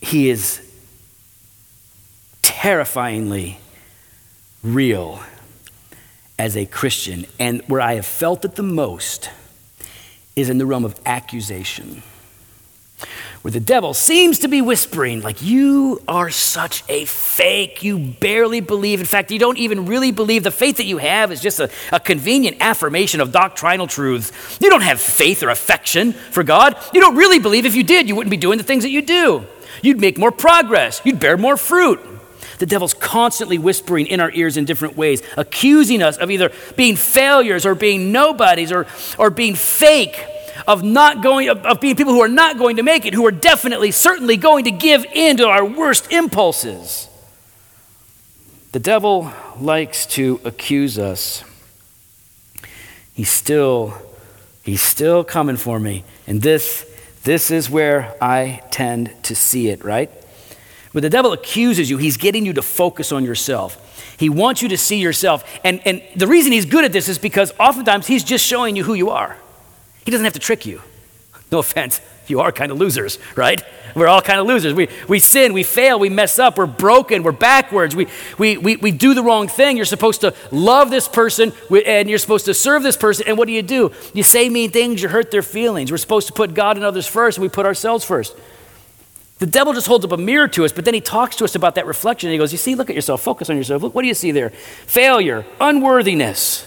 He 0.00 0.30
is 0.30 0.65
terrifyingly 2.66 3.60
real 4.64 5.20
as 6.36 6.56
a 6.56 6.66
Christian. 6.66 7.24
And 7.38 7.62
where 7.68 7.80
I 7.80 7.94
have 7.94 8.06
felt 8.06 8.44
it 8.44 8.56
the 8.56 8.64
most 8.64 9.30
is 10.34 10.50
in 10.50 10.58
the 10.58 10.66
realm 10.66 10.84
of 10.84 10.98
accusation, 11.06 12.02
where 13.42 13.52
the 13.52 13.60
devil 13.60 13.94
seems 13.94 14.40
to 14.40 14.48
be 14.48 14.62
whispering, 14.62 15.22
like, 15.22 15.40
You 15.42 16.02
are 16.08 16.28
such 16.28 16.82
a 16.88 17.04
fake. 17.04 17.84
You 17.84 18.00
barely 18.00 18.58
believe. 18.58 18.98
In 18.98 19.06
fact, 19.06 19.30
you 19.30 19.38
don't 19.38 19.58
even 19.58 19.86
really 19.86 20.10
believe. 20.10 20.42
The 20.42 20.50
faith 20.50 20.78
that 20.78 20.86
you 20.86 20.98
have 20.98 21.30
is 21.30 21.40
just 21.40 21.60
a, 21.60 21.70
a 21.92 22.00
convenient 22.00 22.56
affirmation 22.58 23.20
of 23.20 23.30
doctrinal 23.30 23.86
truths. 23.86 24.32
You 24.60 24.70
don't 24.70 24.82
have 24.82 25.00
faith 25.00 25.44
or 25.44 25.50
affection 25.50 26.14
for 26.14 26.42
God. 26.42 26.76
You 26.92 27.00
don't 27.00 27.14
really 27.14 27.38
believe. 27.38 27.64
If 27.64 27.76
you 27.76 27.84
did, 27.84 28.08
you 28.08 28.16
wouldn't 28.16 28.32
be 28.32 28.36
doing 28.36 28.58
the 28.58 28.64
things 28.64 28.82
that 28.82 28.90
you 28.90 29.02
do. 29.02 29.46
You'd 29.82 30.00
make 30.00 30.18
more 30.18 30.32
progress, 30.32 31.00
you'd 31.04 31.20
bear 31.20 31.36
more 31.36 31.56
fruit. 31.56 32.14
The 32.58 32.66
devil's 32.66 32.94
constantly 32.94 33.58
whispering 33.58 34.06
in 34.06 34.20
our 34.20 34.30
ears 34.32 34.56
in 34.56 34.64
different 34.64 34.96
ways, 34.96 35.22
accusing 35.36 36.02
us 36.02 36.16
of 36.16 36.30
either 36.30 36.50
being 36.76 36.96
failures 36.96 37.66
or 37.66 37.74
being 37.74 38.12
nobodies 38.12 38.72
or, 38.72 38.86
or 39.18 39.30
being 39.30 39.54
fake, 39.54 40.24
of 40.66 40.82
not 40.82 41.22
going 41.22 41.48
of, 41.48 41.64
of 41.66 41.80
being 41.80 41.96
people 41.96 42.12
who 42.12 42.22
are 42.22 42.28
not 42.28 42.58
going 42.58 42.76
to 42.76 42.82
make 42.82 43.04
it, 43.04 43.14
who 43.14 43.26
are 43.26 43.32
definitely, 43.32 43.90
certainly 43.90 44.36
going 44.36 44.64
to 44.64 44.70
give 44.70 45.04
in 45.04 45.36
to 45.36 45.46
our 45.46 45.64
worst 45.64 46.10
impulses. 46.10 47.08
The 48.72 48.80
devil 48.80 49.32
likes 49.58 50.06
to 50.06 50.40
accuse 50.44 50.98
us. 50.98 51.44
He's 53.14 53.30
still, 53.30 53.94
he's 54.62 54.82
still 54.82 55.24
coming 55.24 55.56
for 55.56 55.80
me. 55.80 56.04
And 56.26 56.42
this, 56.42 56.84
this 57.24 57.50
is 57.50 57.70
where 57.70 58.14
I 58.20 58.62
tend 58.70 59.14
to 59.24 59.34
see 59.34 59.68
it, 59.68 59.82
right? 59.82 60.10
When 60.96 61.02
the 61.02 61.10
devil 61.10 61.34
accuses 61.34 61.90
you, 61.90 61.98
he's 61.98 62.16
getting 62.16 62.46
you 62.46 62.54
to 62.54 62.62
focus 62.62 63.12
on 63.12 63.22
yourself. 63.22 64.16
He 64.18 64.30
wants 64.30 64.62
you 64.62 64.68
to 64.70 64.78
see 64.78 64.98
yourself. 64.98 65.44
And, 65.62 65.86
and 65.86 66.02
the 66.16 66.26
reason 66.26 66.52
he's 66.52 66.64
good 66.64 66.86
at 66.86 66.92
this 66.92 67.10
is 67.10 67.18
because 67.18 67.52
oftentimes 67.60 68.06
he's 68.06 68.24
just 68.24 68.42
showing 68.42 68.76
you 68.76 68.84
who 68.84 68.94
you 68.94 69.10
are. 69.10 69.36
He 70.06 70.10
doesn't 70.10 70.24
have 70.24 70.32
to 70.32 70.38
trick 70.38 70.64
you. 70.64 70.80
No 71.52 71.58
offense, 71.58 72.00
you 72.28 72.40
are 72.40 72.50
kind 72.50 72.72
of 72.72 72.78
losers, 72.78 73.18
right? 73.36 73.62
We're 73.94 74.08
all 74.08 74.22
kind 74.22 74.40
of 74.40 74.46
losers. 74.46 74.72
We, 74.72 74.88
we 75.06 75.18
sin, 75.18 75.52
we 75.52 75.64
fail, 75.64 75.98
we 75.98 76.08
mess 76.08 76.38
up, 76.38 76.56
we're 76.56 76.64
broken, 76.64 77.22
we're 77.22 77.30
backwards, 77.30 77.94
we, 77.94 78.08
we, 78.38 78.56
we, 78.56 78.76
we 78.76 78.90
do 78.90 79.12
the 79.12 79.22
wrong 79.22 79.48
thing. 79.48 79.76
You're 79.76 79.84
supposed 79.84 80.22
to 80.22 80.34
love 80.50 80.90
this 80.90 81.08
person 81.08 81.52
and 81.70 82.08
you're 82.08 82.18
supposed 82.18 82.46
to 82.46 82.54
serve 82.54 82.82
this 82.82 82.96
person. 82.96 83.26
And 83.28 83.36
what 83.36 83.46
do 83.46 83.52
you 83.52 83.62
do? 83.62 83.92
You 84.14 84.22
say 84.22 84.48
mean 84.48 84.70
things, 84.70 85.02
you 85.02 85.10
hurt 85.10 85.30
their 85.30 85.42
feelings. 85.42 85.90
We're 85.90 85.98
supposed 85.98 86.26
to 86.28 86.32
put 86.32 86.54
God 86.54 86.76
and 86.76 86.86
others 86.86 87.06
first, 87.06 87.36
and 87.36 87.42
we 87.42 87.50
put 87.50 87.66
ourselves 87.66 88.02
first. 88.02 88.34
The 89.38 89.46
devil 89.46 89.74
just 89.74 89.86
holds 89.86 90.04
up 90.04 90.12
a 90.12 90.16
mirror 90.16 90.48
to 90.48 90.64
us, 90.64 90.72
but 90.72 90.84
then 90.84 90.94
he 90.94 91.00
talks 91.00 91.36
to 91.36 91.44
us 91.44 91.54
about 91.54 91.74
that 91.74 91.86
reflection. 91.86 92.28
And 92.28 92.32
he 92.32 92.38
goes, 92.38 92.52
You 92.52 92.58
see, 92.58 92.74
look 92.74 92.88
at 92.88 92.96
yourself, 92.96 93.22
focus 93.22 93.50
on 93.50 93.56
yourself. 93.56 93.82
Look, 93.82 93.94
what 93.94 94.02
do 94.02 94.08
you 94.08 94.14
see 94.14 94.32
there? 94.32 94.50
Failure, 94.50 95.44
unworthiness. 95.60 96.66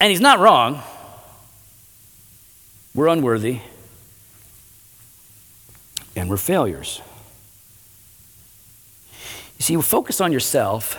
And 0.00 0.10
he's 0.10 0.20
not 0.20 0.38
wrong. 0.38 0.82
We're 2.94 3.08
unworthy, 3.08 3.60
and 6.16 6.28
we're 6.28 6.38
failures. 6.38 7.00
You 9.58 9.62
see, 9.62 9.72
you 9.74 9.82
focus 9.82 10.20
on 10.20 10.32
yourself, 10.32 10.98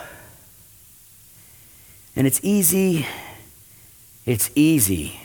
and 2.16 2.26
it's 2.26 2.40
easy, 2.44 3.08
it's 4.26 4.52
easy 4.56 5.20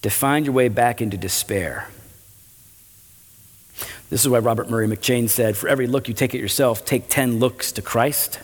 to 0.00 0.08
find 0.08 0.46
your 0.46 0.54
way 0.54 0.68
back 0.68 1.02
into 1.02 1.18
despair. 1.18 1.88
This 4.10 4.22
is 4.22 4.28
why 4.28 4.40
Robert 4.40 4.68
Murray 4.68 4.88
M'Cheyne 4.88 5.28
said 5.28 5.56
For 5.56 5.68
every 5.68 5.86
look 5.86 6.08
you 6.08 6.14
take 6.14 6.34
at 6.34 6.40
yourself, 6.40 6.84
take 6.84 7.08
10 7.08 7.38
looks 7.38 7.72
to 7.72 7.82
Christ. 7.82 8.40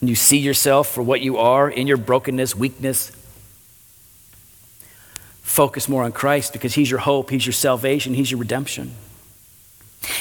And 0.00 0.08
you 0.08 0.14
see 0.14 0.38
yourself 0.38 0.88
for 0.88 1.02
what 1.02 1.20
you 1.20 1.36
are 1.36 1.68
in 1.68 1.86
your 1.86 1.96
brokenness, 1.96 2.54
weakness. 2.54 3.10
Focus 5.42 5.88
more 5.88 6.04
on 6.04 6.12
Christ 6.12 6.52
because 6.52 6.74
He's 6.74 6.90
your 6.90 7.00
hope, 7.00 7.30
He's 7.30 7.44
your 7.44 7.52
salvation, 7.52 8.14
He's 8.14 8.30
your 8.30 8.40
redemption. 8.40 8.92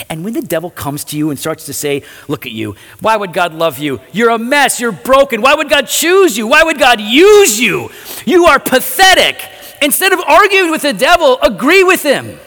And 0.09 0.23
when 0.23 0.33
the 0.33 0.41
devil 0.41 0.69
comes 0.69 1.03
to 1.05 1.17
you 1.17 1.29
and 1.29 1.37
starts 1.37 1.65
to 1.67 1.73
say, 1.73 2.03
Look 2.27 2.45
at 2.45 2.51
you, 2.51 2.75
why 2.99 3.15
would 3.15 3.31
God 3.31 3.53
love 3.53 3.77
you? 3.77 4.01
You're 4.11 4.31
a 4.31 4.39
mess, 4.39 4.79
you're 4.79 4.91
broken. 4.91 5.41
Why 5.41 5.53
would 5.53 5.69
God 5.69 5.87
choose 5.87 6.35
you? 6.35 6.47
Why 6.47 6.63
would 6.63 6.79
God 6.79 6.99
use 6.99 7.59
you? 7.59 7.89
You 8.25 8.45
are 8.45 8.59
pathetic. 8.59 9.37
Instead 9.81 10.13
of 10.13 10.19
arguing 10.21 10.71
with 10.71 10.81
the 10.81 10.93
devil, 10.93 11.37
agree 11.41 11.83
with 11.83 12.01
him. 12.01 12.39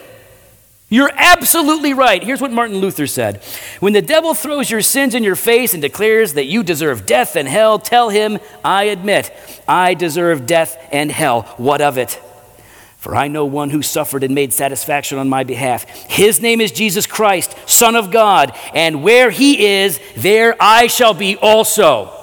You're 0.89 1.11
absolutely 1.13 1.93
right. 1.93 2.23
Here's 2.23 2.39
what 2.39 2.51
Martin 2.51 2.77
Luther 2.77 3.07
said 3.07 3.43
When 3.81 3.93
the 3.93 4.01
devil 4.01 4.33
throws 4.33 4.71
your 4.71 4.81
sins 4.81 5.15
in 5.15 5.23
your 5.23 5.35
face 5.35 5.73
and 5.73 5.81
declares 5.81 6.33
that 6.33 6.45
you 6.45 6.63
deserve 6.63 7.05
death 7.05 7.35
and 7.35 7.47
hell, 7.47 7.77
tell 7.77 8.09
him, 8.09 8.39
I 8.63 8.83
admit, 8.83 9.31
I 9.67 9.95
deserve 9.95 10.45
death 10.45 10.77
and 10.91 11.11
hell. 11.11 11.41
What 11.57 11.81
of 11.81 11.97
it? 11.97 12.21
For 12.97 13.15
I 13.15 13.27
know 13.27 13.45
one 13.45 13.69
who 13.69 13.81
suffered 13.81 14.23
and 14.23 14.33
made 14.33 14.53
satisfaction 14.53 15.17
on 15.17 15.29
my 15.29 15.43
behalf. 15.43 15.85
His 16.09 16.41
name 16.41 16.61
is 16.61 16.71
Jesus 16.71 17.05
Christ, 17.05 17.55
Son 17.69 17.95
of 17.95 18.09
God, 18.09 18.57
and 18.73 19.03
where 19.03 19.29
he 19.29 19.65
is, 19.65 19.99
there 20.15 20.55
I 20.59 20.87
shall 20.87 21.13
be 21.13 21.37
also. 21.37 22.16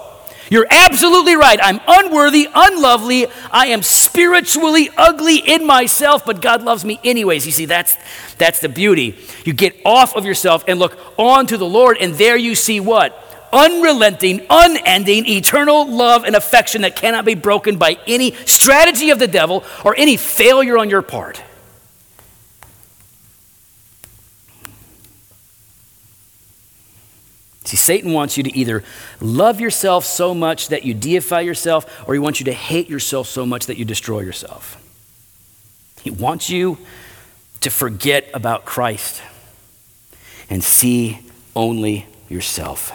You're 0.51 0.67
absolutely 0.71 1.37
right. 1.37 1.59
I'm 1.63 1.81
unworthy, 1.87 2.49
unlovely. 2.55 3.27
I 3.51 3.69
am 3.69 3.83
spiritually 3.83 4.91
ugly 4.97 5.39
in 5.39 5.67
myself, 5.67 6.25
but 6.25 6.43
God 6.43 6.63
loves 6.63 6.85
me 6.85 7.01
anyways. 7.03 7.47
You 7.47 7.53
see, 7.53 7.67
that's, 7.67 7.97
that's 8.37 8.61
the 8.61 8.69
beauty. 8.69 9.17
You 9.45 9.53
get 9.53 9.75
off 9.85 10.17
of 10.17 10.27
yourself 10.27 10.65
and 10.69 10.79
look 10.79 10.99
on 11.19 11.47
to 11.47 11.57
the 11.57 11.67
Lord, 11.67 11.97
and 11.99 12.15
there 12.15 12.37
you 12.37 12.55
see 12.55 12.81
what? 12.81 13.21
Unrelenting, 13.53 14.47
unending, 14.51 15.27
eternal 15.27 15.89
love 15.91 16.25
and 16.25 16.35
affection 16.37 16.83
that 16.83 16.97
cannot 16.97 17.25
be 17.25 17.35
broken 17.35 17.79
by 17.79 17.99
any 18.07 18.33
strategy 18.47 19.11
of 19.11 19.19
the 19.19 19.29
devil 19.29 19.65
or 19.85 19.95
any 19.97 20.17
failure 20.17 20.77
on 20.77 20.91
your 20.91 21.03
part. 21.03 21.41
See, 27.65 27.77
Satan 27.79 28.13
wants 28.13 28.37
you 28.37 28.43
to 28.43 28.57
either 28.57 28.85
love 29.21 29.59
yourself 29.59 30.05
so 30.05 30.35
much 30.35 30.69
that 30.69 30.85
you 30.85 30.93
deify 30.93 31.41
yourself, 31.41 32.07
or 32.07 32.15
he 32.15 32.21
wants 32.21 32.39
you 32.39 32.45
to 32.45 32.53
hate 32.53 32.91
yourself 32.91 33.27
so 33.27 33.47
much 33.47 33.67
that 33.67 33.79
you 33.79 33.85
destroy 33.85 34.21
yourself. 34.21 34.81
He 36.03 36.11
wants 36.11 36.51
you 36.51 36.77
to 37.63 37.71
forget 37.71 38.29
about 38.35 38.67
Christ 38.67 39.23
and 40.51 40.63
see 40.63 41.21
only 41.57 42.07
yourself. 42.29 42.93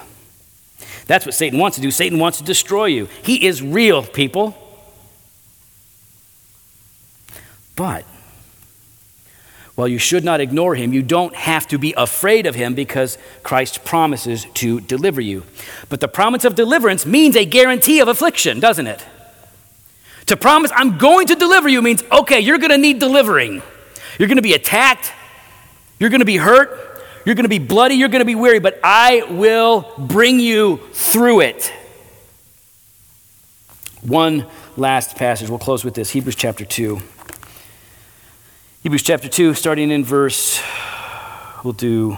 That's 1.07 1.26
what 1.26 1.34
Satan 1.34 1.57
wants 1.57 1.76
to 1.78 1.82
do. 1.82 1.89
Satan 1.89 2.20
wants 2.20 2.38
to 2.38 2.43
destroy 2.43 2.86
you. 2.86 3.09
He 3.24 3.47
is 3.47 3.63
real, 3.63 4.03
people. 4.03 4.55
But 7.76 8.05
while 9.80 9.88
you 9.88 9.97
should 9.97 10.25
not 10.25 10.41
ignore 10.41 10.75
him, 10.75 10.91
you 10.91 11.01
don't 11.01 11.34
have 11.34 11.65
to 11.65 11.77
be 11.77 11.93
afraid 11.95 12.45
of 12.45 12.53
him 12.53 12.73
because 12.73 13.17
Christ 13.43 13.86
promises 13.86 14.45
to 14.55 14.82
deliver 14.82 15.21
you. 15.21 15.45
But 15.88 16.01
the 16.01 16.09
promise 16.09 16.43
of 16.43 16.53
deliverance 16.53 17.05
means 17.05 17.38
a 17.38 17.45
guarantee 17.45 18.01
of 18.01 18.09
affliction, 18.09 18.59
doesn't 18.59 18.88
it? 18.88 19.05
To 20.25 20.36
promise, 20.36 20.69
I'm 20.75 20.97
going 20.97 21.27
to 21.27 21.36
deliver 21.36 21.69
you 21.69 21.82
means, 21.82 22.03
okay, 22.11 22.41
you're 22.41 22.57
going 22.57 22.71
to 22.71 22.77
need 22.77 22.99
delivering. 22.99 23.61
You're 24.17 24.27
going 24.27 24.36
to 24.36 24.41
be 24.41 24.51
attacked, 24.51 25.13
you're 25.97 26.09
going 26.09 26.19
to 26.19 26.25
be 26.25 26.36
hurt, 26.36 27.01
you're 27.25 27.36
going 27.36 27.45
to 27.45 27.49
be 27.49 27.59
bloody, 27.59 27.95
you're 27.95 28.09
going 28.09 28.19
to 28.19 28.25
be 28.25 28.36
weary, 28.36 28.59
but 28.59 28.82
I 28.84 29.23
will 29.30 29.93
bring 29.97 30.41
you 30.41 30.82
through 30.91 31.39
it. 31.39 31.71
One 34.01 34.45
last 34.75 35.15
passage. 35.15 35.49
We'll 35.49 35.57
close 35.57 35.86
with 35.86 35.93
this 35.93 36.09
Hebrews 36.09 36.36
chapter 36.36 36.65
2. 36.65 37.01
Hebrews 38.82 39.03
chapter 39.03 39.27
2, 39.27 39.55
starting 39.55 39.91
in 39.91 40.05
verse, 40.05 40.63
we'll 41.65 41.73
do, 41.73 42.17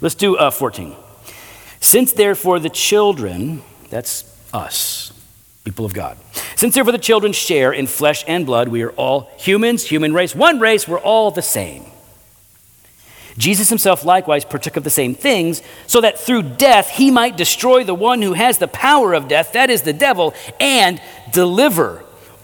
let's 0.00 0.16
do 0.16 0.36
uh, 0.36 0.50
14. 0.50 0.96
Since 1.78 2.14
therefore 2.14 2.58
the 2.58 2.68
children, 2.68 3.62
that's 3.88 4.24
us, 4.52 5.12
people 5.62 5.84
of 5.84 5.94
God, 5.94 6.18
Since 6.56 6.74
therefore 6.74 6.90
the 6.90 6.98
children 6.98 7.32
share 7.32 7.72
in 7.72 7.86
flesh 7.86 8.24
and 8.26 8.46
blood, 8.46 8.66
we 8.66 8.82
are 8.82 8.90
all 8.90 9.30
humans, 9.38 9.84
human 9.84 10.12
race, 10.12 10.34
one 10.34 10.58
race, 10.58 10.88
we're 10.88 10.98
all 10.98 11.30
the 11.30 11.40
same. 11.40 11.84
Jesus 13.36 13.68
himself 13.68 14.04
likewise 14.04 14.44
partook 14.44 14.76
of 14.76 14.82
the 14.82 14.90
same 14.90 15.14
things, 15.14 15.62
so 15.86 16.00
that 16.00 16.18
through 16.18 16.42
death 16.42 16.90
he 16.90 17.12
might 17.12 17.36
destroy 17.36 17.84
the 17.84 17.94
one 17.94 18.22
who 18.22 18.32
has 18.32 18.58
the 18.58 18.66
power 18.66 19.14
of 19.14 19.28
death, 19.28 19.52
that 19.52 19.70
is 19.70 19.82
the 19.82 19.92
devil, 19.92 20.34
and 20.58 21.00
deliver 21.30 22.04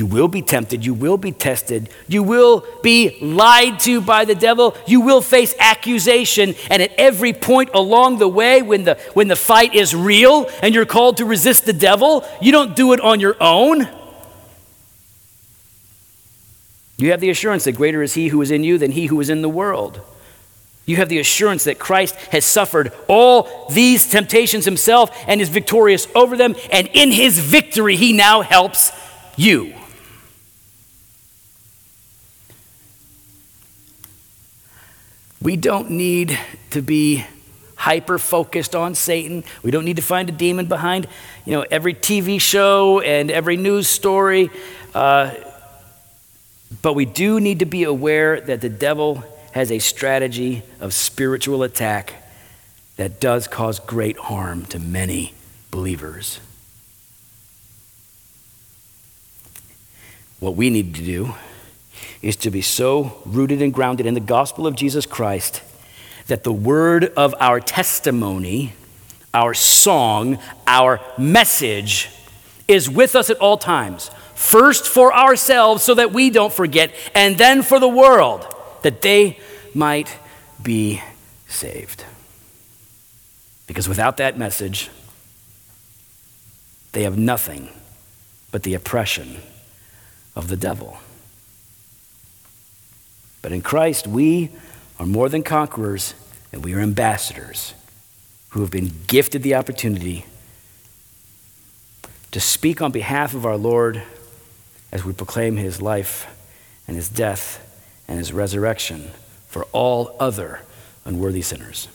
You 0.00 0.06
will 0.06 0.28
be 0.28 0.40
tempted. 0.40 0.86
You 0.86 0.94
will 0.94 1.18
be 1.18 1.30
tested. 1.30 1.90
You 2.08 2.22
will 2.22 2.64
be 2.82 3.18
lied 3.20 3.80
to 3.80 4.00
by 4.00 4.24
the 4.24 4.34
devil. 4.34 4.74
You 4.86 5.02
will 5.02 5.20
face 5.20 5.54
accusation. 5.58 6.54
And 6.70 6.80
at 6.80 6.92
every 6.96 7.34
point 7.34 7.68
along 7.74 8.16
the 8.16 8.26
way, 8.26 8.62
when 8.62 8.84
the, 8.84 8.94
when 9.12 9.28
the 9.28 9.36
fight 9.36 9.74
is 9.74 9.94
real 9.94 10.48
and 10.62 10.74
you're 10.74 10.86
called 10.86 11.18
to 11.18 11.26
resist 11.26 11.66
the 11.66 11.74
devil, 11.74 12.26
you 12.40 12.50
don't 12.50 12.74
do 12.74 12.94
it 12.94 13.00
on 13.02 13.20
your 13.20 13.36
own. 13.40 13.90
You 16.96 17.10
have 17.10 17.20
the 17.20 17.28
assurance 17.28 17.64
that 17.64 17.72
greater 17.72 18.02
is 18.02 18.14
he 18.14 18.28
who 18.28 18.40
is 18.40 18.50
in 18.50 18.64
you 18.64 18.78
than 18.78 18.92
he 18.92 19.04
who 19.04 19.20
is 19.20 19.28
in 19.28 19.42
the 19.42 19.50
world. 19.50 20.00
You 20.86 20.96
have 20.96 21.10
the 21.10 21.18
assurance 21.18 21.64
that 21.64 21.78
Christ 21.78 22.14
has 22.32 22.46
suffered 22.46 22.90
all 23.06 23.68
these 23.68 24.08
temptations 24.08 24.64
himself 24.64 25.14
and 25.26 25.42
is 25.42 25.50
victorious 25.50 26.08
over 26.14 26.38
them. 26.38 26.56
And 26.72 26.88
in 26.94 27.10
his 27.10 27.38
victory, 27.38 27.96
he 27.96 28.14
now 28.14 28.40
helps 28.40 28.92
you. 29.36 29.74
We 35.42 35.56
don't 35.56 35.90
need 35.90 36.38
to 36.70 36.82
be 36.82 37.24
hyper 37.74 38.18
focused 38.18 38.74
on 38.74 38.94
Satan. 38.94 39.42
We 39.62 39.70
don't 39.70 39.86
need 39.86 39.96
to 39.96 40.02
find 40.02 40.28
a 40.28 40.32
demon 40.32 40.66
behind, 40.66 41.06
you 41.46 41.52
know, 41.52 41.64
every 41.70 41.94
TV 41.94 42.38
show 42.38 43.00
and 43.00 43.30
every 43.30 43.56
news 43.56 43.88
story. 43.88 44.50
Uh, 44.94 45.32
but 46.82 46.92
we 46.92 47.06
do 47.06 47.40
need 47.40 47.60
to 47.60 47.66
be 47.66 47.84
aware 47.84 48.38
that 48.38 48.60
the 48.60 48.68
devil 48.68 49.24
has 49.52 49.72
a 49.72 49.78
strategy 49.78 50.62
of 50.78 50.92
spiritual 50.92 51.62
attack 51.62 52.14
that 52.96 53.18
does 53.18 53.48
cause 53.48 53.78
great 53.80 54.18
harm 54.18 54.66
to 54.66 54.78
many 54.78 55.32
believers. 55.70 56.38
What 60.38 60.54
we 60.54 60.68
need 60.68 60.94
to 60.96 61.02
do 61.02 61.34
is 62.22 62.36
to 62.36 62.50
be 62.50 62.60
so 62.60 63.20
rooted 63.24 63.62
and 63.62 63.72
grounded 63.72 64.06
in 64.06 64.14
the 64.14 64.20
gospel 64.20 64.66
of 64.66 64.76
Jesus 64.76 65.06
Christ 65.06 65.62
that 66.26 66.44
the 66.44 66.52
word 66.52 67.04
of 67.16 67.34
our 67.40 67.60
testimony, 67.60 68.74
our 69.32 69.54
song, 69.54 70.38
our 70.66 71.00
message 71.18 72.10
is 72.68 72.88
with 72.88 73.16
us 73.16 73.30
at 73.30 73.38
all 73.38 73.56
times. 73.56 74.10
First 74.34 74.86
for 74.86 75.12
ourselves 75.14 75.82
so 75.82 75.94
that 75.94 76.12
we 76.12 76.30
don't 76.30 76.52
forget, 76.52 76.94
and 77.14 77.36
then 77.36 77.62
for 77.62 77.80
the 77.80 77.88
world 77.88 78.46
that 78.82 79.02
they 79.02 79.38
might 79.74 80.16
be 80.62 81.02
saved. 81.48 82.04
Because 83.66 83.88
without 83.88 84.16
that 84.18 84.38
message, 84.38 84.90
they 86.92 87.02
have 87.02 87.18
nothing 87.18 87.68
but 88.50 88.62
the 88.62 88.74
oppression 88.74 89.38
of 90.34 90.48
the 90.48 90.56
devil. 90.56 90.98
But 93.42 93.52
in 93.52 93.62
Christ, 93.62 94.06
we 94.06 94.50
are 94.98 95.06
more 95.06 95.28
than 95.28 95.42
conquerors, 95.42 96.14
and 96.52 96.64
we 96.64 96.74
are 96.74 96.80
ambassadors 96.80 97.74
who 98.50 98.60
have 98.60 98.70
been 98.70 98.92
gifted 99.06 99.42
the 99.42 99.54
opportunity 99.54 100.26
to 102.32 102.40
speak 102.40 102.82
on 102.82 102.92
behalf 102.92 103.34
of 103.34 103.46
our 103.46 103.56
Lord 103.56 104.02
as 104.92 105.04
we 105.04 105.12
proclaim 105.12 105.56
his 105.56 105.80
life 105.80 106.26
and 106.86 106.96
his 106.96 107.08
death 107.08 107.66
and 108.08 108.18
his 108.18 108.32
resurrection 108.32 109.10
for 109.46 109.64
all 109.72 110.16
other 110.20 110.60
unworthy 111.04 111.42
sinners. 111.42 111.88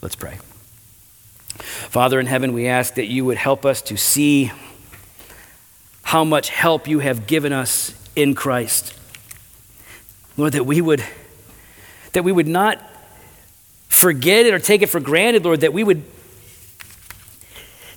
Let's 0.00 0.16
pray. 0.16 0.38
Father 1.48 2.20
in 2.20 2.26
heaven, 2.26 2.52
we 2.52 2.66
ask 2.66 2.94
that 2.94 3.06
you 3.06 3.24
would 3.24 3.36
help 3.36 3.64
us 3.64 3.80
to 3.82 3.96
see 3.96 4.52
how 6.02 6.24
much 6.24 6.50
help 6.50 6.86
you 6.86 6.98
have 6.98 7.26
given 7.26 7.52
us 7.52 7.94
in 8.14 8.34
Christ. 8.34 8.92
Lord, 10.36 10.52
that 10.54 10.64
we 10.64 10.80
would 10.80 11.04
that 12.12 12.22
we 12.22 12.32
would 12.32 12.46
not 12.46 12.80
forget 13.88 14.46
it 14.46 14.54
or 14.54 14.58
take 14.58 14.82
it 14.82 14.86
for 14.86 15.00
granted, 15.00 15.44
Lord, 15.44 15.60
that 15.60 15.72
we 15.72 15.84
would 15.84 16.02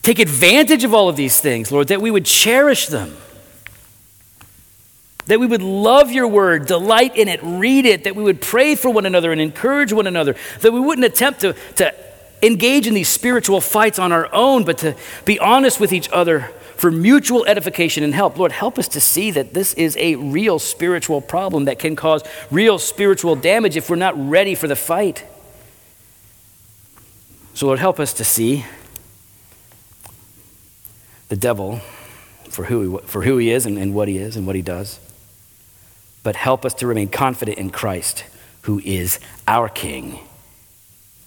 take 0.01 0.19
advantage 0.19 0.83
of 0.83 0.93
all 0.93 1.09
of 1.09 1.15
these 1.15 1.39
things, 1.39 1.71
Lord, 1.71 1.89
that 1.89 2.01
we 2.01 2.11
would 2.11 2.25
cherish 2.25 2.87
them. 2.87 3.15
That 5.25 5.39
we 5.39 5.45
would 5.45 5.61
love 5.61 6.11
your 6.11 6.27
word, 6.27 6.65
delight 6.65 7.17
in 7.17 7.27
it, 7.27 7.41
read 7.43 7.85
it, 7.85 8.05
that 8.05 8.15
we 8.15 8.23
would 8.23 8.41
pray 8.41 8.75
for 8.75 8.89
one 8.89 9.05
another 9.05 9.31
and 9.31 9.41
encourage 9.41 9.91
one 9.91 10.07
another, 10.07 10.35
that 10.61 10.71
we 10.71 10.79
wouldn't 10.79 11.05
attempt 11.05 11.41
to, 11.41 11.53
to 11.75 11.93
engage 12.41 12.87
in 12.87 12.93
these 12.93 13.09
spiritual 13.09 13.59
fights 13.59 13.99
on 13.99 14.11
our 14.11 14.33
own, 14.33 14.63
but 14.63 14.77
to 14.79 14.95
be 15.25 15.37
honest 15.39 15.79
with 15.79 15.91
each 15.91 16.09
other 16.11 16.51
for 16.77 16.91
mutual 16.91 17.45
edification 17.45 18.03
and 18.03 18.13
help. 18.13 18.37
Lord, 18.37 18.51
help 18.51 18.77
us 18.77 18.87
to 18.89 19.01
see 19.01 19.31
that 19.31 19.53
this 19.53 19.73
is 19.73 19.97
a 19.97 20.15
real 20.15 20.59
spiritual 20.59 21.21
problem 21.21 21.65
that 21.65 21.79
can 21.79 21.95
cause 21.95 22.23
real 22.51 22.79
spiritual 22.79 23.35
damage 23.35 23.75
if 23.75 23.89
we're 23.89 23.95
not 23.95 24.13
ready 24.17 24.55
for 24.55 24.67
the 24.67 24.75
fight. 24.75 25.25
So, 27.53 27.65
Lord, 27.65 27.79
help 27.79 27.99
us 27.99 28.13
to 28.13 28.23
see 28.23 28.65
the 31.29 31.35
devil 31.35 31.81
for 32.49 32.65
who 32.65 32.97
he, 32.97 33.07
for 33.07 33.23
who 33.23 33.37
he 33.37 33.51
is 33.51 33.65
and, 33.65 33.77
and 33.77 33.93
what 33.93 34.07
he 34.07 34.17
is 34.17 34.37
and 34.37 34.45
what 34.45 34.55
he 34.55 34.61
does. 34.61 34.99
But 36.23 36.35
help 36.35 36.65
us 36.65 36.73
to 36.75 36.87
remain 36.87 37.09
confident 37.09 37.57
in 37.57 37.71
Christ, 37.71 38.23
who 38.61 38.79
is 38.79 39.19
our 39.47 39.69
King, 39.69 40.19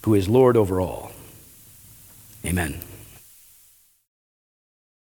who 0.05 0.13
is 0.13 0.29
Lord 0.29 0.55
over 0.55 0.79
all. 0.79 1.11
Amen. 2.45 2.81